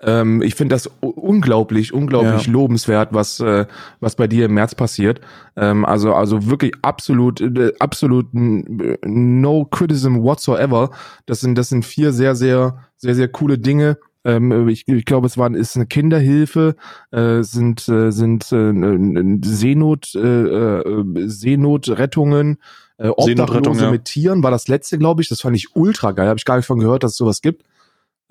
Ähm, 0.04 0.41
ich 0.41 0.56
finde 0.56 0.76
das 0.76 0.89
unglaublich, 0.99 1.93
unglaublich 1.93 2.47
ja. 2.47 2.52
lobenswert, 2.52 3.10
was, 3.12 3.39
äh, 3.39 3.66
was 3.99 4.16
bei 4.16 4.28
dir 4.28 4.45
im 4.45 4.54
März 4.54 4.76
passiert. 4.76 5.22
Ähm, 5.56 5.86
also, 5.86 6.14
also 6.14 6.49
wirklich 6.49 6.74
absolut, 6.82 7.41
äh, 7.41 7.74
absolut 7.80 8.28
no 8.34 9.66
criticism 9.66 10.24
whatsoever. 10.24 10.89
Das 11.26 11.41
sind, 11.41 11.58
das 11.58 11.70
sind 11.70 11.86
vier 11.86 12.14
sehr, 12.14 12.36
sehr, 12.36 12.80
sehr, 12.97 13.16
sehr 13.16 13.28
coole 13.28 13.60
Dinge. 13.60 13.97
Ähm, 14.24 14.70
ich, 14.70 14.88
ich 14.88 15.06
glaube, 15.06 15.28
es 15.28 15.38
war 15.38 15.54
ist 15.54 15.76
eine 15.76 15.88
Kinderhilfe, 15.88 16.76
äh, 17.12 17.41
sind 17.41 17.88
äh, 17.89 18.12
sind 18.12 18.52
äh, 18.52 19.39
Seenot 19.43 20.14
äh, 20.16 20.20
äh, 20.20 21.28
Seenotrettungen, 21.28 22.58
äh, 22.97 23.08
Obdachlose 23.08 23.86
ja. 23.86 23.91
mit 23.91 24.06
Tieren 24.06 24.43
war 24.43 24.52
das 24.52 24.68
letzte, 24.68 24.99
glaube 24.99 25.22
ich. 25.24 25.30
Das 25.30 25.41
fand 25.41 25.56
ich 25.56 25.76
ultra 25.76 26.12
geil. 26.12 26.28
Habe 26.28 26.38
ich 26.38 26.45
gar 26.45 26.58
nicht 26.58 26.68
von 26.68 26.80
gehört, 26.80 27.04
dass 27.04 27.12
es 27.12 27.18
sowas 27.18 27.41
gibt. 27.41 27.64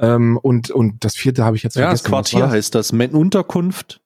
Ähm, 0.01 0.39
und 0.39 0.71
und 0.71 1.05
das 1.05 1.15
vierte 1.15 1.45
habe 1.45 1.57
ich 1.57 1.63
jetzt 1.63 1.75
vergessen. 1.75 1.89
Ja, 1.89 1.93
das 1.93 2.05
Quartier 2.05 2.51
heißt 2.51 2.75
das. 2.75 2.91
Unterkunft 2.91 4.01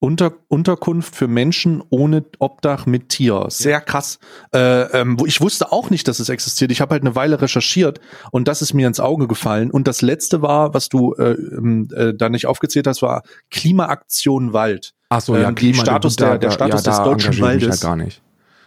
unter, 0.00 0.32
Unterkunft 0.48 1.14
für 1.14 1.28
Menschen 1.28 1.82
ohne 1.90 2.24
Obdach 2.38 2.86
mit 2.86 3.10
Tier. 3.10 3.46
Sehr 3.48 3.80
krass. 3.80 4.18
Äh, 4.52 4.82
ähm, 4.98 5.18
ich 5.26 5.40
wusste 5.42 5.72
auch 5.72 5.90
nicht, 5.90 6.08
dass 6.08 6.20
es 6.20 6.30
existiert. 6.30 6.72
Ich 6.72 6.80
habe 6.80 6.92
halt 6.92 7.02
eine 7.02 7.14
Weile 7.14 7.40
recherchiert 7.40 8.00
und 8.30 8.48
das 8.48 8.62
ist 8.62 8.72
mir 8.72 8.86
ins 8.86 8.98
Auge 8.98 9.28
gefallen. 9.28 9.70
Und 9.70 9.86
das 9.86 10.00
letzte 10.00 10.40
war, 10.40 10.72
was 10.72 10.88
du 10.88 11.14
äh, 11.14 11.32
ähm, 11.32 11.88
äh, 11.94 12.14
da 12.14 12.30
nicht 12.30 12.46
aufgezählt 12.46 12.86
hast, 12.86 13.02
war 13.02 13.22
Klimaaktion 13.50 14.54
Wald. 14.54 14.94
Ach 15.10 15.20
so, 15.20 15.36
ja, 15.36 15.48
ähm, 15.48 15.54
die 15.54 15.74
Status 15.74 16.16
da, 16.16 16.30
der, 16.30 16.38
der 16.38 16.50
Status 16.52 16.84
ja, 16.84 16.92
des 16.92 17.02
deutschen 17.02 17.40
Waldes. 17.40 17.76
Ich 17.76 17.82
ja 17.82 17.88
gar 17.88 17.96
nicht. 17.96 18.22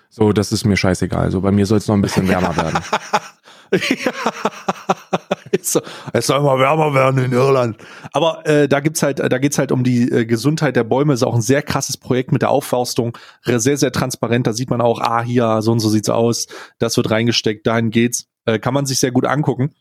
So, 0.10 0.34
das 0.34 0.52
ist 0.52 0.66
mir 0.66 0.78
scheißegal. 0.78 1.32
So, 1.32 1.42
bei 1.42 1.52
mir 1.52 1.66
soll 1.66 1.80
es 1.80 1.88
noch 1.88 1.96
ein 1.96 2.02
bisschen 2.02 2.28
wärmer 2.28 2.56
werden. 2.56 2.80
es, 5.52 5.72
soll 5.72 6.40
immer 6.40 6.60
wärmer 6.60 6.94
werden 6.94 7.24
in 7.24 7.32
Irland. 7.32 7.78
Aber 8.12 8.46
äh, 8.46 8.68
da 8.68 8.80
gibt's 8.80 9.02
halt, 9.02 9.20
da 9.20 9.38
geht's 9.38 9.58
halt 9.58 9.72
um 9.72 9.84
die 9.84 10.12
äh, 10.12 10.26
Gesundheit 10.26 10.76
der 10.76 10.84
Bäume. 10.84 11.14
Ist 11.14 11.24
auch 11.24 11.36
ein 11.36 11.42
sehr 11.42 11.62
krasses 11.62 11.98
Projekt 11.98 12.32
mit 12.32 12.42
der 12.42 12.50
Aufforstung, 12.50 13.18
sehr 13.44 13.78
sehr 13.78 13.92
transparent. 13.92 14.48
Da 14.48 14.54
sieht 14.54 14.70
man 14.70 14.82
auch, 14.82 15.00
ah 15.02 15.22
hier 15.24 15.62
so 15.62 15.72
und 15.72 15.80
so 15.80 15.90
sieht's 15.90 16.10
aus. 16.10 16.48
Das 16.80 16.98
wird 16.98 17.10
reingesteckt. 17.10 17.66
Dahin 17.66 17.90
geht's. 17.90 18.28
Äh, 18.46 18.60
kann 18.60 18.74
man 18.74 18.86
sich 18.86 19.00
sehr 19.00 19.12
gut 19.12 19.26
angucken. 19.26 19.74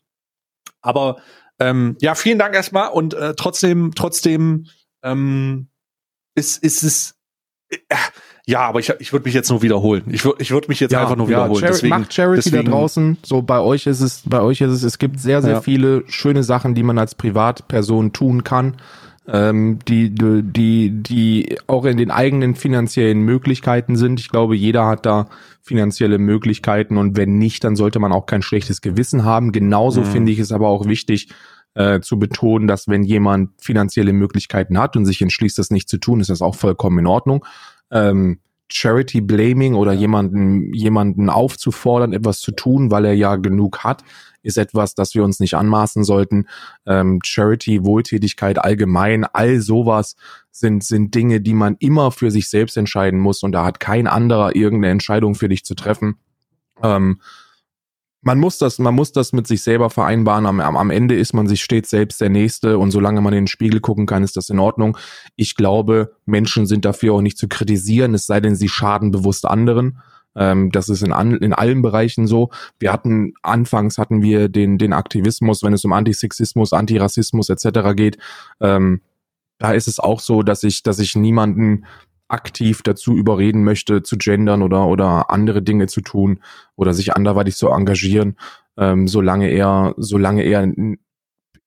Aber 0.80 1.20
ähm, 1.58 1.96
ja, 2.00 2.14
vielen 2.14 2.38
Dank 2.38 2.54
erstmal 2.54 2.90
und 2.90 3.14
äh, 3.14 3.34
trotzdem, 3.34 3.92
trotzdem 3.94 4.66
ähm, 5.02 5.68
ist 6.34 6.62
ist 6.62 6.82
es 6.82 7.14
äh, 7.70 7.76
ja, 8.44 8.60
aber 8.60 8.80
ich, 8.80 8.92
ich 8.98 9.12
würde 9.12 9.24
mich 9.24 9.34
jetzt 9.34 9.50
nur 9.50 9.62
wiederholen. 9.62 10.02
Ich 10.10 10.24
würde 10.24 10.42
ich 10.42 10.50
würd 10.50 10.68
mich 10.68 10.80
jetzt 10.80 10.90
ja, 10.90 11.02
einfach 11.02 11.14
nur 11.14 11.26
ja, 11.26 11.38
wiederholen. 11.38 11.60
Chari 11.60 11.72
deswegen, 11.72 11.90
macht 11.90 12.12
Charity 12.12 12.50
deswegen, 12.50 12.64
da 12.64 12.70
draußen. 12.72 13.18
So 13.22 13.42
bei 13.42 13.60
euch 13.60 13.86
ist 13.86 14.00
es, 14.00 14.22
bei 14.26 14.40
euch 14.40 14.60
ist 14.60 14.72
es, 14.72 14.82
es 14.82 14.98
gibt 14.98 15.20
sehr, 15.20 15.42
sehr 15.42 15.52
ja. 15.52 15.60
viele 15.60 16.02
schöne 16.08 16.42
Sachen, 16.42 16.74
die 16.74 16.82
man 16.82 16.98
als 16.98 17.14
Privatperson 17.14 18.12
tun 18.12 18.42
kann, 18.42 18.78
ähm, 19.28 19.78
die, 19.86 20.12
die, 20.12 20.90
die 20.90 21.56
auch 21.68 21.84
in 21.84 21.96
den 21.96 22.10
eigenen 22.10 22.56
finanziellen 22.56 23.20
Möglichkeiten 23.20 23.94
sind. 23.94 24.18
Ich 24.18 24.28
glaube, 24.28 24.56
jeder 24.56 24.86
hat 24.86 25.06
da 25.06 25.28
finanzielle 25.60 26.18
Möglichkeiten 26.18 26.96
und 26.96 27.16
wenn 27.16 27.38
nicht, 27.38 27.62
dann 27.62 27.76
sollte 27.76 28.00
man 28.00 28.10
auch 28.10 28.26
kein 28.26 28.42
schlechtes 28.42 28.80
Gewissen 28.80 29.24
haben. 29.24 29.52
Genauso 29.52 30.00
mhm. 30.00 30.06
finde 30.06 30.32
ich 30.32 30.40
es 30.40 30.50
aber 30.50 30.66
auch 30.66 30.86
wichtig, 30.86 31.28
äh, 31.74 32.00
zu 32.00 32.18
betonen, 32.18 32.66
dass 32.66 32.88
wenn 32.88 33.04
jemand 33.04 33.50
finanzielle 33.58 34.12
Möglichkeiten 34.12 34.78
hat 34.78 34.96
und 34.96 35.06
sich 35.06 35.22
entschließt, 35.22 35.58
das 35.58 35.70
nicht 35.70 35.88
zu 35.88 35.98
tun, 35.98 36.20
ist 36.20 36.28
das 36.28 36.42
auch 36.42 36.56
vollkommen 36.56 36.98
in 36.98 37.06
Ordnung 37.06 37.44
ähm, 37.92 38.40
Charity 38.68 39.20
Blaming 39.20 39.74
oder 39.74 39.92
jemanden, 39.92 40.72
jemanden 40.72 41.28
aufzufordern, 41.28 42.12
etwas 42.12 42.40
zu 42.40 42.52
tun, 42.52 42.90
weil 42.90 43.04
er 43.04 43.14
ja 43.14 43.36
genug 43.36 43.84
hat, 43.84 44.02
ist 44.42 44.56
etwas, 44.56 44.94
das 44.94 45.14
wir 45.14 45.24
uns 45.24 45.40
nicht 45.40 45.54
anmaßen 45.54 46.04
sollten. 46.04 46.46
Ähm, 46.86 47.20
Charity, 47.22 47.84
Wohltätigkeit 47.84 48.58
allgemein, 48.58 49.24
all 49.24 49.60
sowas 49.60 50.16
sind, 50.50 50.84
sind 50.84 51.14
Dinge, 51.14 51.40
die 51.40 51.54
man 51.54 51.76
immer 51.78 52.10
für 52.10 52.30
sich 52.30 52.48
selbst 52.48 52.76
entscheiden 52.76 53.20
muss 53.20 53.42
und 53.42 53.52
da 53.52 53.64
hat 53.64 53.78
kein 53.78 54.06
anderer 54.06 54.56
irgendeine 54.56 54.92
Entscheidung 54.92 55.34
für 55.34 55.48
dich 55.48 55.64
zu 55.64 55.74
treffen. 55.74 56.16
Ähm, 56.82 57.20
man 58.22 58.38
muss 58.38 58.56
das, 58.58 58.78
man 58.78 58.94
muss 58.94 59.12
das 59.12 59.32
mit 59.32 59.46
sich 59.46 59.62
selber 59.62 59.90
vereinbaren. 59.90 60.46
Am, 60.46 60.60
am 60.60 60.90
Ende 60.90 61.16
ist 61.16 61.34
man 61.34 61.48
sich 61.48 61.62
stets 61.62 61.90
selbst 61.90 62.20
der 62.20 62.30
Nächste 62.30 62.78
und 62.78 62.92
solange 62.92 63.20
man 63.20 63.32
in 63.32 63.42
den 63.42 63.46
Spiegel 63.48 63.80
gucken 63.80 64.06
kann, 64.06 64.22
ist 64.22 64.36
das 64.36 64.48
in 64.48 64.60
Ordnung. 64.60 64.96
Ich 65.34 65.56
glaube, 65.56 66.14
Menschen 66.24 66.66
sind 66.66 66.84
dafür 66.84 67.14
auch 67.14 67.20
nicht 67.20 67.36
zu 67.36 67.48
kritisieren, 67.48 68.14
es 68.14 68.26
sei 68.26 68.40
denn, 68.40 68.54
sie 68.54 68.68
schaden 68.68 69.10
bewusst 69.10 69.44
anderen. 69.44 69.98
Ähm, 70.36 70.70
das 70.70 70.88
ist 70.88 71.02
in, 71.02 71.12
an, 71.12 71.36
in 71.36 71.52
allen 71.52 71.82
Bereichen 71.82 72.28
so. 72.28 72.50
Wir 72.78 72.92
hatten, 72.92 73.34
anfangs 73.42 73.98
hatten 73.98 74.22
wir 74.22 74.48
den, 74.48 74.78
den 74.78 74.92
Aktivismus, 74.92 75.64
wenn 75.64 75.72
es 75.72 75.84
um 75.84 75.92
Antisexismus, 75.92 76.72
Antirassismus 76.72 77.50
etc. 77.50 77.94
geht. 77.94 78.18
Ähm, 78.60 79.02
da 79.58 79.72
ist 79.72 79.88
es 79.88 79.98
auch 79.98 80.20
so, 80.20 80.42
dass 80.42 80.62
ich, 80.62 80.82
dass 80.82 81.00
ich 81.00 81.16
niemanden 81.16 81.84
aktiv 82.32 82.82
dazu 82.82 83.14
überreden 83.16 83.62
möchte, 83.64 84.02
zu 84.02 84.16
gendern 84.16 84.62
oder, 84.62 84.86
oder 84.86 85.30
andere 85.30 85.62
Dinge 85.62 85.86
zu 85.86 86.00
tun 86.00 86.40
oder 86.76 86.94
sich 86.94 87.14
anderweitig 87.14 87.56
zu 87.56 87.68
engagieren, 87.68 88.36
ähm, 88.76 89.06
solange 89.06 89.48
er, 89.48 89.94
solange 89.98 90.42
er 90.42 90.72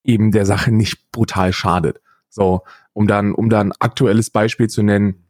eben 0.03 0.31
der 0.31 0.45
Sache 0.45 0.71
nicht 0.71 1.11
brutal 1.11 1.53
schadet. 1.53 2.01
So, 2.29 2.61
um 2.93 3.07
dann, 3.07 3.33
um 3.33 3.49
dann 3.49 3.73
aktuelles 3.79 4.29
Beispiel 4.29 4.67
zu 4.67 4.83
nennen, 4.83 5.25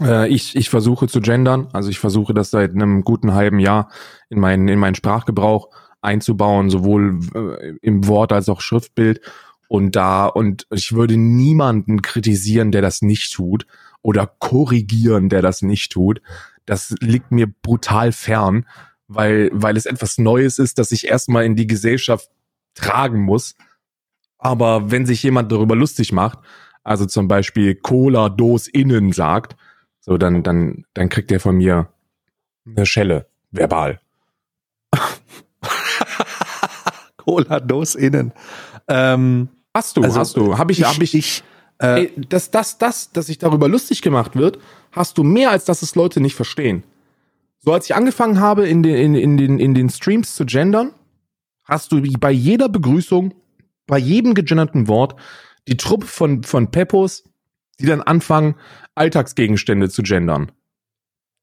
äh, 0.00 0.28
ich, 0.28 0.56
ich 0.56 0.68
versuche 0.68 1.08
zu 1.08 1.20
gendern, 1.20 1.68
also 1.72 1.88
ich 1.88 1.98
versuche 1.98 2.34
das 2.34 2.50
seit 2.50 2.72
einem 2.72 3.02
guten 3.02 3.34
halben 3.34 3.58
Jahr 3.58 3.90
in 4.28 4.40
meinen, 4.40 4.68
in 4.68 4.78
meinen 4.78 4.94
Sprachgebrauch 4.94 5.70
einzubauen, 6.02 6.70
sowohl 6.70 7.20
äh, 7.34 7.74
im 7.82 8.06
Wort 8.06 8.32
als 8.32 8.48
auch 8.48 8.60
Schriftbild. 8.60 9.20
Und 9.68 9.96
da, 9.96 10.26
und 10.26 10.66
ich 10.70 10.92
würde 10.92 11.16
niemanden 11.16 12.02
kritisieren, 12.02 12.70
der 12.70 12.82
das 12.82 13.02
nicht 13.02 13.32
tut 13.32 13.66
oder 14.02 14.26
korrigieren, 14.26 15.28
der 15.28 15.42
das 15.42 15.62
nicht 15.62 15.92
tut. 15.92 16.22
Das 16.64 16.94
liegt 17.00 17.32
mir 17.32 17.46
brutal 17.46 18.12
fern, 18.12 18.66
weil, 19.08 19.50
weil 19.52 19.76
es 19.76 19.86
etwas 19.86 20.18
Neues 20.18 20.58
ist, 20.58 20.78
das 20.78 20.92
ich 20.92 21.08
erstmal 21.08 21.44
in 21.44 21.56
die 21.56 21.66
Gesellschaft 21.66 22.30
tragen 22.74 23.22
muss. 23.22 23.56
Aber 24.38 24.90
wenn 24.90 25.06
sich 25.06 25.22
jemand 25.22 25.50
darüber 25.50 25.74
lustig 25.74 26.12
macht, 26.12 26.38
also 26.84 27.06
zum 27.06 27.26
Beispiel 27.26 27.74
Cola 27.74 28.28
Dos 28.28 28.68
innen 28.68 29.12
sagt, 29.12 29.56
so 30.00 30.18
dann, 30.18 30.44
dann, 30.44 30.84
dann 30.94 31.08
kriegt 31.08 31.32
er 31.32 31.40
von 31.40 31.56
mir 31.56 31.92
eine 32.64 32.86
Schelle, 32.86 33.26
verbal. 33.50 34.00
Cola 37.16 37.58
Dos 37.58 37.96
innen. 37.96 38.32
Ähm, 38.86 39.48
hast 39.76 39.96
du, 39.96 40.02
also, 40.02 40.18
hast 40.18 40.36
du. 40.36 40.58
Hab 40.58 40.70
ich, 40.70 40.80
ich, 40.80 40.86
hab 40.86 41.00
ich, 41.00 41.14
ich 41.14 41.44
äh, 41.78 42.06
Ey, 42.06 42.12
dass 42.28 42.50
das, 42.50 42.78
das, 42.78 43.12
dass 43.12 43.26
sich 43.26 43.38
darüber 43.38 43.68
lustig 43.68 44.02
gemacht 44.02 44.34
wird, 44.34 44.58
hast 44.92 45.18
du 45.18 45.22
mehr, 45.22 45.50
als 45.50 45.64
dass 45.64 45.82
es 45.82 45.94
Leute 45.94 46.20
nicht 46.20 46.34
verstehen. 46.34 46.82
So 47.58 47.72
als 47.72 47.86
ich 47.86 47.94
angefangen 47.94 48.40
habe, 48.40 48.66
in 48.66 48.82
den, 48.82 48.94
in, 48.94 49.14
in, 49.14 49.36
den, 49.36 49.58
in 49.58 49.74
den 49.74 49.90
Streams 49.90 50.34
zu 50.34 50.46
gendern, 50.46 50.92
hast 51.64 51.92
du 51.92 52.00
bei 52.18 52.30
jeder 52.30 52.68
Begrüßung, 52.68 53.34
bei 53.86 53.98
jedem 53.98 54.34
gegenderten 54.34 54.88
Wort, 54.88 55.16
die 55.68 55.76
Truppe 55.76 56.06
von, 56.06 56.42
von 56.44 56.70
Peppos, 56.70 57.24
die 57.78 57.86
dann 57.86 58.00
anfangen, 58.00 58.54
Alltagsgegenstände 58.94 59.90
zu 59.90 60.02
gendern. 60.02 60.52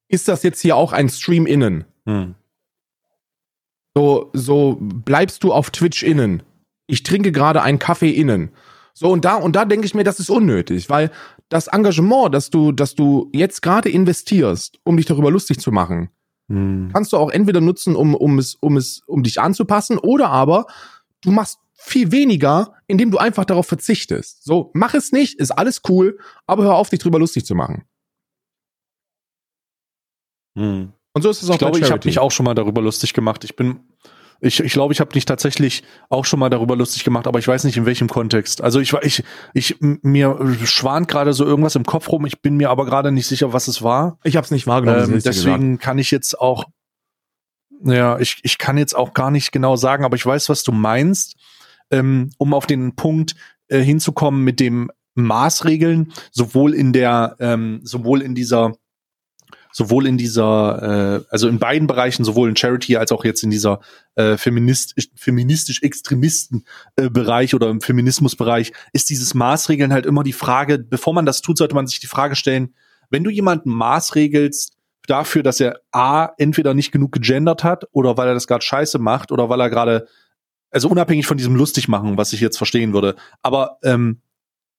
Ist 0.08 0.28
das 0.28 0.44
jetzt 0.44 0.62
hier 0.62 0.76
auch 0.76 0.94
ein 0.94 1.10
Stream 1.10 1.46
innen? 1.46 1.86
Hm. 2.06 2.36
So, 3.96 4.32
so 4.34 4.78
bleibst 4.80 5.44
du 5.44 5.54
auf 5.54 5.70
Twitch 5.70 6.02
innen. 6.02 6.42
Ich 6.88 7.04
trinke 7.04 7.32
gerade 7.32 7.62
einen 7.62 7.80
Kaffee 7.80 8.12
innen. 8.12 8.52
So, 8.94 9.10
und 9.10 9.26
da, 9.26 9.36
und 9.36 9.56
da 9.56 9.66
denke 9.66 9.86
ich 9.86 9.96
mir, 9.96 10.04
das 10.04 10.20
ist 10.20 10.30
unnötig, 10.30 10.90
weil 10.90 11.12
das 11.50 11.68
Engagement, 11.68 12.34
das 12.34 12.50
du, 12.50 12.72
das 12.72 12.96
du 12.96 13.30
jetzt 13.34 13.62
gerade 13.62 13.90
investierst, 13.90 14.80
um 14.84 14.98
dich 14.98 15.06
darüber 15.06 15.32
lustig 15.32 15.60
zu 15.60 15.72
machen, 15.72 16.10
hm. 16.48 16.92
kannst 16.94 17.14
du 17.14 17.18
auch 17.18 17.32
entweder 17.32 17.62
nutzen, 17.62 17.96
um, 17.96 18.14
um 18.14 18.38
es, 18.38 18.56
um 18.56 18.78
es, 18.78 19.02
um 19.08 19.24
dich 19.24 19.42
anzupassen, 19.42 19.98
oder 19.98 20.30
aber 20.30 20.68
du 21.22 21.32
machst 21.32 21.60
viel 21.74 22.12
weniger, 22.12 22.76
indem 22.88 23.12
du 23.12 23.18
einfach 23.18 23.46
darauf 23.46 23.68
verzichtest. 23.68 24.44
So, 24.44 24.72
mach 24.74 24.94
es 24.94 25.12
nicht, 25.12 25.40
ist 25.40 25.52
alles 25.52 25.82
cool, 25.90 26.20
aber 26.46 26.64
hör 26.64 26.76
auf, 26.76 26.90
dich 26.90 27.00
drüber 27.00 27.20
lustig 27.20 27.46
zu 27.46 27.56
machen. 27.56 27.84
Hm. 30.58 30.94
Und 31.14 31.22
so 31.22 31.30
ist 31.30 31.44
es 31.44 31.50
auch 31.50 31.54
ich 31.54 31.60
glaube, 31.60 31.80
ich 31.80 31.92
habe 31.92 32.08
mich 32.08 32.20
auch 32.20 32.32
schon 32.32 32.46
mal 32.46 32.56
darüber 32.56 32.82
lustig 32.82 33.14
gemacht. 33.14 33.44
Ich 33.44 33.56
bin 33.56 33.82
ich 34.44 34.60
ich, 34.60 34.74
glaube, 34.74 34.94
ich 34.94 35.00
habe 35.00 35.12
dich 35.12 35.26
tatsächlich 35.26 35.84
auch 36.10 36.26
schon 36.26 36.39
mal 36.39 36.50
darüber 36.50 36.76
lustig 36.76 37.04
gemacht, 37.04 37.28
aber 37.28 37.39
ich 37.39 37.48
weiß 37.48 37.64
nicht 37.64 37.78
in 37.78 37.86
welchem 37.86 38.10
Kontext. 38.10 38.62
Also 38.62 38.80
ich 38.80 38.94
ich 39.02 39.24
ich 39.54 39.78
mir 39.80 40.58
schwant 40.66 41.08
gerade 41.08 41.34
so 41.34 41.46
irgendwas 41.46 41.76
im 41.76 41.86
Kopf 41.86 42.10
rum. 42.10 42.26
Ich 42.26 42.41
bin 42.41 42.58
mir 42.58 42.70
aber 42.70 42.86
gerade 42.86 43.12
nicht 43.12 43.28
sicher, 43.28 43.54
was 43.54 43.68
es 43.68 43.82
war. 43.82 44.20
Ich 44.24 44.36
habe 44.36 44.44
es 44.44 44.52
nicht 44.52 44.68
wahrgenommen. 44.68 45.14
Ähm, 45.14 45.22
deswegen 45.24 45.80
kann 45.80 45.98
ich 45.98 46.12
jetzt 46.12 46.39
auch 46.39 46.66
ja, 47.86 48.20
ich 48.20 48.39
ich 48.44 48.58
kann 48.58 48.78
jetzt 48.78 48.96
auch 48.96 49.14
gar 49.14 49.32
nicht 49.32 49.52
genau 49.52 49.76
sagen, 49.76 50.04
aber 50.04 50.16
ich 50.16 50.26
weiß, 50.26 50.50
was 50.50 50.64
du 50.64 50.72
meinst. 50.72 51.36
Ähm, 51.91 52.32
um 52.38 52.54
auf 52.54 52.66
den 52.66 52.96
Punkt 52.96 53.36
äh, 53.68 53.80
hinzukommen 53.80 54.44
mit 54.44 54.60
dem 54.60 54.89
Maßregeln, 55.16 56.12
sowohl 56.32 56.74
in 56.74 56.91
der 56.91 57.36
ähm, 57.39 57.82
sowohl 57.84 58.22
in 58.22 58.36
dieser 58.36 58.74
sowohl 59.74 60.06
in 60.06 60.18
dieser, 60.18 61.18
äh, 61.20 61.26
also 61.30 61.50
in 61.50 61.60
beiden 61.60 61.88
Bereichen, 61.88 62.24
sowohl 62.24 62.48
in 62.48 62.56
Charity 62.56 62.96
als 62.96 63.12
auch 63.12 63.26
jetzt 63.26 63.44
in 63.44 63.50
dieser 63.50 63.82
äh, 64.16 64.38
feminist, 64.38 64.96
feministisch-extremisten 65.16 66.64
äh, 66.96 67.10
oder 67.56 67.70
im 67.70 67.82
Feminismusbereich, 67.82 68.72
ist 68.94 69.10
dieses 69.10 69.34
Maßregeln 69.34 69.92
halt 69.92 70.06
immer 70.06 70.24
die 70.24 70.32
Frage, 70.32 70.78
bevor 70.78 71.14
man 71.14 71.26
das 71.26 71.42
tut, 71.42 71.58
sollte 71.58 71.76
man 71.76 71.88
sich 71.88 72.00
die 72.00 72.08
Frage 72.08 72.36
stellen, 72.36 72.76
wenn 73.10 73.24
du 73.24 73.32
jemanden 73.32 73.72
maßregelst 73.72 74.78
dafür, 75.08 75.42
dass 75.44 75.60
er 75.60 75.82
A, 75.92 76.30
entweder 76.38 76.76
nicht 76.76 76.92
genug 76.92 77.12
gegendert 77.12 77.64
hat 77.64 77.86
oder 77.92 78.16
weil 78.16 78.28
er 78.28 78.36
das 78.36 78.48
gerade 78.48 78.64
scheiße 78.64 79.00
macht 79.00 79.32
oder 79.32 79.50
weil 79.50 79.60
er 79.60 79.72
gerade, 79.72 80.08
also 80.70 80.88
unabhängig 80.88 81.26
von 81.26 81.38
diesem 81.38 81.56
lustig 81.56 81.88
machen, 81.88 82.16
was 82.18 82.32
ich 82.32 82.42
jetzt 82.42 82.58
verstehen 82.58 82.94
würde, 82.94 83.16
aber 83.42 83.80
ähm, 83.84 84.22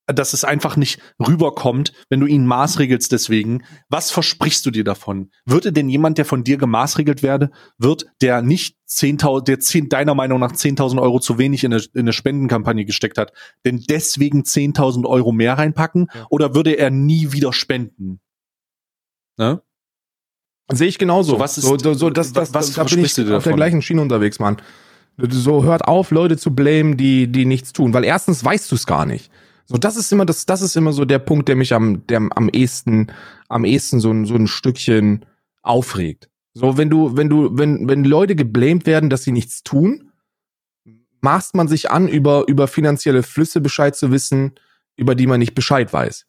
dass 0.07 0.33
es 0.33 0.43
einfach 0.43 0.75
nicht 0.75 0.99
rüberkommt, 1.25 1.93
wenn 2.09 2.19
du 2.19 2.27
ihn 2.27 2.45
maßregelst 2.45 3.11
deswegen. 3.11 3.63
Was 3.89 4.11
versprichst 4.11 4.65
du 4.65 4.71
dir 4.71 4.83
davon? 4.83 5.31
Würde 5.45 5.71
denn 5.73 5.89
jemand, 5.89 6.17
der 6.17 6.25
von 6.25 6.43
dir 6.43 6.57
gemaßregelt 6.57 7.23
werde, 7.23 7.49
wird, 7.77 8.05
der 8.21 8.41
nicht 8.41 8.77
10.000, 8.87 9.43
der 9.45 9.59
10, 9.59 9.89
deiner 9.89 10.15
Meinung 10.15 10.39
nach 10.39 10.51
10.000 10.51 11.01
Euro 11.01 11.19
zu 11.19 11.37
wenig 11.37 11.63
in 11.63 11.73
eine, 11.73 11.83
in 11.93 12.01
eine 12.01 12.13
Spendenkampagne 12.13 12.85
gesteckt 12.85 13.17
hat, 13.17 13.33
denn 13.65 13.83
deswegen 13.89 14.43
10.000 14.43 15.05
Euro 15.05 15.31
mehr 15.31 15.57
reinpacken? 15.57 16.07
Ja. 16.13 16.25
Oder 16.29 16.53
würde 16.53 16.73
er 16.73 16.91
nie 16.91 17.31
wieder 17.31 17.51
spenden? 17.51 18.19
Ne? 19.37 19.61
Sehe 20.71 20.87
ich 20.87 20.97
genauso. 20.97 21.33
So, 21.33 21.39
was 21.39 21.57
ist, 21.57 21.65
so, 21.65 21.77
so, 21.77 21.93
so 21.93 22.09
das, 22.09 22.33
das, 22.33 22.53
was 22.53 22.73
da 22.73 22.83
bin 22.83 23.05
ich 23.05 23.31
auf 23.31 23.43
der 23.43 23.53
gleichen 23.53 23.81
Schiene 23.81 24.01
unterwegs, 24.01 24.39
Mann. 24.39 24.57
So 25.17 25.63
hört 25.63 25.85
auf, 25.85 26.11
Leute 26.11 26.37
zu 26.37 26.53
blamen, 26.53 26.97
die, 26.97 27.31
die 27.31 27.45
nichts 27.45 27.71
tun. 27.71 27.93
Weil 27.93 28.03
erstens 28.03 28.43
weißt 28.43 28.71
du 28.71 28.75
es 28.75 28.85
gar 28.85 29.05
nicht. 29.05 29.31
So, 29.65 29.77
das 29.77 29.97
ist 29.97 30.11
immer 30.11 30.25
das, 30.25 30.45
das 30.45 30.61
ist 30.61 30.77
immer 30.77 30.93
so 30.93 31.05
der 31.05 31.19
Punkt, 31.19 31.47
der 31.47 31.55
mich 31.55 31.73
am, 31.73 32.05
der 32.07 32.27
am 32.35 32.49
ehesten, 32.49 33.11
am 33.49 33.65
ehesten 33.65 33.99
so 33.99 34.11
ein, 34.11 34.25
so 34.25 34.35
ein 34.35 34.47
Stückchen 34.47 35.25
aufregt. 35.63 36.29
So, 36.53 36.77
wenn 36.77 36.89
du, 36.89 37.17
wenn 37.17 37.29
du, 37.29 37.49
wenn, 37.57 37.87
wenn 37.89 38.03
Leute 38.03 38.35
geblamed 38.35 38.85
werden, 38.85 39.09
dass 39.09 39.23
sie 39.23 39.31
nichts 39.31 39.63
tun, 39.63 40.11
maßt 41.21 41.55
man 41.55 41.67
sich 41.67 41.89
an, 41.89 42.07
über, 42.07 42.47
über 42.47 42.67
finanzielle 42.67 43.23
Flüsse 43.23 43.59
Bescheid 43.59 43.95
zu 43.95 44.11
wissen, 44.11 44.53
über 44.95 45.15
die 45.15 45.27
man 45.27 45.39
nicht 45.39 45.55
Bescheid 45.55 45.91
weiß. 45.91 46.25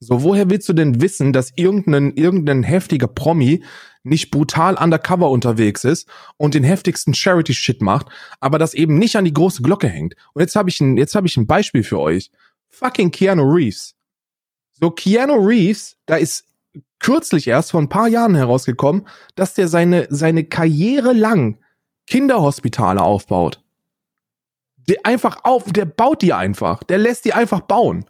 So, 0.00 0.22
woher 0.22 0.48
willst 0.48 0.68
du 0.68 0.72
denn 0.72 1.00
wissen, 1.02 1.32
dass 1.32 1.52
irgendein, 1.56 2.12
irgendein 2.14 2.62
heftiger 2.62 3.08
Promi 3.08 3.62
nicht 4.04 4.30
brutal 4.30 4.76
undercover 4.76 5.28
unterwegs 5.30 5.84
ist 5.84 6.08
und 6.36 6.54
den 6.54 6.64
heftigsten 6.64 7.14
Charity-Shit 7.14 7.82
macht, 7.82 8.06
aber 8.40 8.58
das 8.58 8.74
eben 8.74 8.96
nicht 8.96 9.16
an 9.16 9.24
die 9.24 9.34
große 9.34 9.62
Glocke 9.62 9.88
hängt? 9.88 10.14
Und 10.32 10.40
jetzt 10.40 10.56
habe 10.56 10.70
ich 10.70 10.80
ein, 10.80 10.96
jetzt 10.96 11.14
habe 11.14 11.26
ich 11.26 11.36
ein 11.36 11.46
Beispiel 11.46 11.82
für 11.82 11.98
euch 11.98 12.30
fucking 12.78 13.10
Keanu 13.10 13.42
Reeves. 13.42 13.94
So, 14.72 14.90
Keanu 14.90 15.34
Reeves, 15.34 15.96
da 16.06 16.16
ist 16.16 16.44
kürzlich 17.00 17.48
erst 17.48 17.72
vor 17.72 17.80
ein 17.80 17.88
paar 17.88 18.08
Jahren 18.08 18.34
herausgekommen, 18.34 19.06
dass 19.34 19.54
der 19.54 19.68
seine, 19.68 20.06
seine 20.10 20.44
Karriere 20.44 21.12
lang 21.12 21.58
Kinderhospitale 22.06 23.02
aufbaut. 23.02 23.62
Der 24.88 24.96
einfach 25.04 25.44
auf, 25.44 25.64
der 25.72 25.84
baut 25.84 26.22
die 26.22 26.32
einfach. 26.32 26.82
Der 26.82 26.98
lässt 26.98 27.24
die 27.24 27.34
einfach 27.34 27.60
bauen. 27.60 28.06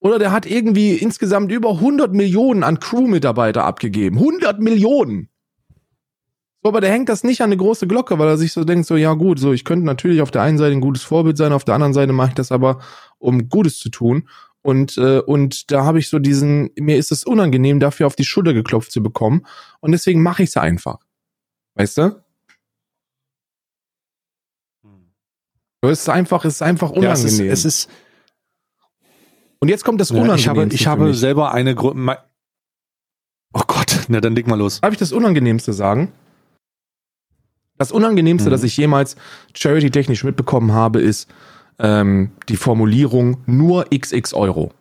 Oder 0.00 0.18
der 0.18 0.32
hat 0.32 0.46
irgendwie 0.46 0.94
insgesamt 0.96 1.52
über 1.52 1.70
100 1.70 2.12
Millionen 2.12 2.64
an 2.64 2.80
Crewmitarbeiter 2.80 3.64
abgegeben. 3.64 4.18
100 4.18 4.60
Millionen! 4.60 5.28
So, 6.66 6.70
aber 6.70 6.80
der 6.80 6.90
hängt 6.90 7.08
das 7.08 7.22
nicht 7.22 7.42
an 7.42 7.44
eine 7.44 7.58
große 7.58 7.86
Glocke, 7.86 8.18
weil 8.18 8.26
er 8.26 8.36
sich 8.36 8.50
so 8.50 8.64
denkt, 8.64 8.88
so, 8.88 8.96
ja 8.96 9.12
gut, 9.12 9.38
so, 9.38 9.52
ich 9.52 9.64
könnte 9.64 9.86
natürlich 9.86 10.20
auf 10.20 10.32
der 10.32 10.42
einen 10.42 10.58
Seite 10.58 10.72
ein 10.72 10.80
gutes 10.80 11.04
Vorbild 11.04 11.36
sein, 11.36 11.52
auf 11.52 11.62
der 11.62 11.76
anderen 11.76 11.94
Seite 11.94 12.12
mache 12.12 12.30
ich 12.30 12.34
das 12.34 12.50
aber, 12.50 12.80
um 13.18 13.48
Gutes 13.48 13.78
zu 13.78 13.88
tun. 13.88 14.28
Und, 14.62 14.98
äh, 14.98 15.20
und 15.20 15.70
da 15.70 15.84
habe 15.84 16.00
ich 16.00 16.08
so 16.08 16.18
diesen, 16.18 16.70
mir 16.76 16.96
ist 16.96 17.12
es 17.12 17.22
unangenehm, 17.22 17.78
dafür 17.78 18.08
auf 18.08 18.16
die 18.16 18.24
Schulter 18.24 18.52
geklopft 18.52 18.90
zu 18.90 19.00
bekommen. 19.00 19.46
Und 19.78 19.92
deswegen 19.92 20.24
mache 20.24 20.42
ich 20.42 20.48
es 20.48 20.56
einfach. 20.56 20.98
Weißt 21.76 21.98
du? 21.98 22.20
Es 25.82 26.00
ist 26.00 26.08
einfach, 26.08 26.44
es 26.44 26.54
ist 26.54 26.62
einfach 26.62 26.90
unangenehm. 26.90 27.46
Ja, 27.46 27.52
es, 27.52 27.64
ist, 27.64 27.64
es 27.64 27.64
ist 27.64 27.90
und 29.60 29.68
jetzt 29.68 29.84
kommt 29.84 30.00
das. 30.00 30.10
Ja, 30.10 30.34
ich 30.34 30.48
habe, 30.48 30.66
ich 30.72 30.88
habe 30.88 31.14
selber 31.14 31.52
eine 31.52 31.76
Grund. 31.76 32.10
Oh 33.54 33.62
Gott, 33.68 34.06
na 34.08 34.20
dann 34.20 34.34
leg 34.34 34.48
mal 34.48 34.58
los. 34.58 34.80
Darf 34.80 34.92
ich 34.92 34.98
das 34.98 35.12
Unangenehmste 35.12 35.72
sagen? 35.72 36.12
Das 37.78 37.92
Unangenehmste, 37.92 38.48
mhm. 38.48 38.52
das 38.52 38.62
ich 38.62 38.76
jemals 38.76 39.16
charity-technisch 39.54 40.24
mitbekommen 40.24 40.72
habe, 40.72 41.00
ist 41.00 41.28
ähm, 41.78 42.32
die 42.48 42.56
Formulierung 42.56 43.38
nur 43.46 43.86
XX 43.90 44.32
Euro. 44.34 44.72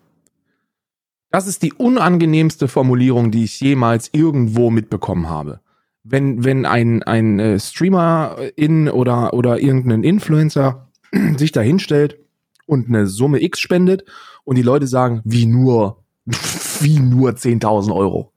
Das 1.31 1.47
ist 1.47 1.63
die 1.63 1.73
unangenehmste 1.73 2.67
Formulierung, 2.67 3.31
die 3.31 3.43
ich 3.43 3.59
jemals 3.59 4.09
irgendwo 4.13 4.69
mitbekommen 4.69 5.29
habe. 5.29 5.59
Wenn, 6.03 6.45
wenn 6.45 6.65
ein, 6.65 7.03
ein 7.03 7.39
äh, 7.39 7.59
Streamer 7.59 8.37
in 8.55 8.87
oder, 8.87 9.33
oder 9.33 9.59
irgendein 9.59 10.03
Influencer 10.03 10.87
sich 11.37 11.51
da 11.51 11.61
hinstellt 11.61 12.19
und 12.67 12.87
eine 12.87 13.07
Summe 13.07 13.41
X 13.41 13.59
spendet 13.59 14.05
und 14.43 14.55
die 14.55 14.61
Leute 14.61 14.87
sagen, 14.87 15.21
wie 15.25 15.45
nur, 15.45 16.03
wie 16.79 16.99
nur 16.99 17.31
10.000 17.31 17.93
Euro. 17.93 18.31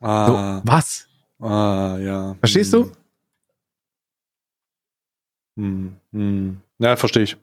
Ah. 0.00 0.26
So, 0.26 0.62
was? 0.70 1.08
Ah, 1.40 1.98
ja. 1.98 2.36
Verstehst 2.38 2.72
du? 2.72 2.90
Hm, 5.56 5.96
hm. 6.12 6.60
Ja, 6.78 6.96
verstehe 6.96 7.22
ich. 7.22 7.36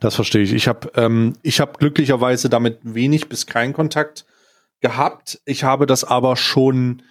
Das 0.00 0.14
verstehe 0.14 0.42
ich. 0.42 0.52
Ich 0.52 0.68
habe 0.68 0.90
ähm, 0.96 1.34
habe 1.44 1.78
glücklicherweise 1.78 2.48
damit 2.48 2.78
wenig 2.82 3.28
bis 3.28 3.46
keinen 3.46 3.72
Kontakt 3.72 4.26
gehabt. 4.80 5.40
Ich 5.44 5.64
habe 5.64 5.86
das 5.86 6.04
aber 6.04 6.36
schon 6.36 7.02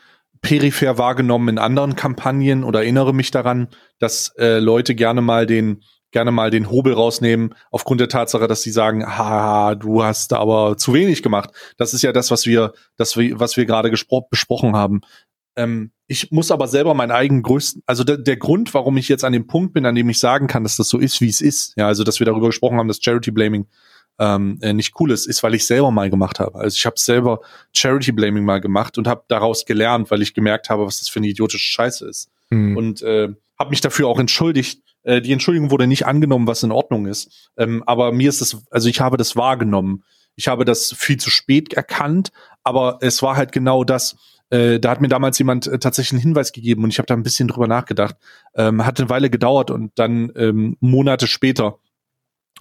peripher 0.42 0.98
wahrgenommen 0.98 1.50
in 1.50 1.58
anderen 1.58 1.96
Kampagnen 1.96 2.64
oder 2.64 2.82
erinnere 2.82 3.14
mich 3.14 3.32
daran, 3.32 3.70
dass 4.00 4.34
äh, 4.38 4.60
Leute 4.60 4.94
gerne 4.94 5.22
mal 5.22 5.46
den 5.46 5.84
gerne 6.12 6.32
mal 6.32 6.52
den 6.52 6.70
Hobel 6.70 6.94
rausnehmen 6.94 7.56
aufgrund 7.72 8.00
der 8.00 8.08
Tatsache, 8.08 8.48
dass 8.48 8.62
sie 8.62 8.70
sagen, 8.72 9.04
ha, 9.06 9.74
du 9.74 10.04
hast 10.04 10.32
aber 10.32 10.78
zu 10.78 10.94
wenig 10.94 11.24
gemacht. 11.24 11.50
Das 11.78 11.94
ist 11.94 12.04
ja 12.04 12.12
das, 12.12 12.30
was 12.30 12.46
wir, 12.46 12.74
das 12.98 13.18
was 13.18 13.58
wir 13.58 13.66
gerade 13.66 13.90
besprochen 14.30 14.76
haben. 14.76 15.02
Ähm, 15.56 15.92
ich 16.08 16.32
muss 16.32 16.52
aber 16.52 16.68
selber 16.68 16.94
meinen 16.94 17.12
eigenen 17.12 17.44
größten, 17.44 17.84
also 17.86 18.04
der, 18.04 18.18
der 18.18 18.38
Grund, 18.38 18.74
warum 18.74 18.98
ich 18.98 19.10
jetzt 19.10 19.24
an 19.24 19.34
dem 19.34 19.48
Punkt 19.48 19.74
bin, 19.74 19.86
an 19.86 19.96
dem 19.96 20.10
ich 20.10 20.20
sagen 20.20 20.48
kann, 20.48 20.64
dass 20.64 20.76
das 20.76 20.90
so 20.90 20.98
ist, 20.98 21.22
wie 21.22 21.30
es 21.30 21.42
ist, 21.42 21.74
ja, 21.78 21.88
also 21.88 22.04
dass 22.04 22.20
wir 22.20 22.26
darüber 22.26 22.48
gesprochen 22.48 22.78
haben, 22.78 22.88
dass 22.88 23.02
Charity 23.02 23.32
Blaming 23.32 23.68
ähm, 24.20 24.60
äh, 24.62 24.74
nicht 24.74 25.00
cool 25.00 25.12
ist, 25.12 25.26
ist, 25.26 25.42
weil 25.44 25.56
ich 25.56 25.66
selber 25.66 25.92
mal 25.92 26.10
gemacht 26.10 26.40
habe. 26.40 26.60
Also 26.60 26.76
ich 26.76 26.86
habe 26.86 27.00
selber 27.00 27.40
Charity 27.72 28.12
Blaming 28.12 28.46
mal 28.46 28.62
gemacht 28.62 28.98
und 28.98 29.08
habe 29.08 29.24
daraus 29.28 29.66
gelernt, 29.66 30.12
weil 30.12 30.22
ich 30.22 30.34
gemerkt 30.34 30.70
habe, 30.70 30.86
was 30.86 31.00
das 31.00 31.10
für 31.10 31.20
eine 31.20 31.28
idiotische 31.28 31.72
Scheiße 31.72 32.08
ist. 32.08 32.30
Mhm. 32.50 32.78
Und 32.78 33.02
äh, 33.02 33.30
habe 33.58 33.70
mich 33.70 33.82
dafür 33.82 34.08
auch 34.08 34.20
entschuldigt. 34.20 34.84
Äh, 35.04 35.22
die 35.22 35.32
Entschuldigung 35.32 35.72
wurde 35.72 35.88
nicht 35.88 36.06
angenommen, 36.06 36.48
was 36.48 36.64
in 36.64 36.72
Ordnung 36.72 37.08
ist. 37.08 37.50
Ähm, 37.58 37.84
aber 37.88 38.12
mir 38.12 38.30
ist 38.30 38.42
das, 38.42 38.64
also 38.70 38.88
ich 38.88 39.02
habe 39.02 39.18
das 39.18 39.36
wahrgenommen. 39.36 40.04
Ich 40.36 40.48
habe 40.48 40.66
das 40.66 40.94
viel 40.94 41.18
zu 41.18 41.30
spät 41.30 41.74
erkannt, 41.74 42.32
aber 42.64 42.98
es 43.02 43.22
war 43.22 43.36
halt 43.36 43.52
genau 43.52 43.84
das, 43.84 44.16
äh, 44.54 44.80
da 44.80 44.92
hat 44.92 45.02
mir 45.02 45.08
damals 45.08 45.40
jemand 45.40 45.66
äh, 45.66 45.80
tatsächlich 45.80 46.14
einen 46.14 46.22
Hinweis 46.22 46.52
gegeben 46.52 46.84
und 46.84 46.92
ich 46.92 47.00
habe 47.00 47.08
da 47.08 47.16
ein 47.16 47.24
bisschen 47.24 47.48
drüber 47.48 47.68
nachgedacht. 47.68 48.16
Ähm, 48.54 48.86
hat 48.86 49.00
eine 49.00 49.10
Weile 49.10 49.32
gedauert 49.32 49.72
und 49.72 49.92
dann 49.96 50.32
ähm, 50.36 50.78
Monate 50.80 51.26
später 51.26 51.80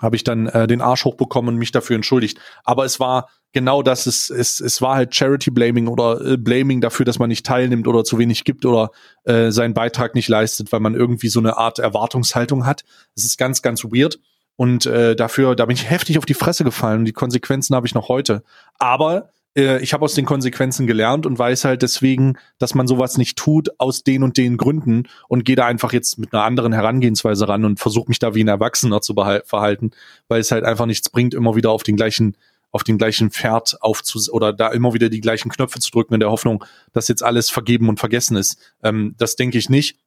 habe 0.00 0.16
ich 0.16 0.24
dann 0.24 0.46
äh, 0.46 0.66
den 0.66 0.80
Arsch 0.80 1.04
hochbekommen 1.04 1.54
und 1.54 1.58
mich 1.58 1.70
dafür 1.70 1.96
entschuldigt. 1.96 2.38
Aber 2.64 2.86
es 2.86 2.98
war 2.98 3.28
genau 3.52 3.82
das, 3.82 4.06
es, 4.06 4.30
es, 4.30 4.58
es 4.58 4.80
war 4.80 4.96
halt 4.96 5.14
Charity 5.14 5.50
Blaming 5.50 5.86
oder 5.86 6.18
äh, 6.22 6.36
Blaming 6.38 6.80
dafür, 6.80 7.04
dass 7.04 7.18
man 7.18 7.28
nicht 7.28 7.44
teilnimmt 7.44 7.86
oder 7.86 8.04
zu 8.04 8.18
wenig 8.18 8.44
gibt 8.44 8.64
oder 8.64 8.90
äh, 9.24 9.50
seinen 9.50 9.74
Beitrag 9.74 10.14
nicht 10.14 10.28
leistet, 10.28 10.72
weil 10.72 10.80
man 10.80 10.94
irgendwie 10.94 11.28
so 11.28 11.40
eine 11.40 11.58
Art 11.58 11.78
Erwartungshaltung 11.78 12.64
hat. 12.64 12.84
Es 13.14 13.26
ist 13.26 13.36
ganz, 13.36 13.60
ganz 13.60 13.84
weird. 13.84 14.18
Und 14.56 14.86
äh, 14.86 15.14
dafür, 15.14 15.54
da 15.56 15.66
bin 15.66 15.76
ich 15.76 15.90
heftig 15.90 16.16
auf 16.16 16.24
die 16.24 16.32
Fresse 16.32 16.64
gefallen 16.64 17.00
und 17.00 17.04
die 17.04 17.12
Konsequenzen 17.12 17.76
habe 17.76 17.86
ich 17.86 17.94
noch 17.94 18.08
heute. 18.08 18.42
Aber 18.78 19.28
ich 19.54 19.92
habe 19.92 20.04
aus 20.04 20.14
den 20.14 20.24
Konsequenzen 20.24 20.86
gelernt 20.86 21.26
und 21.26 21.38
weiß 21.38 21.64
halt 21.64 21.82
deswegen, 21.82 22.38
dass 22.58 22.74
man 22.74 22.86
sowas 22.86 23.18
nicht 23.18 23.36
tut 23.36 23.68
aus 23.78 24.02
den 24.02 24.22
und 24.22 24.38
den 24.38 24.56
Gründen 24.56 25.08
und 25.28 25.44
gehe 25.44 25.56
da 25.56 25.66
einfach 25.66 25.92
jetzt 25.92 26.18
mit 26.18 26.32
einer 26.32 26.44
anderen 26.44 26.72
Herangehensweise 26.72 27.48
ran 27.48 27.66
und 27.66 27.78
versuche 27.78 28.08
mich 28.08 28.18
da 28.18 28.34
wie 28.34 28.42
ein 28.42 28.48
Erwachsener 28.48 29.02
zu 29.02 29.14
verhalten, 29.14 29.90
weil 30.28 30.40
es 30.40 30.50
halt 30.50 30.64
einfach 30.64 30.86
nichts 30.86 31.10
bringt, 31.10 31.34
immer 31.34 31.54
wieder 31.54 31.70
auf 31.70 31.82
den 31.82 31.96
gleichen 31.96 32.36
auf 32.72 32.84
den 32.84 32.96
gleichen 32.96 33.30
Pferd 33.30 33.76
aufzu 33.82 34.18
oder 34.32 34.54
da 34.54 34.68
immer 34.68 34.94
wieder 34.94 35.10
die 35.10 35.20
gleichen 35.20 35.50
Knöpfe 35.50 35.78
zu 35.78 35.90
drücken 35.90 36.14
in 36.14 36.20
der 36.20 36.30
Hoffnung, 36.30 36.64
dass 36.94 37.06
jetzt 37.06 37.22
alles 37.22 37.50
vergeben 37.50 37.90
und 37.90 38.00
vergessen 38.00 38.36
ist. 38.36 38.56
Ähm, 38.82 39.14
das 39.18 39.36
denke 39.36 39.58
ich 39.58 39.68
nicht. 39.68 39.98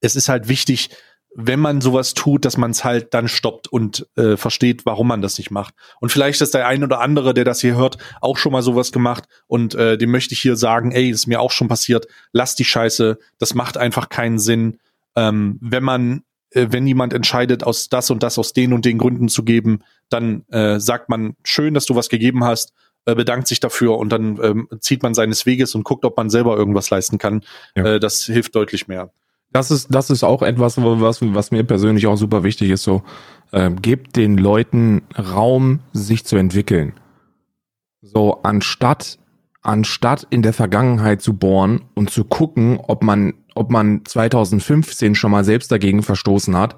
Es 0.00 0.16
ist 0.16 0.30
halt 0.30 0.48
wichtig, 0.48 0.88
wenn 1.34 1.60
man 1.60 1.80
sowas 1.80 2.14
tut, 2.14 2.44
dass 2.44 2.56
man 2.56 2.70
es 2.70 2.84
halt 2.84 3.14
dann 3.14 3.28
stoppt 3.28 3.68
und 3.68 4.06
äh, 4.16 4.36
versteht, 4.36 4.86
warum 4.86 5.08
man 5.08 5.22
das 5.22 5.38
nicht 5.38 5.50
macht. 5.50 5.74
Und 6.00 6.10
vielleicht 6.10 6.40
ist 6.40 6.54
der 6.54 6.66
ein 6.66 6.82
oder 6.82 7.00
andere, 7.00 7.34
der 7.34 7.44
das 7.44 7.60
hier 7.60 7.76
hört, 7.76 7.98
auch 8.20 8.38
schon 8.38 8.52
mal 8.52 8.62
sowas 8.62 8.92
gemacht 8.92 9.24
und 9.46 9.74
äh, 9.74 9.98
dem 9.98 10.10
möchte 10.10 10.34
ich 10.34 10.40
hier 10.40 10.56
sagen, 10.56 10.92
ey, 10.92 11.10
ist 11.10 11.26
mir 11.26 11.40
auch 11.40 11.52
schon 11.52 11.68
passiert, 11.68 12.06
lass 12.32 12.54
die 12.54 12.64
Scheiße, 12.64 13.18
das 13.38 13.54
macht 13.54 13.76
einfach 13.76 14.08
keinen 14.08 14.38
Sinn. 14.38 14.78
Ähm, 15.16 15.58
wenn 15.60 15.84
man, 15.84 16.22
äh, 16.50 16.68
wenn 16.70 16.86
jemand 16.86 17.12
entscheidet, 17.12 17.62
aus 17.62 17.88
das 17.88 18.10
und 18.10 18.22
das 18.22 18.38
aus 18.38 18.52
den 18.52 18.72
und 18.72 18.84
den 18.84 18.98
Gründen 18.98 19.28
zu 19.28 19.44
geben, 19.44 19.80
dann 20.08 20.44
äh, 20.48 20.80
sagt 20.80 21.08
man, 21.08 21.36
schön, 21.44 21.74
dass 21.74 21.86
du 21.86 21.94
was 21.94 22.08
gegeben 22.08 22.44
hast, 22.44 22.72
äh, 23.04 23.14
bedankt 23.14 23.48
sich 23.48 23.60
dafür 23.60 23.98
und 23.98 24.10
dann 24.10 24.38
ähm, 24.42 24.68
zieht 24.80 25.02
man 25.02 25.14
seines 25.14 25.46
Weges 25.46 25.74
und 25.74 25.84
guckt, 25.84 26.04
ob 26.04 26.16
man 26.16 26.30
selber 26.30 26.56
irgendwas 26.56 26.90
leisten 26.90 27.18
kann. 27.18 27.42
Ja. 27.76 27.94
Äh, 27.94 28.00
das 28.00 28.24
hilft 28.24 28.54
deutlich 28.54 28.88
mehr. 28.88 29.12
Das 29.50 29.70
ist, 29.70 29.88
das 29.90 30.10
ist 30.10 30.24
auch 30.24 30.42
etwas, 30.42 30.76
was, 30.78 31.22
was 31.22 31.50
mir 31.50 31.64
persönlich 31.64 32.06
auch 32.06 32.16
super 32.16 32.44
wichtig 32.44 32.70
ist. 32.70 32.82
So, 32.82 33.02
äh, 33.52 33.70
gebt 33.70 34.16
den 34.16 34.36
Leuten 34.36 35.02
Raum, 35.16 35.80
sich 35.92 36.24
zu 36.24 36.36
entwickeln. 36.36 36.92
So, 38.02 38.42
anstatt, 38.42 39.18
anstatt 39.62 40.26
in 40.30 40.42
der 40.42 40.52
Vergangenheit 40.52 41.22
zu 41.22 41.34
bohren 41.34 41.82
und 41.94 42.10
zu 42.10 42.24
gucken, 42.24 42.78
ob 42.78 43.02
man, 43.02 43.34
ob 43.54 43.70
man 43.70 44.04
2015 44.04 45.14
schon 45.14 45.30
mal 45.30 45.44
selbst 45.44 45.72
dagegen 45.72 46.02
verstoßen 46.02 46.56
hat, 46.56 46.76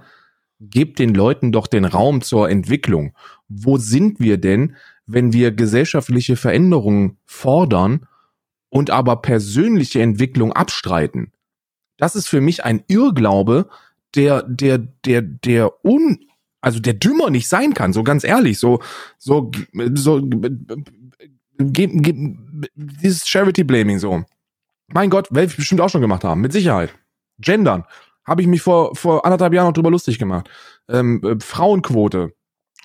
gebt 0.61 0.99
den 0.99 1.15
Leuten 1.15 1.53
doch 1.53 1.67
den 1.67 1.85
Raum 1.85 2.21
zur 2.23 2.49
Entwicklung. 2.49 3.15
Wo 3.49 3.79
sind 3.79 4.21
wir 4.21 4.39
denn, 4.39 4.77
wenn 5.07 5.33
wir 5.33 5.51
gesellschaftliche 5.51 6.37
Veränderungen 6.37 7.19
fordern 7.27 8.07
und 8.69 8.91
aber 8.91 9.17
persönliche 9.17 10.01
Entwicklung 10.01 10.53
abstreiten? 10.53 11.33
Das 12.01 12.17
ist 12.17 12.29
für 12.29 12.41
mich 12.41 12.65
ein 12.65 12.83
Irrglaube, 12.89 13.69
der, 14.17 14.43
der, 14.43 14.79
der, 14.79 15.21
der 15.23 15.85
un, 15.85 16.19
also 16.61 16.81
der 16.81 16.95
dümmer 16.95 17.31
nicht 17.31 17.47
sein 17.47 17.75
kann, 17.75 17.93
so 17.93 18.03
ganz 18.03 18.25
ehrlich, 18.25 18.59
so, 18.59 18.81
so, 19.19 19.51
so, 19.95 20.21
dieses 22.75 23.29
Charity 23.29 23.65
Blaming 23.65 23.99
so. 23.99 24.25
Mein 24.89 25.11
Gott, 25.11 25.29
werde 25.31 25.51
ich 25.51 25.57
bestimmt 25.57 25.83
auch 25.83 25.91
schon 25.91 26.01
gemacht 26.01 26.25
haben, 26.25 26.41
mit 26.41 26.53
Sicherheit. 26.53 26.95
Gendern. 27.39 27.85
Habe 28.25 28.43
ich 28.43 28.49
mich 28.49 28.63
vor, 28.63 28.97
vor 28.97 29.25
anderthalb 29.25 29.53
Jahren 29.53 29.67
noch 29.67 29.75
drüber 29.75 29.91
lustig 29.91 30.19
gemacht. 30.19 30.49
Ähm, 30.89 31.23
äh, 31.23 31.37
Frauenquote. 31.39 32.33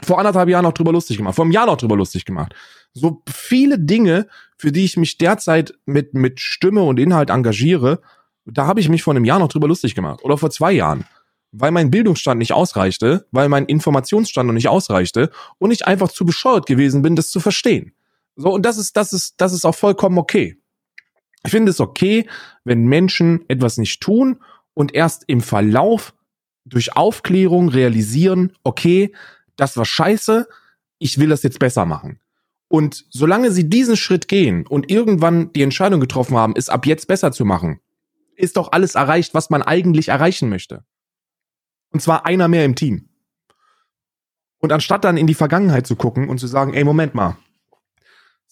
Vor 0.03 0.19
anderthalb 0.19 0.49
Jahren 0.49 0.63
noch 0.63 0.73
drüber 0.73 0.91
lustig 0.91 1.17
gemacht. 1.17 1.35
Vor 1.35 1.45
einem 1.45 1.53
Jahr 1.53 1.65
noch 1.65 1.77
drüber 1.77 1.95
lustig 1.95 2.25
gemacht. 2.25 2.53
So 2.93 3.21
viele 3.27 3.79
Dinge, 3.79 4.27
für 4.57 4.71
die 4.71 4.83
ich 4.85 4.97
mich 4.97 5.17
derzeit 5.17 5.73
mit, 5.85 6.13
mit 6.13 6.39
Stimme 6.39 6.83
und 6.83 6.99
Inhalt 6.99 7.29
engagiere, 7.29 8.01
da 8.45 8.67
habe 8.67 8.79
ich 8.79 8.89
mich 8.89 9.03
vor 9.03 9.13
einem 9.13 9.25
Jahr 9.25 9.39
noch 9.39 9.47
drüber 9.47 9.67
lustig 9.67 9.95
gemacht. 9.95 10.23
Oder 10.23 10.37
vor 10.37 10.51
zwei 10.51 10.71
Jahren. 10.71 11.05
Weil 11.51 11.71
mein 11.71 11.89
Bildungsstand 11.89 12.37
nicht 12.37 12.53
ausreichte, 12.53 13.25
weil 13.31 13.49
mein 13.49 13.65
Informationsstand 13.65 14.47
noch 14.47 14.53
nicht 14.53 14.67
ausreichte 14.67 15.31
und 15.57 15.71
ich 15.71 15.87
einfach 15.87 16.09
zu 16.09 16.25
bescheuert 16.25 16.65
gewesen 16.65 17.01
bin, 17.01 17.15
das 17.15 17.29
zu 17.29 17.39
verstehen. 17.39 17.93
So, 18.35 18.51
und 18.51 18.65
das 18.65 18.77
ist, 18.77 18.97
das 18.97 19.13
ist, 19.13 19.35
das 19.37 19.53
ist 19.53 19.65
auch 19.65 19.75
vollkommen 19.75 20.17
okay. 20.17 20.57
Ich 21.45 21.51
finde 21.51 21.69
es 21.69 21.79
okay, 21.79 22.27
wenn 22.63 22.85
Menschen 22.85 23.45
etwas 23.47 23.77
nicht 23.77 24.01
tun 24.01 24.41
und 24.73 24.93
erst 24.93 25.23
im 25.27 25.41
Verlauf 25.41 26.13
durch 26.65 26.95
Aufklärung 26.95 27.69
realisieren, 27.69 28.53
okay, 28.63 29.13
das 29.55 29.77
war 29.77 29.85
scheiße, 29.85 30.47
ich 30.99 31.19
will 31.19 31.29
das 31.29 31.43
jetzt 31.43 31.59
besser 31.59 31.85
machen. 31.85 32.19
Und 32.67 33.05
solange 33.09 33.51
sie 33.51 33.69
diesen 33.69 33.95
Schritt 33.95 34.27
gehen 34.27 34.65
und 34.67 34.89
irgendwann 34.91 35.53
die 35.53 35.61
Entscheidung 35.61 35.99
getroffen 35.99 36.35
haben, 36.35 36.55
es 36.57 36.67
ab 36.67 36.85
jetzt 36.85 37.07
besser 37.07 37.31
zu 37.31 37.45
machen, 37.45 37.79
ist 38.35 38.57
doch 38.57 38.71
alles 38.71 38.95
erreicht, 38.95 39.33
was 39.33 39.49
man 39.49 39.61
eigentlich 39.61 40.09
erreichen 40.09 40.49
möchte. 40.49 40.83
Und 41.91 42.01
zwar 42.01 42.25
einer 42.25 42.47
mehr 42.47 42.65
im 42.65 42.75
Team. 42.75 43.09
Und 44.59 44.71
anstatt 44.71 45.03
dann 45.03 45.17
in 45.17 45.27
die 45.27 45.33
Vergangenheit 45.33 45.87
zu 45.87 45.95
gucken 45.95 46.29
und 46.29 46.39
zu 46.39 46.47
sagen, 46.47 46.73
ey, 46.73 46.83
Moment 46.83 47.13
mal, 47.13 47.37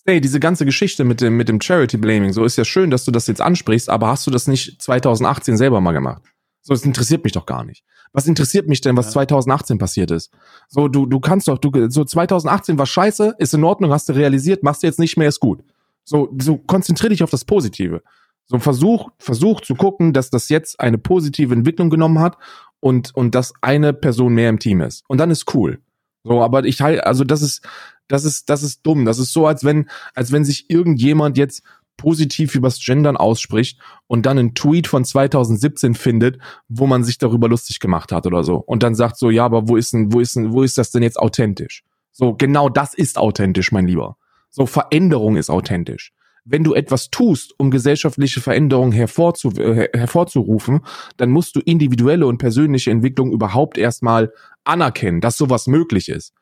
hey, 0.05 0.21
diese 0.21 0.39
ganze 0.39 0.65
Geschichte 0.65 1.03
mit 1.03 1.21
dem, 1.21 1.37
mit 1.37 1.49
dem 1.49 1.61
Charity 1.61 1.97
Blaming, 1.97 2.33
so 2.33 2.43
ist 2.43 2.57
ja 2.57 2.65
schön, 2.65 2.89
dass 2.91 3.05
du 3.05 3.11
das 3.11 3.27
jetzt 3.27 3.41
ansprichst, 3.41 3.89
aber 3.89 4.07
hast 4.07 4.27
du 4.27 4.31
das 4.31 4.47
nicht 4.47 4.81
2018 4.81 5.57
selber 5.57 5.81
mal 5.81 5.93
gemacht? 5.93 6.21
So, 6.61 6.73
das 6.73 6.85
interessiert 6.85 7.23
mich 7.23 7.33
doch 7.33 7.45
gar 7.45 7.63
nicht. 7.65 7.83
Was 8.13 8.27
interessiert 8.27 8.67
mich 8.67 8.79
denn, 8.79 8.95
was 8.95 9.07
ja. 9.07 9.11
2018 9.13 9.77
passiert 9.77 10.11
ist? 10.11 10.31
So, 10.69 10.87
du, 10.87 11.05
du 11.05 11.19
kannst 11.19 11.47
doch, 11.47 11.57
du, 11.57 11.89
so 11.89 12.05
2018 12.05 12.77
war 12.77 12.85
scheiße, 12.85 13.35
ist 13.37 13.53
in 13.53 13.63
Ordnung, 13.63 13.91
hast 13.91 14.07
du 14.07 14.13
realisiert, 14.13 14.63
machst 14.63 14.83
du 14.83 14.87
jetzt 14.87 14.99
nicht 14.99 15.17
mehr, 15.17 15.27
ist 15.27 15.39
gut. 15.39 15.63
So, 16.05 16.33
so 16.39 16.57
konzentrier 16.57 17.09
dich 17.09 17.23
auf 17.23 17.31
das 17.31 17.43
Positive. 17.43 18.01
So 18.45 18.59
versuch, 18.59 19.09
versuch 19.17 19.61
zu 19.61 19.75
gucken, 19.75 20.13
dass 20.13 20.29
das 20.29 20.49
jetzt 20.49 20.79
eine 20.79 20.97
positive 20.97 21.53
Entwicklung 21.53 21.89
genommen 21.89 22.19
hat 22.19 22.37
und, 22.79 23.15
und 23.15 23.35
dass 23.35 23.53
eine 23.61 23.93
Person 23.93 24.33
mehr 24.33 24.49
im 24.49 24.59
Team 24.59 24.81
ist. 24.81 25.03
Und 25.07 25.17
dann 25.17 25.31
ist 25.31 25.53
cool. 25.53 25.79
So, 26.23 26.41
aber 26.41 26.63
ich 26.65 26.81
halt, 26.81 27.03
also 27.03 27.23
das 27.23 27.41
ist, 27.41 27.65
das 28.07 28.25
ist, 28.25 28.49
das 28.49 28.63
ist 28.63 28.85
dumm. 28.85 29.05
Das 29.05 29.19
ist 29.19 29.33
so, 29.33 29.47
als 29.47 29.63
wenn, 29.63 29.89
als 30.13 30.31
wenn 30.31 30.45
sich 30.45 30.69
irgendjemand 30.69 31.37
jetzt 31.37 31.63
positiv 31.95 32.55
übers 32.55 32.83
Gendern 32.83 33.17
ausspricht 33.17 33.79
und 34.07 34.25
dann 34.25 34.39
einen 34.39 34.55
Tweet 34.55 34.87
von 34.87 35.05
2017 35.05 35.93
findet, 35.93 36.39
wo 36.67 36.87
man 36.87 37.03
sich 37.03 37.17
darüber 37.17 37.47
lustig 37.47 37.79
gemacht 37.79 38.11
hat 38.11 38.25
oder 38.25 38.43
so. 38.43 38.55
Und 38.55 38.83
dann 38.83 38.95
sagt 38.95 39.17
so, 39.17 39.29
ja, 39.29 39.45
aber 39.45 39.67
wo 39.67 39.77
ist 39.77 39.93
denn, 39.93 40.11
wo 40.11 40.19
ist 40.19 40.35
denn, 40.35 40.53
wo 40.53 40.63
ist 40.63 40.77
das 40.77 40.91
denn 40.91 41.03
jetzt 41.03 41.19
authentisch? 41.19 41.83
So, 42.11 42.33
genau 42.33 42.69
das 42.69 42.93
ist 42.93 43.17
authentisch, 43.17 43.71
mein 43.71 43.87
Lieber. 43.87 44.17
So, 44.49 44.65
Veränderung 44.65 45.35
ist 45.35 45.49
authentisch 45.49 46.13
wenn 46.45 46.63
du 46.63 46.73
etwas 46.73 47.09
tust, 47.09 47.53
um 47.57 47.71
gesellschaftliche 47.71 48.41
Veränderungen 48.41 48.91
hervorzu 48.91 49.51
äh, 49.51 49.89
hervorzurufen, 49.93 50.81
dann 51.17 51.29
musst 51.29 51.55
du 51.55 51.59
individuelle 51.61 52.27
und 52.27 52.37
persönliche 52.37 52.91
Entwicklung 52.91 53.31
überhaupt 53.31 53.77
erstmal 53.77 54.33
anerkennen, 54.63 55.21
dass 55.21 55.37
sowas 55.37 55.67
möglich 55.67 56.09
ist. 56.09 56.33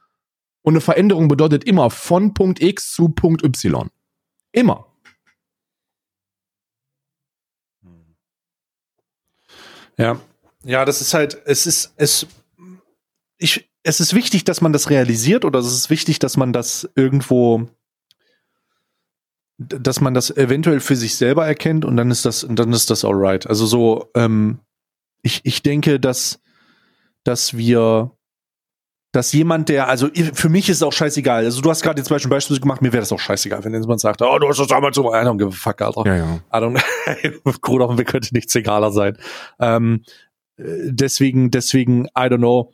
Und 0.63 0.73
eine 0.73 0.81
Veränderung 0.81 1.27
bedeutet 1.27 1.63
immer 1.63 1.89
von 1.89 2.33
Punkt 2.33 2.61
X 2.61 2.91
zu 2.93 3.09
Punkt 3.09 3.43
Y. 3.43 3.89
Immer. 4.51 4.87
Ja, 9.97 10.19
ja, 10.63 10.85
das 10.85 11.01
ist 11.01 11.13
halt, 11.13 11.41
es 11.45 11.65
ist, 11.65 11.93
es, 11.97 12.27
ich, 13.37 13.69
es 13.83 13.99
ist 13.99 14.13
wichtig, 14.13 14.43
dass 14.43 14.61
man 14.61 14.73
das 14.73 14.89
realisiert 14.89 15.45
oder 15.45 15.59
es 15.59 15.73
ist 15.73 15.89
wichtig, 15.89 16.19
dass 16.19 16.37
man 16.37 16.53
das 16.53 16.89
irgendwo 16.95 17.67
dass 19.67 20.01
man 20.01 20.13
das 20.13 20.35
eventuell 20.35 20.79
für 20.79 20.95
sich 20.95 21.15
selber 21.15 21.45
erkennt 21.45 21.85
und 21.85 21.97
dann 21.97 22.11
ist 22.11 22.25
das, 22.25 22.45
dann 22.49 22.73
ist 22.73 22.89
das 22.89 23.05
alright. 23.05 23.47
Also 23.47 23.65
so, 23.65 24.09
ähm, 24.15 24.59
ich, 25.21 25.41
ich 25.43 25.61
denke, 25.61 25.99
dass, 25.99 26.39
dass 27.23 27.55
wir, 27.55 28.11
dass 29.11 29.33
jemand, 29.33 29.69
der, 29.69 29.87
also 29.87 30.09
für 30.33 30.49
mich 30.49 30.69
ist 30.69 30.77
es 30.77 30.83
auch 30.83 30.93
scheißegal. 30.93 31.45
Also 31.45 31.61
du 31.61 31.69
hast 31.69 31.83
gerade 31.83 31.99
jetzt 31.99 32.07
zum 32.07 32.15
Beispiel 32.15 32.29
ein 32.29 32.35
Beispiel 32.35 32.59
gemacht, 32.59 32.81
mir 32.81 32.93
wäre 32.93 33.01
das 33.01 33.11
auch 33.11 33.19
scheißegal, 33.19 33.63
wenn 33.63 33.73
jemand 33.73 33.99
sagt, 33.99 34.21
oh, 34.21 34.39
du 34.39 34.47
hast 34.47 34.59
das 34.59 34.67
damals 34.67 34.95
so, 34.95 35.13
I 35.13 35.17
don't 35.17 35.37
give 35.37 35.49
a 35.49 35.51
fuck, 35.51 35.81
Alter. 35.81 36.05
Ja, 36.05 36.15
ja. 36.15 36.35
I 36.53 36.63
don't, 36.63 36.81
wir 37.97 38.05
könnte 38.05 38.33
nichts 38.33 38.55
egaler 38.55 38.91
sein. 38.91 39.17
Ähm, 39.59 40.03
deswegen, 40.57 41.51
deswegen, 41.51 42.05
I 42.07 42.27
don't 42.27 42.37
know. 42.37 42.73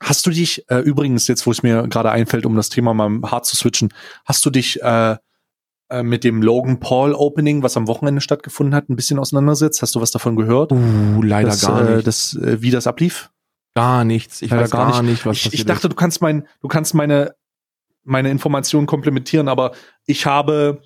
Hast 0.00 0.26
du 0.26 0.30
dich, 0.30 0.68
äh, 0.68 0.78
übrigens, 0.78 1.28
jetzt 1.28 1.46
wo 1.46 1.52
es 1.52 1.62
mir 1.62 1.86
gerade 1.86 2.10
einfällt, 2.10 2.44
um 2.44 2.56
das 2.56 2.70
Thema 2.70 2.92
mal 2.92 3.30
hart 3.30 3.46
zu 3.46 3.56
switchen, 3.56 3.94
hast 4.24 4.44
du 4.44 4.50
dich 4.50 4.82
äh, 4.82 5.16
äh, 5.92 6.02
mit 6.02 6.24
dem 6.24 6.42
Logan 6.42 6.80
Paul 6.80 7.14
Opening, 7.14 7.62
was 7.62 7.76
am 7.76 7.86
Wochenende 7.86 8.20
stattgefunden 8.20 8.74
hat, 8.74 8.88
ein 8.88 8.96
bisschen 8.96 9.18
auseinandersetzt. 9.18 9.82
Hast 9.82 9.94
du 9.94 10.00
was 10.00 10.10
davon 10.10 10.36
gehört? 10.36 10.72
Uh, 10.72 11.22
leider 11.22 11.50
das, 11.50 11.62
gar 11.62 11.88
äh, 11.88 11.96
nicht. 11.96 12.06
Das, 12.06 12.34
äh, 12.34 12.62
wie 12.62 12.70
das 12.70 12.86
ablief? 12.86 13.30
Gar 13.74 14.04
nichts. 14.04 14.42
Ich 14.42 14.50
leider 14.50 14.64
weiß 14.64 14.70
gar, 14.70 14.92
gar 14.92 15.02
nicht, 15.02 15.24
was 15.24 15.38
ich, 15.38 15.54
ich 15.54 15.64
dachte, 15.64 15.86
ist. 15.86 15.92
du 15.92 15.96
kannst 15.96 16.20
mein, 16.20 16.46
du 16.60 16.68
kannst 16.68 16.94
meine 16.94 17.34
meine 18.04 18.30
Informationen 18.30 18.86
komplementieren, 18.86 19.48
aber 19.48 19.72
ich 20.06 20.26
habe 20.26 20.82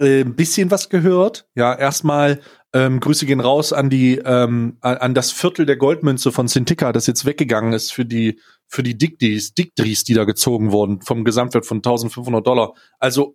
ein 0.00 0.34
bisschen 0.34 0.70
was 0.70 0.88
gehört. 0.88 1.46
Ja, 1.54 1.74
erstmal 1.74 2.40
ähm, 2.72 3.00
Grüße 3.00 3.26
gehen 3.26 3.40
raus 3.40 3.72
an 3.72 3.90
die 3.90 4.16
ähm, 4.16 4.78
an, 4.80 5.14
das 5.14 5.30
Viertel 5.30 5.66
der 5.66 5.76
Goldmünze 5.76 6.32
von 6.32 6.46
Cintiqa, 6.46 6.92
das 6.92 7.06
jetzt 7.06 7.26
weggegangen 7.26 7.72
ist 7.72 7.92
für 7.92 8.04
die 8.04 8.40
für 8.66 8.82
die 8.82 8.96
Dickdries, 8.96 9.52
Dickdries, 9.54 10.04
die 10.04 10.14
da 10.14 10.24
gezogen 10.24 10.72
wurden 10.72 11.02
vom 11.02 11.24
Gesamtwert 11.24 11.66
von 11.66 11.78
1500 11.78 12.46
Dollar. 12.46 12.72
Also 12.98 13.34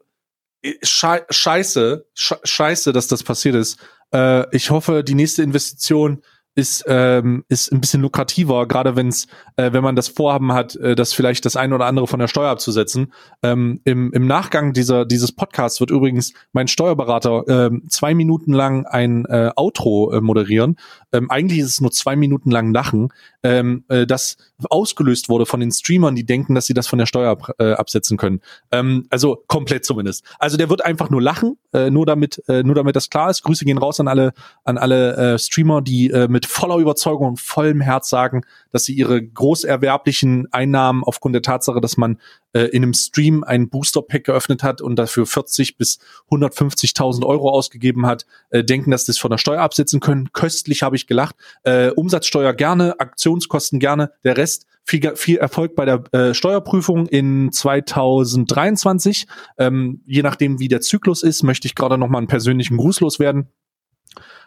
scheiße, 0.82 2.06
scheiße, 2.14 2.94
dass 2.94 3.08
das 3.08 3.24
passiert 3.24 3.56
ist. 3.56 3.80
Äh, 4.14 4.46
ich 4.56 4.70
hoffe, 4.70 5.04
die 5.04 5.16
nächste 5.16 5.44
Investition 5.44 6.22
ist 6.56 6.86
ähm, 6.88 7.44
ist 7.50 7.72
ein 7.72 7.82
bisschen 7.82 8.02
lukrativer, 8.02 8.66
gerade 8.66 8.96
wenn's, 8.96 9.28
äh, 9.58 9.74
wenn 9.74 9.84
man 9.84 9.98
das 9.98 10.08
Vorhaben 10.08 10.54
hat, 10.54 10.76
äh, 10.78 10.96
das 10.96 11.14
vielleicht 11.14 11.44
das 11.44 11.58
eine 11.58 11.76
oder 11.76 11.86
andere 11.86 12.08
von 12.08 12.20
der 12.20 12.30
Steuer 12.30 12.50
abzusetzen. 12.50 13.12
Ähm, 13.44 13.82
im, 13.84 14.14
Im 14.14 14.26
Nachgang 14.26 14.72
dieser 14.72 15.06
dieses 15.06 15.34
Podcasts 15.34 15.82
wird 15.82 15.92
übrigens 15.92 16.34
mein 16.54 16.70
Steuerberater 16.70 17.44
ähm, 17.48 17.84
zwei 17.90 18.14
Minuten 18.16 18.54
lang 18.54 18.86
ein 18.86 19.26
äh, 19.26 19.52
Outro 19.58 20.14
äh, 20.14 20.22
moderieren. 20.22 20.78
Ähm, 21.12 21.30
eigentlich 21.30 21.60
ist 21.60 21.68
es 21.68 21.82
nur 21.82 21.92
zwei 21.92 22.16
Minuten 22.16 22.52
lang 22.52 22.74
Lachen, 22.74 23.10
ähm, 23.44 23.84
äh, 23.90 24.08
das 24.08 24.38
ausgelöst 24.70 25.30
wurde 25.30 25.46
von 25.46 25.60
den 25.60 25.72
Streamern, 25.72 26.16
die 26.16 26.26
denken, 26.26 26.56
dass 26.56 26.66
sie 26.66 26.74
das 26.74 26.88
von 26.88 27.00
der 27.00 27.06
Steuer 27.06 27.32
ab, 27.32 27.52
äh, 27.60 27.74
absetzen 27.74 28.18
können. 28.18 28.42
Ähm, 28.72 29.08
also 29.10 29.44
komplett 29.48 29.86
zumindest. 29.86 30.24
Also 30.40 30.58
der 30.58 30.70
wird 30.70 30.84
einfach 30.84 31.10
nur 31.10 31.22
lachen, 31.22 31.58
äh, 31.74 31.90
nur 31.90 32.06
damit 32.06 32.42
äh, 32.48 32.64
nur 32.64 32.76
damit 32.76 32.96
das 32.96 33.10
klar 33.10 33.30
ist. 33.30 33.44
Grüße 33.44 33.66
gehen 33.66 33.78
raus 33.78 34.00
an 34.00 34.08
alle 34.08 34.34
an 34.64 34.78
alle 34.78 35.34
äh, 35.34 35.40
Streamer, 35.40 35.82
die 35.82 36.10
äh, 36.10 36.28
mit 36.28 36.46
voller 36.46 36.78
Überzeugung 36.78 37.28
und 37.28 37.40
vollem 37.40 37.82
Herz 37.82 38.10
sagen, 38.10 38.44
dass 38.72 38.86
sie 38.86 38.94
ihre 38.94 39.22
großerwerblichen 39.22 40.48
Einnahmen 40.52 41.04
aufgrund 41.04 41.36
der 41.36 41.42
Tatsache, 41.42 41.82
dass 41.82 41.98
man 41.98 42.18
äh, 42.56 42.68
in 42.68 42.84
einem 42.84 42.94
Stream 42.94 43.44
ein 43.44 43.70
Booster 43.70 44.02
Pack 44.02 44.24
geöffnet 44.24 44.64
hat 44.64 44.82
und 44.82 44.96
dafür 44.96 45.26
40 45.26 45.78
bis 45.78 46.00
150.000 46.32 47.26
Euro 47.26 47.50
ausgegeben 47.50 48.06
hat, 48.06 48.26
äh, 48.50 48.64
denken, 48.64 48.92
dass 48.92 49.06
das 49.06 49.18
von 49.18 49.30
der 49.30 49.38
Steuer 49.38 49.62
absetzen 49.62 50.00
können. 50.00 50.32
Köstlich 50.32 50.82
habe 50.82 50.96
ich 50.96 51.06
gelacht. 51.06 51.36
Äh, 51.64 51.90
Umsatzsteuer 51.90 52.54
gerne, 52.54 53.00
Aktionskosten 53.00 53.80
gerne. 53.80 54.12
Der 54.24 54.38
Rest 54.38 54.68
viel, 54.86 55.16
viel 55.16 55.38
Erfolg 55.38 55.76
bei 55.76 55.86
der 55.86 56.04
äh, 56.14 56.34
Steuerprüfung 56.34 57.08
in 57.08 57.52
2023. 57.52 59.28
Ähm, 59.58 60.02
je 60.06 60.22
nachdem, 60.22 60.60
wie 60.60 60.70
der 60.70 60.82
Zyklus 60.82 61.24
ist, 61.24 61.44
möchte 61.44 61.68
ich 61.68 61.76
gerade 61.76 61.98
noch 61.98 62.08
mal 62.08 62.20
einen 62.20 62.28
persönlichen 62.28 62.78
Gruß 62.78 63.02
loswerden. 63.02 63.50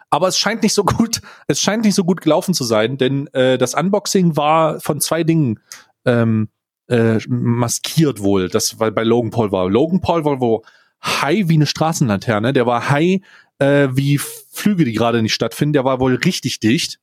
Aber 0.09 0.27
es 0.27 0.39
scheint 0.39 0.63
nicht 0.63 0.73
so 0.73 0.83
gut, 0.83 1.21
es 1.47 1.61
scheint 1.61 1.83
nicht 1.83 1.93
so 1.93 2.03
gut 2.03 2.21
gelaufen 2.21 2.55
zu 2.55 2.63
sein, 2.63 2.97
denn 2.97 3.27
äh, 3.33 3.59
das 3.59 3.75
Unboxing 3.75 4.35
war 4.35 4.79
von 4.79 4.99
zwei 4.99 5.23
Dingen 5.23 5.59
ähm, 6.05 6.49
äh, 6.89 7.19
maskiert 7.27 8.21
wohl. 8.21 8.49
Das 8.49 8.79
weil 8.79 8.91
bei 8.91 9.03
Logan 9.03 9.31
Paul 9.31 9.51
war. 9.51 9.69
Logan 9.69 10.01
Paul 10.01 10.25
war 10.25 10.39
wo 10.41 10.63
high 11.03 11.47
wie 11.47 11.55
eine 11.55 11.65
Straßenlaterne. 11.65 12.53
Der 12.53 12.65
war 12.65 12.89
high 12.89 13.21
äh, 13.59 13.89
wie 13.91 14.17
Flüge, 14.17 14.85
die 14.85 14.93
gerade 14.93 15.21
nicht 15.21 15.33
stattfinden. 15.33 15.73
Der 15.73 15.85
war 15.85 15.99
wohl 15.99 16.15
richtig 16.15 16.59
dicht. 16.59 16.99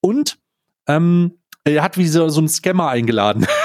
Und 0.00 0.38
ähm, 0.86 1.38
er 1.64 1.82
hat 1.82 1.98
wie 1.98 2.08
so, 2.08 2.28
so 2.28 2.40
einen 2.40 2.48
Scammer 2.48 2.88
eingeladen. 2.88 3.46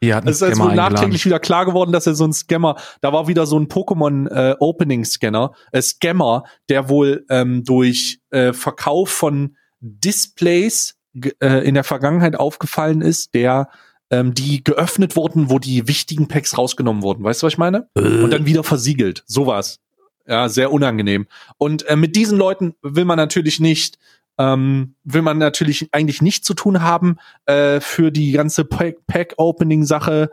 Er 0.00 0.16
hat 0.16 0.24
einen 0.24 0.32
es 0.32 0.42
ist 0.42 0.58
wohl 0.58 0.74
nachträglich 0.74 1.24
wieder 1.24 1.38
klar 1.38 1.64
geworden, 1.64 1.92
dass 1.92 2.08
er 2.08 2.16
so 2.16 2.24
ein 2.24 2.32
Scammer, 2.32 2.76
da 3.00 3.12
war 3.12 3.28
wieder 3.28 3.46
so 3.46 3.56
ein 3.56 3.68
Pokémon 3.68 4.28
äh, 4.28 4.56
Opening 4.58 5.04
Scanner, 5.04 5.52
äh, 5.70 5.80
Scammer, 5.80 6.42
der 6.68 6.88
wohl 6.88 7.24
ähm, 7.30 7.62
durch 7.62 8.18
äh, 8.30 8.52
Verkauf 8.52 9.10
von 9.10 9.56
Displays 9.78 10.96
äh, 11.40 11.66
in 11.66 11.74
der 11.74 11.84
Vergangenheit 11.84 12.34
aufgefallen 12.34 13.00
ist, 13.00 13.34
der 13.34 13.68
ähm, 14.12 14.34
die 14.34 14.62
geöffnet 14.62 15.16
wurden, 15.16 15.50
wo 15.50 15.58
die 15.58 15.88
wichtigen 15.88 16.28
Packs 16.28 16.56
rausgenommen 16.56 17.02
wurden. 17.02 17.24
Weißt 17.24 17.42
du, 17.42 17.46
was 17.46 17.54
ich 17.54 17.58
meine? 17.58 17.88
Äh. 17.96 18.22
Und 18.22 18.30
dann 18.30 18.46
wieder 18.46 18.62
versiegelt. 18.62 19.24
Sowas. 19.26 19.80
Ja, 20.28 20.48
sehr 20.48 20.70
unangenehm. 20.70 21.26
Und 21.58 21.84
äh, 21.88 21.96
mit 21.96 22.14
diesen 22.14 22.38
Leuten 22.38 22.74
will 22.82 23.06
man 23.06 23.16
natürlich 23.16 23.58
nicht 23.58 23.98
ähm, 24.38 24.94
will 25.04 25.22
man 25.22 25.38
natürlich 25.38 25.88
eigentlich 25.92 26.22
nicht 26.22 26.44
zu 26.44 26.54
tun 26.54 26.82
haben 26.82 27.16
äh, 27.46 27.80
für 27.80 28.10
die 28.10 28.32
ganze 28.32 28.64
Pack-Opening-Sache. 28.64 30.30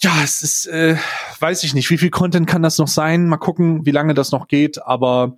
Ja, 0.00 0.12
es 0.24 0.42
ist, 0.42 0.66
äh, 0.66 0.96
weiß 1.38 1.62
ich 1.62 1.74
nicht, 1.74 1.90
wie 1.90 1.98
viel 1.98 2.10
Content 2.10 2.46
kann 2.46 2.62
das 2.62 2.78
noch 2.78 2.88
sein? 2.88 3.28
Mal 3.28 3.36
gucken, 3.36 3.86
wie 3.86 3.92
lange 3.92 4.14
das 4.14 4.32
noch 4.32 4.48
geht, 4.48 4.82
aber 4.82 5.36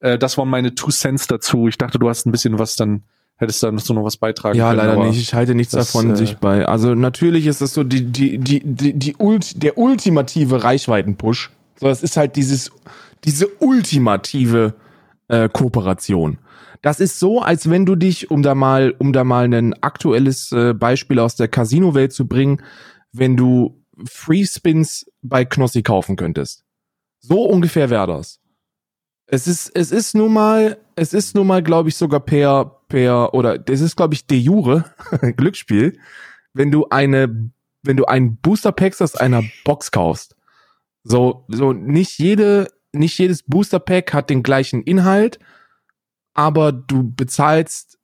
äh, 0.00 0.18
das 0.18 0.38
waren 0.38 0.50
meine 0.50 0.74
Two 0.74 0.90
Cents 0.90 1.26
dazu. 1.26 1.66
Ich 1.66 1.78
dachte, 1.78 1.98
du 1.98 2.08
hast 2.08 2.26
ein 2.26 2.32
bisschen 2.32 2.58
was 2.58 2.76
dann 2.76 3.04
hättest 3.42 3.62
du 3.62 3.70
da 3.70 3.94
noch 3.94 4.04
was 4.04 4.16
beitragen 4.16 4.56
ja, 4.56 4.70
können. 4.70 4.78
Ja, 4.78 4.86
leider 4.86 5.06
nicht. 5.06 5.20
Ich 5.20 5.34
halte 5.34 5.54
nichts 5.54 5.72
das, 5.72 5.92
davon, 5.92 6.12
äh, 6.12 6.16
sich 6.16 6.38
bei. 6.38 6.66
Also 6.66 6.94
natürlich 6.94 7.46
ist 7.46 7.60
das 7.60 7.74
so 7.74 7.84
die 7.84 8.04
die 8.04 8.38
die 8.38 8.60
die, 8.64 8.94
die 8.94 9.16
Ult, 9.16 9.62
der 9.62 9.76
ultimative 9.76 10.64
Reichweiten-Push. 10.64 11.50
So, 11.78 11.86
das 11.86 12.02
ist 12.02 12.16
halt 12.16 12.36
dieses 12.36 12.70
diese 13.24 13.48
ultimative 13.58 14.74
äh, 15.28 15.48
Kooperation. 15.48 16.38
Das 16.82 16.98
ist 16.98 17.20
so, 17.20 17.40
als 17.40 17.70
wenn 17.70 17.86
du 17.86 17.94
dich, 17.94 18.30
um 18.30 18.42
da 18.42 18.56
mal, 18.56 18.92
um 18.98 19.12
da 19.12 19.22
mal 19.22 19.44
ein 19.44 19.74
aktuelles 19.82 20.50
äh, 20.50 20.74
Beispiel 20.74 21.20
aus 21.20 21.36
der 21.36 21.46
Casino-Welt 21.46 22.12
zu 22.12 22.26
bringen, 22.26 22.60
wenn 23.12 23.36
du 23.36 23.80
Free 24.10 24.44
Spins 24.44 25.06
bei 25.22 25.44
Knossi 25.44 25.82
kaufen 25.82 26.16
könntest. 26.16 26.64
So 27.20 27.44
ungefähr 27.44 27.88
wäre 27.88 28.08
das. 28.08 28.40
Es 29.26 29.46
ist, 29.46 29.70
es 29.74 29.92
ist 29.92 30.14
nun 30.14 30.32
mal, 30.32 30.76
es 30.96 31.14
ist 31.14 31.36
nun 31.36 31.46
mal, 31.46 31.62
glaube 31.62 31.88
ich, 31.88 31.96
sogar 31.96 32.20
per, 32.20 32.81
per, 32.92 33.32
oder 33.32 33.56
das 33.58 33.80
ist, 33.80 33.96
glaube 33.96 34.12
ich, 34.12 34.26
de 34.26 34.36
jure 34.36 34.84
Glücksspiel, 35.36 35.98
wenn 36.52 36.70
du 36.70 36.88
eine, 36.90 37.50
wenn 37.82 37.96
du 37.96 38.04
einen 38.04 38.36
Booster 38.36 38.70
Pack 38.70 39.00
aus 39.00 39.16
einer 39.16 39.42
Box 39.64 39.90
kaufst. 39.90 40.36
So, 41.02 41.46
so 41.48 41.72
nicht 41.72 42.18
jede, 42.18 42.68
nicht 42.92 43.16
jedes 43.18 43.44
Booster 43.44 43.80
Pack 43.80 44.12
hat 44.12 44.28
den 44.28 44.42
gleichen 44.42 44.82
Inhalt, 44.82 45.38
aber 46.34 46.70
du 46.70 47.10
bezahlst 47.10 47.98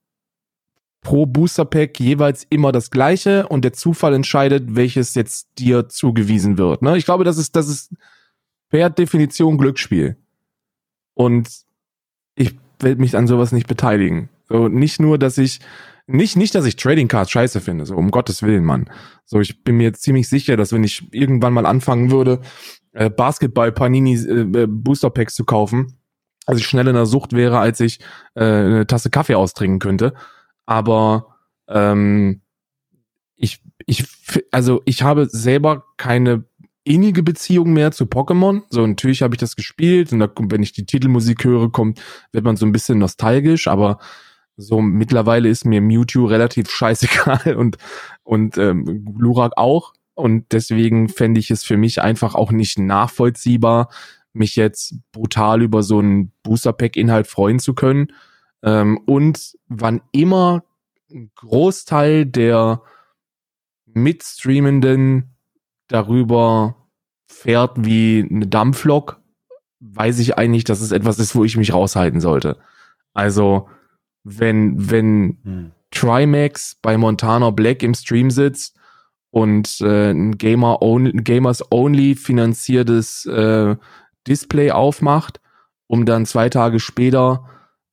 pro 1.02 1.26
Booster 1.26 1.66
Pack 1.66 2.00
jeweils 2.00 2.46
immer 2.48 2.72
das 2.72 2.90
gleiche 2.90 3.46
und 3.46 3.66
der 3.66 3.74
Zufall 3.74 4.14
entscheidet, 4.14 4.74
welches 4.74 5.14
jetzt 5.14 5.48
dir 5.58 5.90
zugewiesen 5.90 6.56
wird. 6.56 6.80
Ne? 6.80 6.96
Ich 6.96 7.04
glaube, 7.04 7.24
das 7.24 7.36
ist, 7.36 7.54
das 7.54 7.68
ist 7.68 7.92
per 8.70 8.88
Definition 8.88 9.58
Glücksspiel. 9.58 10.16
Und 11.12 11.50
ich 12.36 12.56
werde 12.80 13.02
mich 13.02 13.18
an 13.18 13.26
sowas 13.26 13.52
nicht 13.52 13.66
beteiligen. 13.66 14.30
So, 14.48 14.68
nicht 14.68 15.00
nur, 15.00 15.18
dass 15.18 15.38
ich, 15.38 15.60
nicht, 16.06 16.36
nicht, 16.36 16.54
dass 16.54 16.64
ich 16.64 16.76
Trading 16.76 17.08
Cards 17.08 17.30
scheiße 17.30 17.60
finde, 17.60 17.86
so 17.86 17.94
um 17.96 18.10
Gottes 18.10 18.42
Willen, 18.42 18.64
Mann. 18.64 18.90
So, 19.24 19.40
ich 19.40 19.62
bin 19.62 19.76
mir 19.76 19.92
ziemlich 19.92 20.28
sicher, 20.28 20.56
dass 20.56 20.72
wenn 20.72 20.84
ich 20.84 21.12
irgendwann 21.12 21.52
mal 21.52 21.66
anfangen 21.66 22.10
würde, 22.10 22.40
äh, 22.92 23.10
Basketball 23.10 23.72
Panini 23.72 24.14
äh, 24.14 24.66
Booster 24.66 25.10
Packs 25.10 25.34
zu 25.34 25.44
kaufen, 25.44 25.98
also 26.46 26.60
ich 26.60 26.66
schnell 26.66 26.88
in 26.88 26.94
der 26.94 27.04
Sucht 27.04 27.34
wäre, 27.34 27.58
als 27.58 27.78
ich 27.80 28.00
äh, 28.34 28.42
eine 28.42 28.86
Tasse 28.86 29.10
Kaffee 29.10 29.34
austrinken 29.34 29.80
könnte. 29.80 30.14
Aber 30.64 31.36
ähm, 31.68 32.40
ich, 33.36 33.62
ich, 33.84 34.06
also 34.50 34.80
ich 34.86 35.02
habe 35.02 35.28
selber 35.30 35.84
keine 35.98 36.44
innige 36.84 37.22
Beziehung 37.22 37.74
mehr 37.74 37.92
zu 37.92 38.04
Pokémon. 38.04 38.62
So, 38.70 38.86
natürlich 38.86 39.20
habe 39.20 39.34
ich 39.34 39.40
das 39.40 39.56
gespielt 39.56 40.10
und 40.10 40.20
da, 40.20 40.30
wenn 40.38 40.62
ich 40.62 40.72
die 40.72 40.86
Titelmusik 40.86 41.44
höre, 41.44 41.70
kommt, 41.70 42.00
wird 42.32 42.44
man 42.44 42.56
so 42.56 42.64
ein 42.64 42.72
bisschen 42.72 42.98
nostalgisch, 42.98 43.68
aber 43.68 43.98
so 44.58 44.82
mittlerweile 44.82 45.48
ist 45.48 45.64
mir 45.64 45.80
Mewtwo 45.80 46.26
relativ 46.26 46.68
scheißegal 46.68 47.54
und, 47.56 47.78
und 48.24 48.58
ähm, 48.58 49.04
Glurak 49.16 49.52
auch. 49.56 49.94
Und 50.14 50.52
deswegen 50.52 51.08
fände 51.08 51.38
ich 51.38 51.52
es 51.52 51.62
für 51.62 51.76
mich 51.76 52.02
einfach 52.02 52.34
auch 52.34 52.50
nicht 52.50 52.76
nachvollziehbar, 52.76 53.88
mich 54.32 54.56
jetzt 54.56 54.96
brutal 55.12 55.62
über 55.62 55.84
so 55.84 56.00
einen 56.00 56.32
Booster-Pack-Inhalt 56.42 57.28
freuen 57.28 57.60
zu 57.60 57.72
können. 57.72 58.08
Ähm, 58.64 58.98
und 59.06 59.56
wann 59.68 60.00
immer 60.10 60.64
ein 61.08 61.30
Großteil 61.36 62.26
der 62.26 62.82
Mitstreamenden 63.86 65.36
darüber 65.86 66.88
fährt 67.28 67.84
wie 67.84 68.26
eine 68.28 68.48
Dampflok, 68.48 69.20
weiß 69.78 70.18
ich 70.18 70.36
eigentlich, 70.36 70.64
dass 70.64 70.80
es 70.80 70.90
etwas 70.90 71.20
ist, 71.20 71.36
wo 71.36 71.44
ich 71.44 71.56
mich 71.56 71.72
raushalten 71.72 72.20
sollte. 72.20 72.58
Also, 73.14 73.68
wenn, 74.28 74.90
wenn 74.90 75.38
hm. 75.42 75.70
Trimax 75.90 76.76
bei 76.82 76.96
Montana 76.98 77.50
Black 77.50 77.82
im 77.82 77.94
Stream 77.94 78.30
sitzt 78.30 78.76
und 79.30 79.80
äh, 79.80 80.10
ein 80.10 80.36
Gamer 80.38 80.82
-only, 80.82 81.22
Gamers 81.22 81.62
Only 81.70 82.14
finanziertes 82.14 83.26
äh, 83.26 83.76
Display 84.26 84.70
aufmacht, 84.70 85.40
um 85.86 86.04
dann 86.04 86.26
zwei 86.26 86.48
Tage 86.48 86.80
später 86.80 87.44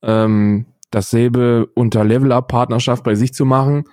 ähm, 0.02 0.66
dasselbe 0.90 1.66
unter 1.74 2.04
Level-Up-Partnerschaft 2.04 3.02
bei 3.04 3.14
sich 3.14 3.34
zu 3.34 3.44
machen, 3.44 3.84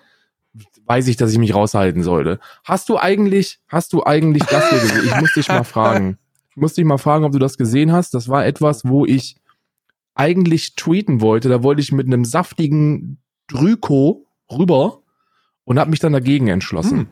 weiß 0.85 1.07
ich, 1.07 1.17
dass 1.17 1.31
ich 1.31 1.37
mich 1.37 1.55
raushalten 1.55 2.03
sollte. 2.03 2.39
Hast 2.63 2.89
du 2.89 2.97
eigentlich, 2.97 3.59
hast 3.67 3.93
du 3.93 4.03
eigentlich 4.03 4.43
das 4.43 4.69
hier 4.69 4.79
gesehen? 4.79 5.05
Ich 5.05 5.19
muss 5.19 5.33
dich 5.33 5.47
mal 5.47 5.63
fragen. 5.63 6.17
Ich 6.51 6.57
muss 6.57 6.73
dich 6.73 6.85
mal 6.85 6.97
fragen, 6.97 7.25
ob 7.25 7.31
du 7.31 7.39
das 7.39 7.57
gesehen 7.57 7.91
hast. 7.91 8.13
Das 8.13 8.27
war 8.29 8.45
etwas, 8.45 8.85
wo 8.85 9.05
ich 9.05 9.37
eigentlich 10.15 10.75
tweeten 10.75 11.21
wollte. 11.21 11.49
Da 11.49 11.63
wollte 11.63 11.81
ich 11.81 11.91
mit 11.91 12.07
einem 12.07 12.25
saftigen 12.25 13.21
Drüko 13.47 14.27
rüber 14.51 15.03
und 15.63 15.79
habe 15.79 15.89
mich 15.89 15.99
dann 15.99 16.13
dagegen 16.13 16.47
entschlossen. 16.47 16.99
Hm. 16.99 17.07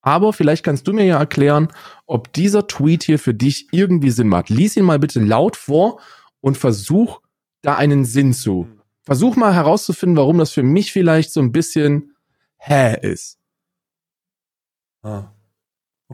Aber 0.00 0.32
vielleicht 0.32 0.64
kannst 0.64 0.86
du 0.86 0.92
mir 0.92 1.04
ja 1.04 1.18
erklären, 1.18 1.68
ob 2.06 2.32
dieser 2.32 2.66
Tweet 2.66 3.04
hier 3.04 3.18
für 3.18 3.32
dich 3.32 3.68
irgendwie 3.72 4.10
Sinn 4.10 4.28
macht. 4.28 4.50
Lies 4.50 4.76
ihn 4.76 4.84
mal 4.84 4.98
bitte 4.98 5.20
laut 5.20 5.56
vor 5.56 5.98
und 6.40 6.58
versuch 6.58 7.20
da 7.62 7.76
einen 7.76 8.04
Sinn 8.04 8.34
zu. 8.34 8.68
Versuch 9.02 9.36
mal 9.36 9.54
herauszufinden, 9.54 10.16
warum 10.16 10.38
das 10.38 10.52
für 10.52 10.62
mich 10.62 10.92
vielleicht 10.92 11.32
so 11.32 11.40
ein 11.40 11.52
bisschen 11.52 12.14
hä 12.58 12.98
ist. 13.00 13.38
Ah. 15.02 15.33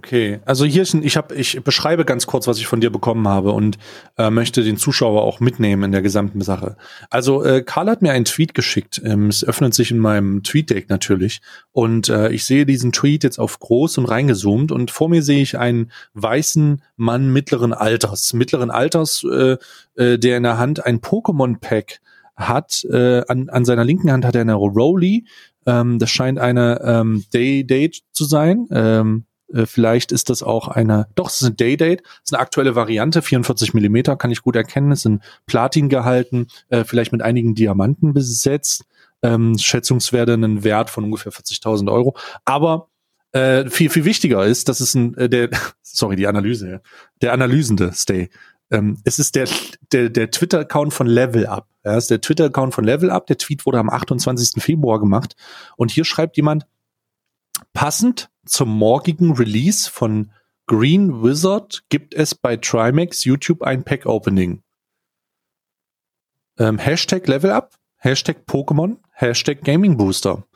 Okay, 0.03 0.41
also 0.47 0.65
hier 0.65 0.81
ist 0.81 0.95
ein, 0.95 1.03
ich 1.03 1.19
habe, 1.19 1.35
ich 1.35 1.63
beschreibe 1.63 2.07
ganz 2.07 2.27
kurz, 2.27 2.47
was 2.47 2.57
ich 2.57 2.67
von 2.67 2.81
dir 2.81 2.89
bekommen 2.89 3.29
habe 3.29 3.53
und 3.53 3.77
äh, 4.17 4.31
möchte 4.31 4.65
den 4.65 4.79
Zuschauer 4.79 5.23
auch 5.23 5.41
mitnehmen 5.41 5.83
in 5.83 5.93
der 5.93 6.01
gesamten 6.01 6.41
Sache. 6.41 6.79
Also 7.11 7.45
äh, 7.45 7.61
Karl 7.61 7.91
hat 7.91 8.01
mir 8.01 8.13
einen 8.13 8.25
Tweet 8.25 8.55
geschickt. 8.55 9.03
Ähm, 9.05 9.27
es 9.27 9.45
öffnet 9.45 9.75
sich 9.75 9.91
in 9.91 9.99
meinem 9.99 10.43
Tweet-Deck 10.43 10.89
natürlich 10.89 11.43
und 11.73 12.09
äh, 12.09 12.31
ich 12.31 12.47
sehe 12.47 12.65
diesen 12.65 12.93
Tweet 12.93 13.25
jetzt 13.25 13.39
auf 13.39 13.61
groß 13.61 13.99
und 13.99 14.07
reingezoomt 14.07 14.73
und 14.73 14.91
vor 14.91 15.11
mir 15.11 15.23
sehe 15.23 15.43
ich 15.43 15.59
einen 15.59 15.91
weißen 16.15 16.81
Mann 16.97 17.31
mittleren 17.31 17.75
Alters, 17.75 18.33
mittleren 18.33 18.71
Alters, 18.71 19.23
äh, 19.31 19.59
äh, 19.97 20.19
der 20.19 20.39
in 20.39 20.45
der 20.45 20.57
Hand 20.57 20.87
ein 20.87 21.03
Pokémon-Pack 21.03 22.01
hat. 22.37 22.87
Äh, 22.91 23.21
an, 23.29 23.51
an 23.51 23.67
seiner 23.67 23.85
linken 23.85 24.11
Hand 24.11 24.25
hat 24.25 24.35
er 24.35 24.41
eine 24.41 24.55
Rolly. 24.55 25.27
Ähm, 25.67 25.99
das 25.99 26.09
scheint 26.09 26.39
eine 26.39 26.81
ähm, 26.83 27.23
Day 27.35 27.67
Date 27.67 28.01
zu 28.13 28.25
sein. 28.25 28.67
Ähm, 28.71 29.27
Äh, 29.53 29.67
vielleicht 29.67 30.13
ist 30.13 30.31
das 30.31 30.43
auch 30.43 30.69
eine, 30.69 31.09
doch, 31.15 31.29
es 31.29 31.41
ist 31.41 31.49
ein 31.49 31.57
Day-Date, 31.57 32.03
es 32.03 32.31
ist 32.31 32.35
eine 32.35 32.41
aktuelle 32.41 32.75
Variante, 32.75 33.23
44 33.23 33.75
Millimeter, 33.75 34.17
kann 34.17 34.31
ich 34.31 34.43
gut 34.43 34.57
erkennen, 34.57 34.93
es 34.93 35.03
sind 35.03 35.23
Platin 35.47 35.89
gehalten, 35.89 36.47
äh, 36.69 36.85
vielleicht 36.85 37.13
mit 37.13 37.23
einigen 37.23 37.55
Diamanten 37.55 38.13
besetzt, 38.13 38.85
ähm, 39.23 39.59
Schätzungswerte 39.59 40.35
einen 40.35 40.65
Wert 40.65 40.91
von 40.91 41.05
ungefähr 41.05 41.33
40.000 41.33 41.93
Euro, 41.93 42.17
aber 42.45 42.89
äh, 43.33 43.69
viel, 43.71 43.91
viel 43.91 44.05
wichtiger 44.05 44.45
ist, 44.45 44.69
dass 44.69 44.81
es 44.81 44.95
ein, 44.95 45.15
äh, 45.17 45.29
der, 45.29 45.51
sorry, 45.83 46.17
die 46.17 46.27
Analyse, 46.27 46.81
der 47.23 47.33
analysende 47.33 47.93
Stay. 47.93 48.31
Ähm, 48.73 48.99
es 49.05 49.19
ist 49.19 49.35
der, 49.35 49.49
der, 49.93 50.11
der 50.11 50.31
Twitter-Account 50.31 50.95
von 50.95 51.07
Level 51.07 51.47
Up. 51.47 51.69
Ja, 51.85 51.97
ist 51.97 52.11
der 52.11 52.21
Twitter-Account 52.21 52.75
von 52.75 52.85
Level 52.85 53.11
Up. 53.11 53.27
Der 53.27 53.39
Tweet 53.39 53.67
wurde 53.67 53.79
am 53.79 53.91
28. 53.91 54.63
Februar 54.63 55.01
gemacht. 55.01 55.35
Und 55.77 55.91
hier 55.91 56.05
schreibt 56.05 56.37
jemand, 56.37 56.67
passend 57.73 58.31
zum 58.51 58.69
morgigen 58.69 59.33
Release 59.33 59.89
von 59.89 60.33
Green 60.67 61.23
Wizard 61.23 61.85
gibt 61.89 62.15
es 62.15 62.35
bei 62.35 62.57
Trimax 62.57 63.25
YouTube 63.25 63.63
ein 63.63 63.85
Pack-Opening. 63.85 64.63
Ähm, 66.59 66.79
Hashtag 66.79 67.29
Level 67.29 67.53
Up, 67.53 67.77
Hashtag 67.97 68.45
Pokémon, 68.47 68.99
Hashtag 69.13 69.63
Gaming 69.63 69.97
Booster. 69.97 70.47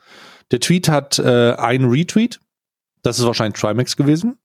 Der 0.51 0.59
Tweet 0.59 0.89
hat 0.89 1.19
äh, 1.19 1.53
einen 1.53 1.89
Retweet, 1.89 2.39
das 3.01 3.17
ist 3.17 3.25
wahrscheinlich 3.25 3.59
Trimax 3.59 3.95
gewesen, 3.95 4.37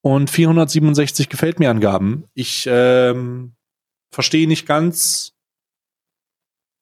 und 0.00 0.30
467 0.30 1.28
gefällt 1.28 1.58
mir 1.58 1.70
Angaben. 1.70 2.28
Ich 2.34 2.68
ähm, 2.70 3.54
verstehe 4.12 4.46
nicht 4.46 4.66
ganz. 4.66 5.32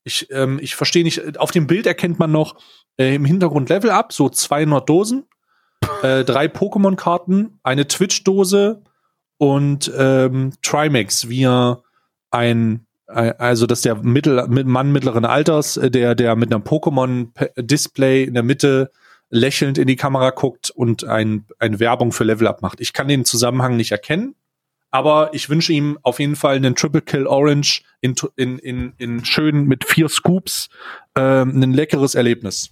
Ich, 0.04 0.30
ähm, 0.30 0.58
ich 0.60 0.74
verstehe 0.74 1.04
nicht. 1.04 1.38
Auf 1.38 1.52
dem 1.52 1.66
Bild 1.66 1.86
erkennt 1.86 2.18
man 2.18 2.32
noch 2.32 2.60
äh, 2.98 3.14
im 3.14 3.24
Hintergrund 3.24 3.70
Level 3.70 3.90
Up, 3.90 4.12
so 4.12 4.28
200 4.28 4.88
Dosen, 4.88 5.26
äh, 6.02 6.24
drei 6.24 6.46
Pokémon-Karten, 6.46 7.58
eine 7.62 7.86
Twitch-Dose 7.86 8.82
und 9.38 9.92
ähm, 9.96 10.52
Trimax, 10.62 11.28
er 11.28 11.82
ein 12.30 12.86
also 13.12 13.66
dass 13.66 13.82
der 13.82 13.96
Mittel, 13.96 14.46
Mann 14.48 14.92
mittleren 14.92 15.24
Alters, 15.24 15.76
äh, 15.76 15.90
der, 15.90 16.14
der 16.14 16.36
mit 16.36 16.52
einem 16.52 16.62
Pokémon-Display 16.62 18.24
in 18.24 18.34
der 18.34 18.42
Mitte 18.42 18.90
lächelnd 19.30 19.78
in 19.78 19.86
die 19.86 19.96
Kamera 19.96 20.30
guckt 20.30 20.70
und 20.70 21.04
ein, 21.04 21.46
eine 21.58 21.80
Werbung 21.80 22.12
für 22.12 22.24
Level 22.24 22.46
Up 22.46 22.62
macht. 22.62 22.80
Ich 22.80 22.92
kann 22.92 23.08
den 23.08 23.24
Zusammenhang 23.24 23.76
nicht 23.76 23.92
erkennen, 23.92 24.34
aber 24.90 25.30
ich 25.32 25.48
wünsche 25.48 25.72
ihm 25.72 25.98
auf 26.02 26.20
jeden 26.20 26.36
Fall 26.36 26.56
einen 26.56 26.76
Triple 26.76 27.00
Kill 27.00 27.26
Orange 27.26 27.82
in, 28.02 28.14
in, 28.36 28.58
in, 28.58 28.92
in 28.98 29.24
schön 29.24 29.64
mit 29.64 29.84
vier 29.84 30.08
Scoops, 30.08 30.68
äh, 31.14 31.42
ein 31.42 31.72
leckeres 31.72 32.14
Erlebnis. 32.14 32.71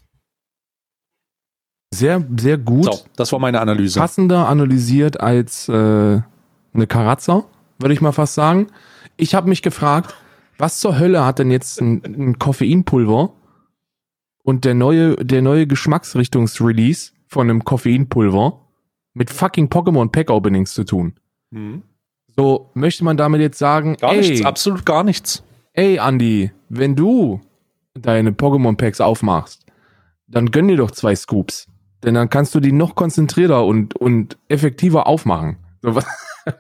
Sehr, 1.93 2.25
sehr 2.37 2.57
gut. 2.57 2.85
So, 2.85 3.01
das 3.17 3.33
war 3.33 3.41
meine 3.41 3.61
Analyse. 3.61 3.99
Passender 3.99 4.49
analysiert 4.49 5.21
als 5.21 5.69
äh, 5.69 5.73
eine 5.73 6.87
Karazza, 6.87 7.45
würde 7.79 7.95
ich 7.95 8.01
mal 8.01 8.13
fast 8.13 8.35
sagen. 8.35 8.69
Ich 9.17 9.35
habe 9.35 9.49
mich 9.49 9.63
gefragt, 9.63 10.15
was 10.57 10.79
zur 10.79 10.99
Hölle 10.99 11.25
hat 11.25 11.41
denn 11.41 11.51
jetzt 11.51 11.81
ein, 11.81 12.03
ein 12.05 12.39
Koffeinpulver 12.39 13.33
und 14.45 14.65
der 14.65 14.75
neue, 14.75 15.17
der 15.17 15.43
neue 15.43 15.67
Geschmacksrichtungsrelease 15.67 17.13
von 17.27 17.51
einem 17.51 17.65
Koffeinpulver 17.65 18.61
mit 19.15 19.31
fucking 19.31 19.67
Pokémon 19.67 20.11
Pack 20.11 20.31
Openings 20.31 20.75
zu 20.75 20.85
tun. 20.85 21.15
Mhm. 21.51 21.83
So, 22.37 22.71
möchte 22.75 23.05
man 23.05 23.17
damit 23.17 23.41
jetzt 23.41 23.59
sagen, 23.59 23.97
gar 23.97 24.13
ey, 24.13 24.21
nichts, 24.21 24.45
absolut 24.47 24.87
gar 24.87 25.03
nichts. 25.03 25.43
Ey, 25.73 25.99
Andy, 25.99 26.53
wenn 26.69 26.95
du 26.95 27.41
deine 27.95 28.31
Pokémon 28.31 28.77
Packs 28.77 29.01
aufmachst, 29.01 29.67
dann 30.29 30.53
gönn 30.53 30.69
dir 30.69 30.77
doch 30.77 30.93
zwei 30.93 31.17
Scoops. 31.17 31.67
Denn 32.03 32.15
dann 32.15 32.31
kannst 32.31 32.55
du 32.55 32.61
die 32.61 32.73
noch 32.73 32.95
konzentrierter 32.95 33.65
und, 33.65 33.97
und 33.97 34.39
effektiver 34.49 35.07
aufmachen. 35.07 35.59
So, 35.83 35.95
was, 35.95 36.07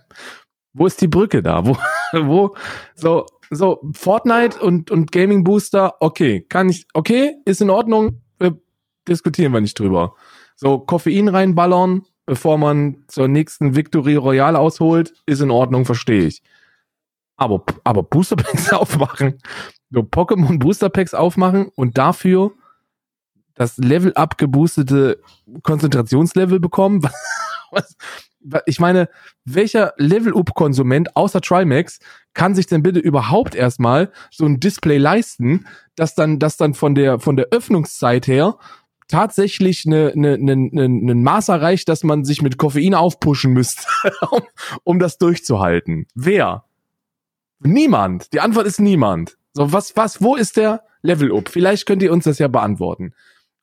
wo 0.72 0.86
ist 0.86 1.00
die 1.00 1.08
Brücke 1.08 1.42
da? 1.42 1.66
Wo, 1.66 1.76
wo, 2.12 2.54
so, 2.94 3.26
so, 3.50 3.80
Fortnite 3.92 4.60
und, 4.60 4.90
und 4.90 5.12
Gaming 5.12 5.44
Booster, 5.44 5.94
okay, 6.00 6.42
kann 6.42 6.68
ich, 6.68 6.86
okay, 6.94 7.36
ist 7.44 7.60
in 7.60 7.70
Ordnung, 7.70 8.20
äh, 8.38 8.52
diskutieren 9.08 9.52
wir 9.52 9.60
nicht 9.60 9.78
drüber. 9.78 10.14
So, 10.56 10.78
Koffein 10.78 11.28
reinballern, 11.28 12.02
bevor 12.26 12.58
man 12.58 13.04
zur 13.08 13.28
nächsten 13.28 13.74
Victory 13.74 14.16
Royale 14.16 14.58
ausholt, 14.58 15.14
ist 15.26 15.40
in 15.40 15.50
Ordnung, 15.50 15.84
verstehe 15.84 16.26
ich. 16.26 16.42
Aber, 17.36 17.64
aber 17.84 18.02
Booster 18.02 18.36
Packs 18.36 18.70
aufmachen, 18.72 19.38
so 19.90 20.00
Pokémon 20.00 20.58
Booster 20.58 20.90
Packs 20.90 21.14
aufmachen 21.14 21.68
und 21.74 21.96
dafür 21.96 22.52
das 23.54 23.76
Level 23.78 24.12
up 24.14 24.38
geboostete 24.38 25.20
Konzentrationslevel 25.62 26.60
bekommen. 26.60 27.02
Was, 27.70 27.96
ich 28.66 28.80
meine, 28.80 29.08
welcher 29.44 29.92
Level-Up-Konsument 29.98 31.14
außer 31.14 31.40
Trimax 31.40 31.98
kann 32.32 32.54
sich 32.54 32.66
denn 32.66 32.82
bitte 32.82 32.98
überhaupt 32.98 33.54
erstmal 33.54 34.10
so 34.30 34.46
ein 34.46 34.60
Display 34.60 34.96
leisten, 34.96 35.66
das 35.94 36.14
dann, 36.14 36.38
das 36.38 36.56
dann 36.56 36.74
von 36.74 36.94
der, 36.94 37.20
von 37.20 37.36
der 37.36 37.48
Öffnungszeit 37.50 38.26
her 38.26 38.58
tatsächlich 39.08 39.84
eine, 39.86 40.12
eine, 40.12 40.34
eine, 40.34 40.52
eine, 40.52 40.84
ein 40.84 41.22
Maß 41.22 41.48
erreicht, 41.48 41.88
dass 41.88 42.04
man 42.04 42.24
sich 42.24 42.42
mit 42.42 42.56
Koffein 42.56 42.94
aufpushen 42.94 43.52
müsste, 43.52 43.86
um, 44.30 44.42
um 44.84 44.98
das 44.98 45.18
durchzuhalten. 45.18 46.06
Wer? 46.14 46.64
Niemand. 47.58 48.32
Die 48.32 48.40
Antwort 48.40 48.66
ist 48.66 48.80
niemand. 48.80 49.36
So, 49.52 49.72
was, 49.72 49.96
was, 49.96 50.22
wo 50.22 50.36
ist 50.36 50.56
der 50.56 50.84
Level-Up? 51.02 51.48
Vielleicht 51.48 51.86
könnt 51.86 52.02
ihr 52.02 52.12
uns 52.12 52.24
das 52.24 52.38
ja 52.38 52.48
beantworten. 52.48 53.12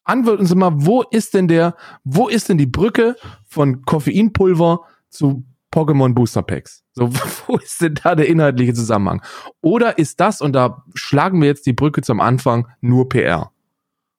Antworten 0.07 0.45
Sie 0.45 0.55
mal, 0.55 0.71
wo 0.73 1.01
ist 1.01 1.33
denn 1.33 1.49
der, 1.49 1.75
wo 2.05 2.29
ist 2.29 2.47
denn 2.47 2.57
die 2.57 2.65
Brücke 2.65 3.17
von 3.45 3.83
Koffeinpulver 3.83 4.85
zu 5.09 5.43
Pokémon 5.69 6.13
Booster 6.13 6.43
Packs? 6.43 6.85
So, 6.93 7.13
wo 7.47 7.57
ist 7.57 7.81
denn 7.81 7.95
da 7.95 8.15
der 8.15 8.27
inhaltliche 8.27 8.73
Zusammenhang? 8.73 9.21
Oder 9.61 9.97
ist 9.97 10.21
das, 10.21 10.39
und 10.39 10.53
da 10.53 10.85
schlagen 10.93 11.41
wir 11.41 11.49
jetzt 11.49 11.65
die 11.65 11.73
Brücke 11.73 12.01
zum 12.01 12.21
Anfang, 12.21 12.69
nur 12.79 13.09
PR? 13.09 13.51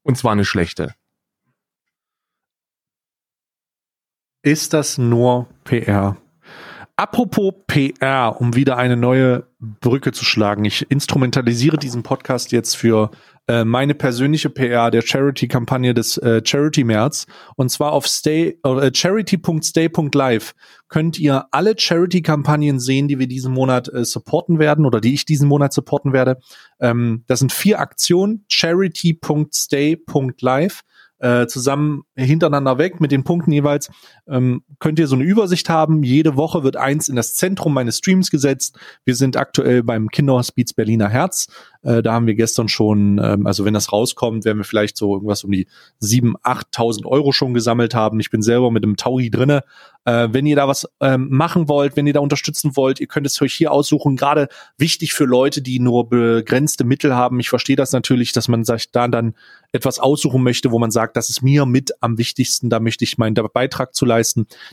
Und 0.02 0.18
zwar 0.18 0.32
eine 0.32 0.44
schlechte. 0.44 0.94
Ist 4.42 4.74
das 4.74 4.98
nur 4.98 5.48
PR? 5.64 6.18
Apropos 6.96 7.54
PR, 7.66 8.40
um 8.40 8.54
wieder 8.56 8.76
eine 8.76 8.96
neue 8.96 9.46
Brücke 9.58 10.12
zu 10.12 10.24
schlagen. 10.24 10.64
Ich 10.66 10.90
instrumentalisiere 10.90 11.78
diesen 11.78 12.02
Podcast 12.02 12.52
jetzt 12.52 12.76
für 12.76 13.10
äh, 13.48 13.64
meine 13.64 13.94
persönliche 13.94 14.50
PR 14.50 14.90
der 14.90 15.02
Charity-Kampagne 15.02 15.94
des 15.94 16.18
äh, 16.18 16.42
Charity 16.44 16.84
März. 16.84 17.26
Und 17.56 17.70
zwar 17.70 17.92
auf 17.92 18.06
stay, 18.06 18.58
äh, 18.62 18.90
charity.stay.live 18.92 20.54
könnt 20.88 21.18
ihr 21.18 21.46
alle 21.50 21.74
Charity-Kampagnen 21.76 22.78
sehen, 22.78 23.08
die 23.08 23.18
wir 23.18 23.26
diesen 23.26 23.52
Monat 23.52 23.92
äh, 23.92 24.04
supporten 24.04 24.58
werden 24.58 24.84
oder 24.86 25.00
die 25.00 25.14
ich 25.14 25.24
diesen 25.24 25.48
Monat 25.48 25.72
supporten 25.72 26.12
werde. 26.12 26.38
Ähm, 26.78 27.24
das 27.26 27.40
sind 27.40 27.52
vier 27.52 27.80
Aktionen. 27.80 28.44
charity.stay.live 28.48 30.82
äh, 31.18 31.46
zusammen 31.46 32.02
hintereinander 32.14 32.78
weg 32.78 33.00
mit 33.00 33.10
den 33.10 33.24
Punkten 33.24 33.52
jeweils, 33.52 33.90
ähm, 34.30 34.62
könnt 34.78 34.98
ihr 34.98 35.06
so 35.06 35.16
eine 35.16 35.24
Übersicht 35.24 35.68
haben. 35.68 36.02
Jede 36.02 36.36
Woche 36.36 36.62
wird 36.62 36.76
eins 36.76 37.08
in 37.08 37.16
das 37.16 37.34
Zentrum 37.34 37.74
meines 37.74 37.98
Streams 37.98 38.30
gesetzt. 38.30 38.78
Wir 39.04 39.14
sind 39.14 39.36
aktuell 39.36 39.82
beim 39.82 40.08
Kinderhospiz 40.08 40.72
Berliner 40.72 41.08
Herz. 41.08 41.48
Äh, 41.82 42.02
da 42.02 42.12
haben 42.12 42.26
wir 42.26 42.34
gestern 42.34 42.68
schon, 42.68 43.20
ähm, 43.22 43.46
also 43.46 43.64
wenn 43.64 43.74
das 43.74 43.92
rauskommt, 43.92 44.44
werden 44.44 44.58
wir 44.58 44.64
vielleicht 44.64 44.96
so 44.96 45.14
irgendwas 45.14 45.44
um 45.44 45.52
die 45.52 45.66
7.000, 46.02 46.42
8.000 46.42 47.06
Euro 47.06 47.32
schon 47.32 47.54
gesammelt 47.54 47.94
haben. 47.94 48.20
Ich 48.20 48.30
bin 48.30 48.42
selber 48.42 48.70
mit 48.70 48.84
dem 48.84 48.96
Taui 48.96 49.30
drinne. 49.30 49.64
Äh, 50.04 50.28
wenn 50.32 50.46
ihr 50.46 50.56
da 50.56 50.66
was 50.66 50.88
ähm, 51.00 51.28
machen 51.30 51.68
wollt, 51.68 51.96
wenn 51.96 52.06
ihr 52.06 52.12
da 52.12 52.20
unterstützen 52.20 52.76
wollt, 52.76 53.00
ihr 53.00 53.06
könnt 53.06 53.26
es 53.26 53.40
euch 53.42 53.54
hier 53.54 53.72
aussuchen. 53.72 54.16
Gerade 54.16 54.48
wichtig 54.76 55.12
für 55.12 55.24
Leute, 55.24 55.62
die 55.62 55.80
nur 55.80 56.08
begrenzte 56.08 56.84
Mittel 56.84 57.14
haben. 57.14 57.40
Ich 57.40 57.48
verstehe 57.48 57.76
das 57.76 57.92
natürlich, 57.92 58.32
dass 58.32 58.48
man 58.48 58.64
sich 58.64 58.90
da 58.90 59.06
dann 59.06 59.34
etwas 59.72 59.98
aussuchen 59.98 60.42
möchte, 60.42 60.70
wo 60.70 60.78
man 60.78 60.90
sagt, 60.90 61.16
das 61.16 61.28
ist 61.28 61.42
mir 61.42 61.66
mit 61.66 61.92
am 62.00 62.16
wichtigsten, 62.16 62.70
da 62.70 62.80
möchte 62.80 63.04
ich 63.04 63.18
meinen 63.18 63.34
Beitrag 63.34 63.94
zu 63.94 64.06
leisten. 64.06 64.17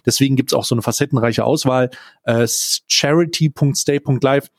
Deswegen 0.06 0.36
gibt's 0.36 0.54
auch 0.54 0.66
so 0.66 0.76
eine 0.76 0.82
facettenreiche 0.82 1.44
Auswahl. 1.44 1.90
Äh, 2.24 2.48
charity.stay.live 2.88 4.50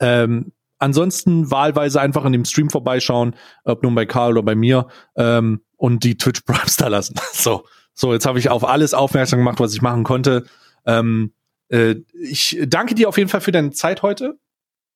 ähm, 0.00 0.52
ansonsten 0.78 1.50
wahlweise 1.50 2.00
einfach 2.00 2.24
in 2.24 2.32
dem 2.32 2.44
Stream 2.44 2.70
vorbeischauen, 2.70 3.34
ob 3.64 3.82
nun 3.82 3.94
bei 3.94 4.06
Karl 4.06 4.32
oder 4.32 4.42
bei 4.42 4.54
mir, 4.54 4.86
ähm, 5.16 5.60
und 5.76 6.04
die 6.04 6.16
Twitch 6.16 6.42
Primes 6.42 6.76
da 6.78 6.88
lassen. 6.88 7.16
So, 7.32 7.64
so 7.94 8.12
jetzt 8.12 8.26
habe 8.26 8.38
ich 8.38 8.48
auf 8.50 8.64
alles 8.64 8.94
aufmerksam 8.94 9.40
gemacht, 9.40 9.60
was 9.60 9.74
ich 9.74 9.82
machen 9.82 10.04
konnte. 10.04 10.44
Ähm, 10.86 11.32
äh, 11.68 11.96
ich 12.12 12.58
danke 12.66 12.94
dir 12.94 13.08
auf 13.08 13.18
jeden 13.18 13.28
Fall 13.28 13.40
für 13.40 13.52
deine 13.52 13.70
Zeit 13.70 14.02
heute. 14.02 14.38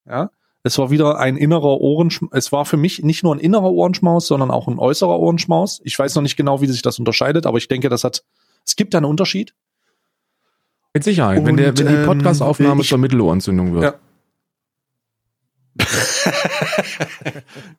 Ja, 0.06 0.30
es 0.64 0.78
war 0.78 0.90
wieder 0.90 1.18
ein 1.18 1.36
innerer 1.36 1.80
Ohrenschmaus. 1.80 2.30
Es 2.32 2.52
war 2.52 2.64
für 2.64 2.76
mich 2.76 3.02
nicht 3.02 3.24
nur 3.24 3.34
ein 3.34 3.40
innerer 3.40 3.70
Ohrenschmaus, 3.70 4.28
sondern 4.28 4.50
auch 4.50 4.68
ein 4.68 4.78
äußerer 4.78 5.18
Ohrenschmaus. 5.18 5.80
Ich 5.84 5.98
weiß 5.98 6.14
noch 6.14 6.22
nicht 6.22 6.36
genau, 6.36 6.60
wie 6.60 6.66
sich 6.66 6.82
das 6.82 6.98
unterscheidet, 6.98 7.46
aber 7.46 7.58
ich 7.58 7.68
denke, 7.68 7.88
das 7.88 8.04
hat, 8.04 8.24
es 8.64 8.76
gibt 8.76 8.94
da 8.94 8.98
einen 8.98 9.06
Unterschied. 9.06 9.54
Mit 10.94 11.04
Sicherheit, 11.04 11.38
Und, 11.38 11.46
wenn, 11.46 11.56
der, 11.56 11.76
wenn 11.78 11.86
die 11.86 11.94
ähm, 11.94 12.06
Podcast-Aufnahme 12.06 12.82
ähm, 12.82 12.86
zur 12.86 12.98
Mittelohrentzündung 12.98 13.74
wird. 13.74 13.84
Ja. 13.84 13.94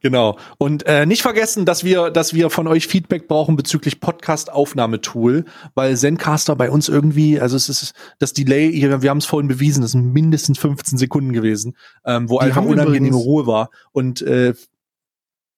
genau. 0.01 0.37
Und 0.57 0.87
äh, 0.87 1.05
nicht 1.05 1.21
vergessen, 1.21 1.65
dass 1.65 1.83
wir, 1.83 2.09
dass 2.09 2.33
wir 2.33 2.49
von 2.49 2.67
euch 2.67 2.87
Feedback 2.87 3.27
brauchen 3.27 3.55
bezüglich 3.55 3.99
Podcast-Aufnahmetool, 3.99 5.45
weil 5.75 5.95
Zencaster 5.95 6.55
bei 6.55 6.71
uns 6.71 6.89
irgendwie, 6.89 7.39
also 7.39 7.55
es 7.55 7.69
ist 7.69 7.93
das 8.17 8.33
Delay, 8.33 8.73
wir 9.01 9.09
haben 9.09 9.19
es 9.19 9.25
vorhin 9.25 9.47
bewiesen, 9.47 9.81
das 9.81 9.91
sind 9.91 10.11
mindestens 10.11 10.57
15 10.57 10.97
Sekunden 10.97 11.33
gewesen, 11.33 11.75
ähm, 12.05 12.29
wo 12.29 12.39
die 12.39 12.45
einfach 12.45 12.63
unangenehme 12.63 13.15
Ruhe 13.15 13.45
war. 13.45 13.69
Und 13.91 14.23
äh, 14.23 14.55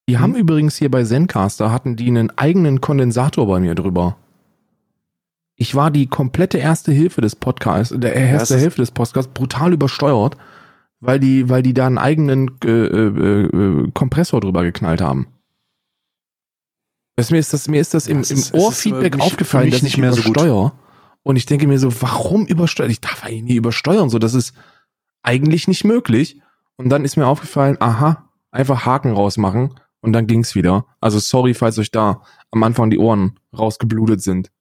die 0.09 0.17
haben 0.17 0.33
hm? 0.33 0.41
übrigens 0.41 0.75
hier 0.75 0.91
bei 0.91 1.03
Zencaster 1.03 1.71
hatten 1.71 1.95
die 1.95 2.07
einen 2.07 2.37
eigenen 2.37 2.81
Kondensator 2.81 3.47
bei 3.47 3.59
mir 3.59 3.75
drüber. 3.75 4.17
Ich 5.55 5.75
war 5.75 5.89
die 5.91 6.07
komplette 6.07 6.57
erste 6.57 6.91
Hilfe 6.91 7.21
des 7.21 7.35
Podcasts, 7.35 7.93
der 7.95 8.13
erste 8.13 8.57
Hälfte 8.57 8.81
des 8.81 8.91
Podcasts 8.91 9.31
brutal 9.33 9.73
übersteuert 9.73 10.35
weil 11.05 11.19
die, 11.19 11.49
weil 11.49 11.61
die 11.61 11.73
da 11.73 11.87
einen 11.87 11.97
eigenen 11.97 12.51
äh, 12.63 12.69
äh, 12.69 13.43
äh, 13.45 13.91
Kompressor 13.93 14.41
drüber 14.41 14.63
geknallt 14.63 15.01
haben. 15.01 15.27
Das, 17.15 17.31
mir 17.31 17.39
ist 17.39 17.53
das, 17.53 17.67
mir 17.67 17.79
ist 17.79 17.93
das 17.93 18.07
im, 18.07 18.23
im 18.23 18.43
Ohrfeedback 18.53 19.19
aufgefallen, 19.19 19.71
dass 19.71 19.83
ich 19.83 19.97
mehr 19.97 20.11
übersteuere. 20.11 20.73
So 20.73 20.79
und 21.23 21.37
ich 21.37 21.45
denke 21.45 21.67
mir 21.67 21.79
so, 21.79 21.89
warum 22.01 22.45
übersteuern? 22.45 22.91
Ich 22.91 23.01
darf 23.01 23.23
eigentlich 23.23 23.43
nie 23.43 23.55
übersteuern, 23.55 24.09
so 24.09 24.19
das 24.19 24.33
ist 24.33 24.53
eigentlich 25.23 25.67
nicht 25.67 25.83
möglich. 25.83 26.41
Und 26.77 26.89
dann 26.89 27.05
ist 27.05 27.15
mir 27.15 27.25
aufgefallen, 27.25 27.77
aha, 27.79 28.29
einfach 28.51 28.85
Haken 28.85 29.13
rausmachen 29.13 29.79
und 30.01 30.13
dann 30.13 30.27
ging's 30.27 30.55
wieder. 30.55 30.85
Also 30.99 31.19
sorry, 31.19 31.53
falls 31.53 31.79
euch 31.79 31.89
da 31.89 32.21
am 32.51 32.63
Anfang 32.63 32.89
die 32.89 32.99
Ohren 32.99 33.39
rausgeblutet 33.57 34.21
sind. 34.21 34.51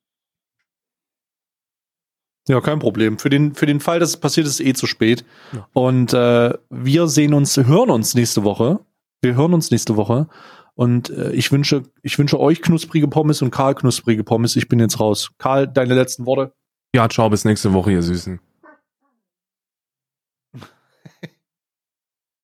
Ja, 2.49 2.61
kein 2.61 2.79
Problem. 2.79 3.19
Für 3.19 3.31
den, 3.31 3.55
für 3.55 3.67
den 3.67 3.81
Fall, 3.81 4.01
dass 4.01 4.11
es 4.11 4.17
passiert, 4.19 4.47
ist 4.47 4.55
es 4.55 4.61
eh 4.61 4.75
zu 4.75 4.87
spät. 4.87 5.25
Ja. 5.53 5.67
Und 5.73 6.13
äh, 6.13 6.53
wir 6.69 7.09
sehen 7.09 7.33
uns, 7.33 7.57
hören 7.57 7.91
uns 7.91 8.15
nächste 8.15 8.45
Woche. 8.45 8.81
Wir 9.23 9.35
hören 9.35 9.55
uns 9.55 9.71
nächste 9.71 9.97
Woche. 9.97 10.29
Und 10.75 11.11
äh, 11.11 11.33
ich 11.33 11.51
wünsche, 11.53 11.85
ich 12.03 12.19
wünsche 12.19 12.39
euch 12.39 12.61
knusprige 12.61 13.09
Pommes 13.09 13.41
und 13.41 13.51
Karl 13.51 13.75
knusprige 13.75 14.25
Pommes. 14.25 14.57
Ich 14.57 14.69
bin 14.69 14.81
jetzt 14.81 15.01
raus. 15.01 15.31
Karl, 15.39 15.67
deine 15.69 15.95
letzten 15.95 16.27
Worte. 16.27 16.53
Ja, 16.95 17.09
ciao, 17.09 17.31
bis 17.31 17.45
nächste 17.45 17.73
Woche, 17.73 17.93
ihr 17.93 18.03
Süßen. 18.03 18.41